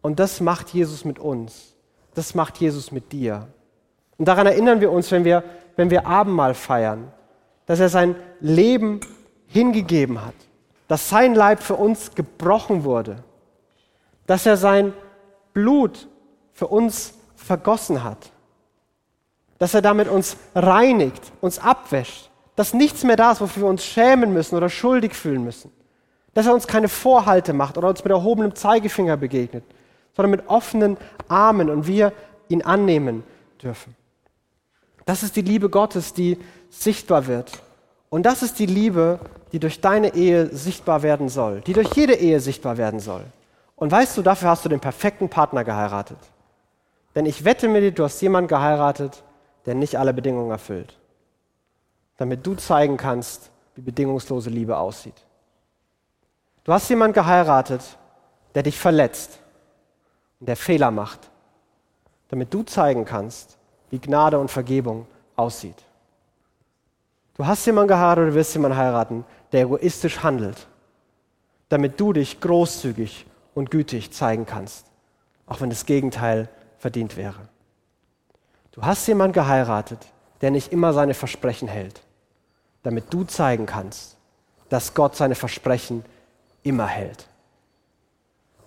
Und 0.00 0.20
das 0.20 0.40
macht 0.40 0.68
Jesus 0.70 1.04
mit 1.04 1.18
uns 1.18 1.70
das 2.14 2.34
macht 2.34 2.58
Jesus 2.58 2.92
mit 2.92 3.12
dir. 3.12 3.48
Und 4.18 4.26
daran 4.26 4.46
erinnern 4.46 4.80
wir 4.80 4.90
uns, 4.90 5.10
wenn 5.10 5.24
wir, 5.24 5.42
wenn 5.76 5.90
wir 5.90 6.06
Abendmahl 6.06 6.54
feiern, 6.54 7.12
dass 7.66 7.80
er 7.80 7.88
sein 7.88 8.16
Leben 8.40 9.00
hingegeben 9.46 10.24
hat, 10.24 10.34
dass 10.88 11.08
sein 11.08 11.34
Leib 11.34 11.62
für 11.62 11.76
uns 11.76 12.14
gebrochen 12.14 12.84
wurde, 12.84 13.22
dass 14.26 14.44
er 14.46 14.56
sein 14.56 14.92
Blut 15.60 16.08
für 16.54 16.66
uns 16.68 17.12
vergossen 17.36 18.02
hat, 18.02 18.30
dass 19.58 19.74
er 19.74 19.82
damit 19.82 20.08
uns 20.08 20.36
reinigt, 20.54 21.32
uns 21.42 21.58
abwäscht, 21.58 22.30
dass 22.56 22.72
nichts 22.72 23.04
mehr 23.04 23.16
da 23.16 23.32
ist, 23.32 23.42
wofür 23.42 23.64
wir 23.64 23.68
uns 23.68 23.84
schämen 23.84 24.32
müssen 24.32 24.56
oder 24.56 24.70
schuldig 24.70 25.14
fühlen 25.14 25.44
müssen, 25.44 25.70
dass 26.32 26.46
er 26.46 26.54
uns 26.54 26.66
keine 26.66 26.88
Vorhalte 26.88 27.52
macht 27.52 27.76
oder 27.76 27.88
uns 27.88 28.02
mit 28.02 28.10
erhobenem 28.10 28.54
Zeigefinger 28.54 29.18
begegnet, 29.18 29.64
sondern 30.16 30.30
mit 30.30 30.48
offenen 30.48 30.96
Armen 31.28 31.68
und 31.68 31.86
wir 31.86 32.12
ihn 32.48 32.62
annehmen 32.62 33.22
dürfen. 33.62 33.94
Das 35.04 35.22
ist 35.22 35.36
die 35.36 35.42
Liebe 35.42 35.68
Gottes, 35.68 36.14
die 36.14 36.38
sichtbar 36.70 37.26
wird. 37.26 37.62
Und 38.08 38.24
das 38.24 38.42
ist 38.42 38.58
die 38.58 38.66
Liebe, 38.66 39.20
die 39.52 39.58
durch 39.58 39.80
deine 39.82 40.14
Ehe 40.14 40.46
sichtbar 40.46 41.02
werden 41.02 41.28
soll, 41.28 41.60
die 41.60 41.74
durch 41.74 41.92
jede 41.94 42.14
Ehe 42.14 42.40
sichtbar 42.40 42.78
werden 42.78 43.00
soll. 43.00 43.24
Und 43.80 43.90
weißt 43.90 44.18
du, 44.18 44.22
dafür 44.22 44.50
hast 44.50 44.64
du 44.64 44.68
den 44.68 44.78
perfekten 44.78 45.30
Partner 45.30 45.64
geheiratet. 45.64 46.18
Denn 47.14 47.24
ich 47.24 47.46
wette 47.46 47.66
mit 47.66 47.82
dir, 47.82 47.92
du 47.92 48.04
hast 48.04 48.20
jemanden 48.20 48.46
geheiratet, 48.46 49.24
der 49.64 49.74
nicht 49.74 49.98
alle 49.98 50.12
Bedingungen 50.12 50.50
erfüllt. 50.50 50.98
Damit 52.18 52.46
du 52.46 52.54
zeigen 52.54 52.98
kannst, 52.98 53.50
wie 53.74 53.80
bedingungslose 53.80 54.50
Liebe 54.50 54.76
aussieht. 54.76 55.14
Du 56.64 56.74
hast 56.74 56.90
jemanden 56.90 57.14
geheiratet, 57.14 57.80
der 58.54 58.64
dich 58.64 58.78
verletzt 58.78 59.40
und 60.40 60.46
der 60.46 60.56
Fehler 60.56 60.90
macht, 60.90 61.30
damit 62.28 62.52
du 62.52 62.62
zeigen 62.64 63.06
kannst, 63.06 63.56
wie 63.88 63.98
Gnade 63.98 64.38
und 64.38 64.50
Vergebung 64.50 65.06
aussieht. 65.36 65.86
Du 67.34 67.46
hast 67.46 67.64
jemanden 67.64 67.88
geheiratet 67.88 68.24
oder 68.24 68.34
wirst 68.34 68.52
jemanden 68.52 68.76
heiraten, 68.76 69.24
der 69.52 69.62
egoistisch 69.62 70.22
handelt, 70.22 70.66
damit 71.70 71.98
du 71.98 72.12
dich 72.12 72.42
großzügig 72.42 73.24
und 73.54 73.70
gütig 73.70 74.12
zeigen 74.12 74.46
kannst, 74.46 74.86
auch 75.46 75.60
wenn 75.60 75.70
das 75.70 75.86
Gegenteil 75.86 76.48
verdient 76.78 77.16
wäre. 77.16 77.48
Du 78.72 78.82
hast 78.82 79.06
jemanden 79.06 79.32
geheiratet, 79.32 80.06
der 80.40 80.50
nicht 80.50 80.72
immer 80.72 80.92
seine 80.92 81.14
Versprechen 81.14 81.68
hält, 81.68 82.02
damit 82.82 83.12
du 83.12 83.24
zeigen 83.24 83.66
kannst, 83.66 84.16
dass 84.68 84.94
Gott 84.94 85.16
seine 85.16 85.34
Versprechen 85.34 86.04
immer 86.62 86.86
hält. 86.86 87.26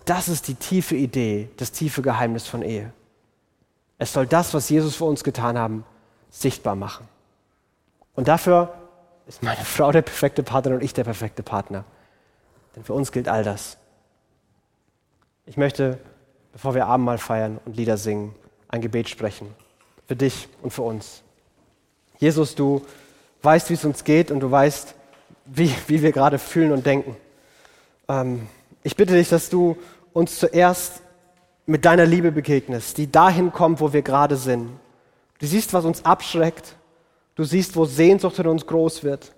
Das 0.05 0.27
ist 0.27 0.47
die 0.47 0.55
tiefe 0.55 0.95
Idee, 0.95 1.49
das 1.57 1.71
tiefe 1.71 2.01
Geheimnis 2.01 2.45
von 2.47 2.61
Ehe. 2.61 2.91
Es 3.97 4.11
soll 4.11 4.27
das, 4.27 4.53
was 4.53 4.69
Jesus 4.69 4.95
für 4.95 5.05
uns 5.05 5.23
getan 5.23 5.57
haben, 5.57 5.85
sichtbar 6.29 6.75
machen. 6.75 7.07
Und 8.15 8.27
dafür 8.27 8.73
ist 9.27 9.43
meine 9.43 9.63
Frau 9.63 9.91
der 9.91 10.01
perfekte 10.01 10.43
Partner 10.43 10.75
und 10.75 10.83
ich 10.83 10.93
der 10.93 11.05
perfekte 11.05 11.43
Partner. 11.43 11.85
Denn 12.75 12.83
für 12.83 12.93
uns 12.93 13.11
gilt 13.11 13.29
all 13.29 13.43
das. 13.43 13.77
Ich 15.45 15.57
möchte, 15.57 15.99
bevor 16.53 16.73
wir 16.73 16.85
Abendmahl 16.85 17.17
feiern 17.17 17.59
und 17.65 17.75
Lieder 17.75 17.97
singen, 17.97 18.33
ein 18.69 18.81
Gebet 18.81 19.09
sprechen. 19.09 19.53
Für 20.07 20.15
dich 20.15 20.47
und 20.61 20.71
für 20.71 20.83
uns. 20.83 21.21
Jesus, 22.17 22.55
du 22.55 22.81
weißt, 23.41 23.69
wie 23.69 23.73
es 23.73 23.83
uns 23.83 24.03
geht 24.05 24.31
und 24.31 24.39
du 24.39 24.49
weißt, 24.49 24.95
wie, 25.45 25.73
wie 25.87 26.01
wir 26.01 26.13
gerade 26.13 26.39
fühlen 26.39 26.71
und 26.71 26.85
denken. 26.85 27.17
Ähm, 28.07 28.47
ich 28.83 28.95
bitte 28.95 29.13
dich, 29.13 29.29
dass 29.29 29.49
du 29.49 29.77
uns 30.13 30.39
zuerst 30.39 31.01
mit 31.65 31.83
deiner 31.83 32.05
Liebe 32.05 32.31
begegnest, 32.31 32.97
die 32.97 33.11
dahin 33.11 33.51
kommt, 33.51 33.81
wo 33.81 33.91
wir 33.91 34.01
gerade 34.01 34.37
sind. 34.37 34.69
Du 35.39 35.47
siehst, 35.47 35.73
was 35.73 35.83
uns 35.83 36.05
abschreckt. 36.05 36.75
Du 37.35 37.43
siehst, 37.43 37.75
wo 37.75 37.85
Sehnsucht 37.85 38.39
in 38.39 38.47
uns 38.47 38.65
groß 38.65 39.03
wird. 39.03 39.33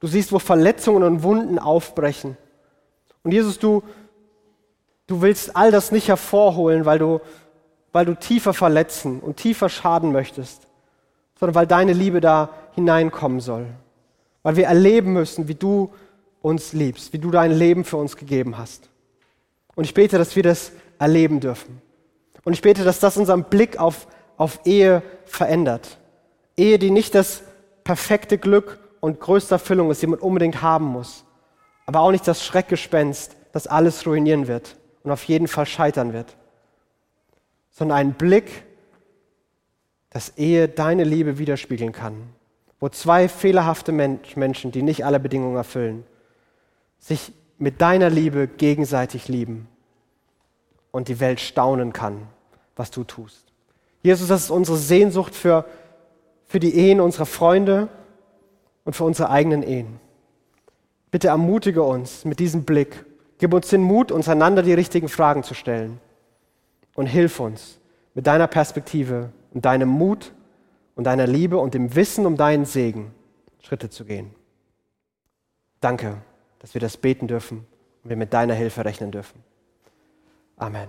Du 0.00 0.08
siehst, 0.08 0.32
wo 0.32 0.38
Verletzungen 0.38 1.04
und 1.04 1.22
Wunden 1.22 1.58
aufbrechen. 1.58 2.36
Und 3.22 3.32
Jesus, 3.32 3.58
du, 3.58 3.82
du 5.06 5.22
willst 5.22 5.56
all 5.56 5.70
das 5.70 5.92
nicht 5.92 6.08
hervorholen, 6.08 6.84
weil 6.84 6.98
du, 6.98 7.20
weil 7.92 8.04
du 8.04 8.14
tiefer 8.14 8.52
verletzen 8.52 9.20
und 9.20 9.36
tiefer 9.36 9.68
schaden 9.68 10.12
möchtest, 10.12 10.66
sondern 11.38 11.54
weil 11.54 11.66
deine 11.66 11.92
Liebe 11.92 12.20
da 12.20 12.50
hineinkommen 12.74 13.40
soll. 13.40 13.66
Weil 14.42 14.56
wir 14.56 14.66
erleben 14.66 15.12
müssen, 15.12 15.48
wie 15.48 15.54
du 15.54 15.92
uns 16.42 16.72
liebst, 16.72 17.12
wie 17.12 17.18
du 17.18 17.30
dein 17.30 17.52
Leben 17.52 17.84
für 17.84 17.96
uns 17.96 18.16
gegeben 18.16 18.58
hast. 18.58 18.88
Und 19.74 19.84
ich 19.84 19.94
bete, 19.94 20.18
dass 20.18 20.36
wir 20.36 20.42
das 20.42 20.72
erleben 20.98 21.40
dürfen. 21.40 21.82
Und 22.44 22.52
ich 22.52 22.62
bete, 22.62 22.84
dass 22.84 23.00
das 23.00 23.16
unseren 23.16 23.44
Blick 23.44 23.78
auf, 23.78 24.06
auf 24.36 24.60
Ehe 24.64 25.02
verändert. 25.24 25.98
Ehe, 26.56 26.78
die 26.78 26.90
nicht 26.90 27.14
das 27.14 27.42
perfekte 27.84 28.38
Glück 28.38 28.78
und 29.00 29.20
größte 29.20 29.56
Erfüllung 29.56 29.90
ist, 29.90 30.00
die 30.00 30.06
man 30.06 30.20
unbedingt 30.20 30.62
haben 30.62 30.86
muss. 30.86 31.24
Aber 31.86 32.00
auch 32.00 32.12
nicht 32.12 32.26
das 32.26 32.44
Schreckgespenst, 32.44 33.36
das 33.52 33.66
alles 33.66 34.06
ruinieren 34.06 34.46
wird 34.46 34.76
und 35.06 35.12
auf 35.12 35.24
jeden 35.24 35.46
Fall 35.46 35.66
scheitern 35.66 36.12
wird. 36.12 36.36
Sondern 37.70 37.98
ein 37.98 38.12
Blick, 38.14 38.64
dass 40.10 40.36
Ehe 40.36 40.68
deine 40.68 41.04
Liebe 41.04 41.38
widerspiegeln 41.38 41.92
kann. 41.92 42.24
Wo 42.80 42.88
zwei 42.88 43.28
fehlerhafte 43.28 43.92
Menschen, 43.92 44.72
die 44.72 44.82
nicht 44.82 45.04
alle 45.04 45.20
Bedingungen 45.20 45.56
erfüllen, 45.56 46.04
sich 46.98 47.32
mit 47.56 47.80
deiner 47.80 48.10
Liebe 48.10 48.48
gegenseitig 48.48 49.28
lieben 49.28 49.68
und 50.90 51.06
die 51.06 51.20
Welt 51.20 51.38
staunen 51.40 51.92
kann, 51.92 52.26
was 52.74 52.90
du 52.90 53.04
tust. 53.04 53.44
Jesus, 54.02 54.26
das 54.26 54.42
ist 54.42 54.50
unsere 54.50 54.76
Sehnsucht 54.76 55.36
für, 55.36 55.66
für 56.46 56.58
die 56.58 56.74
Ehen 56.74 57.00
unserer 57.00 57.26
Freunde 57.26 57.88
und 58.84 58.96
für 58.96 59.04
unsere 59.04 59.30
eigenen 59.30 59.62
Ehen. 59.62 60.00
Bitte 61.12 61.28
ermutige 61.28 61.84
uns 61.84 62.24
mit 62.24 62.40
diesem 62.40 62.64
Blick. 62.64 63.05
Gib 63.38 63.52
uns 63.52 63.68
den 63.68 63.82
Mut, 63.82 64.12
uns 64.12 64.28
einander 64.28 64.62
die 64.62 64.74
richtigen 64.74 65.08
Fragen 65.08 65.42
zu 65.42 65.54
stellen. 65.54 66.00
Und 66.94 67.06
hilf 67.06 67.40
uns 67.40 67.78
mit 68.14 68.26
deiner 68.26 68.46
Perspektive 68.46 69.30
und 69.52 69.64
deinem 69.64 69.88
Mut 69.88 70.32
und 70.94 71.04
deiner 71.04 71.26
Liebe 71.26 71.58
und 71.58 71.74
dem 71.74 71.94
Wissen 71.94 72.24
um 72.24 72.36
deinen 72.36 72.64
Segen 72.64 73.12
Schritte 73.60 73.90
zu 73.90 74.04
gehen. 74.04 74.34
Danke 75.80 76.16
dass 76.66 76.74
wir 76.74 76.80
das 76.80 76.96
beten 76.96 77.28
dürfen 77.28 77.64
und 78.02 78.10
wir 78.10 78.16
mit 78.16 78.32
deiner 78.32 78.54
Hilfe 78.54 78.84
rechnen 78.84 79.12
dürfen. 79.12 79.40
Amen. 80.56 80.88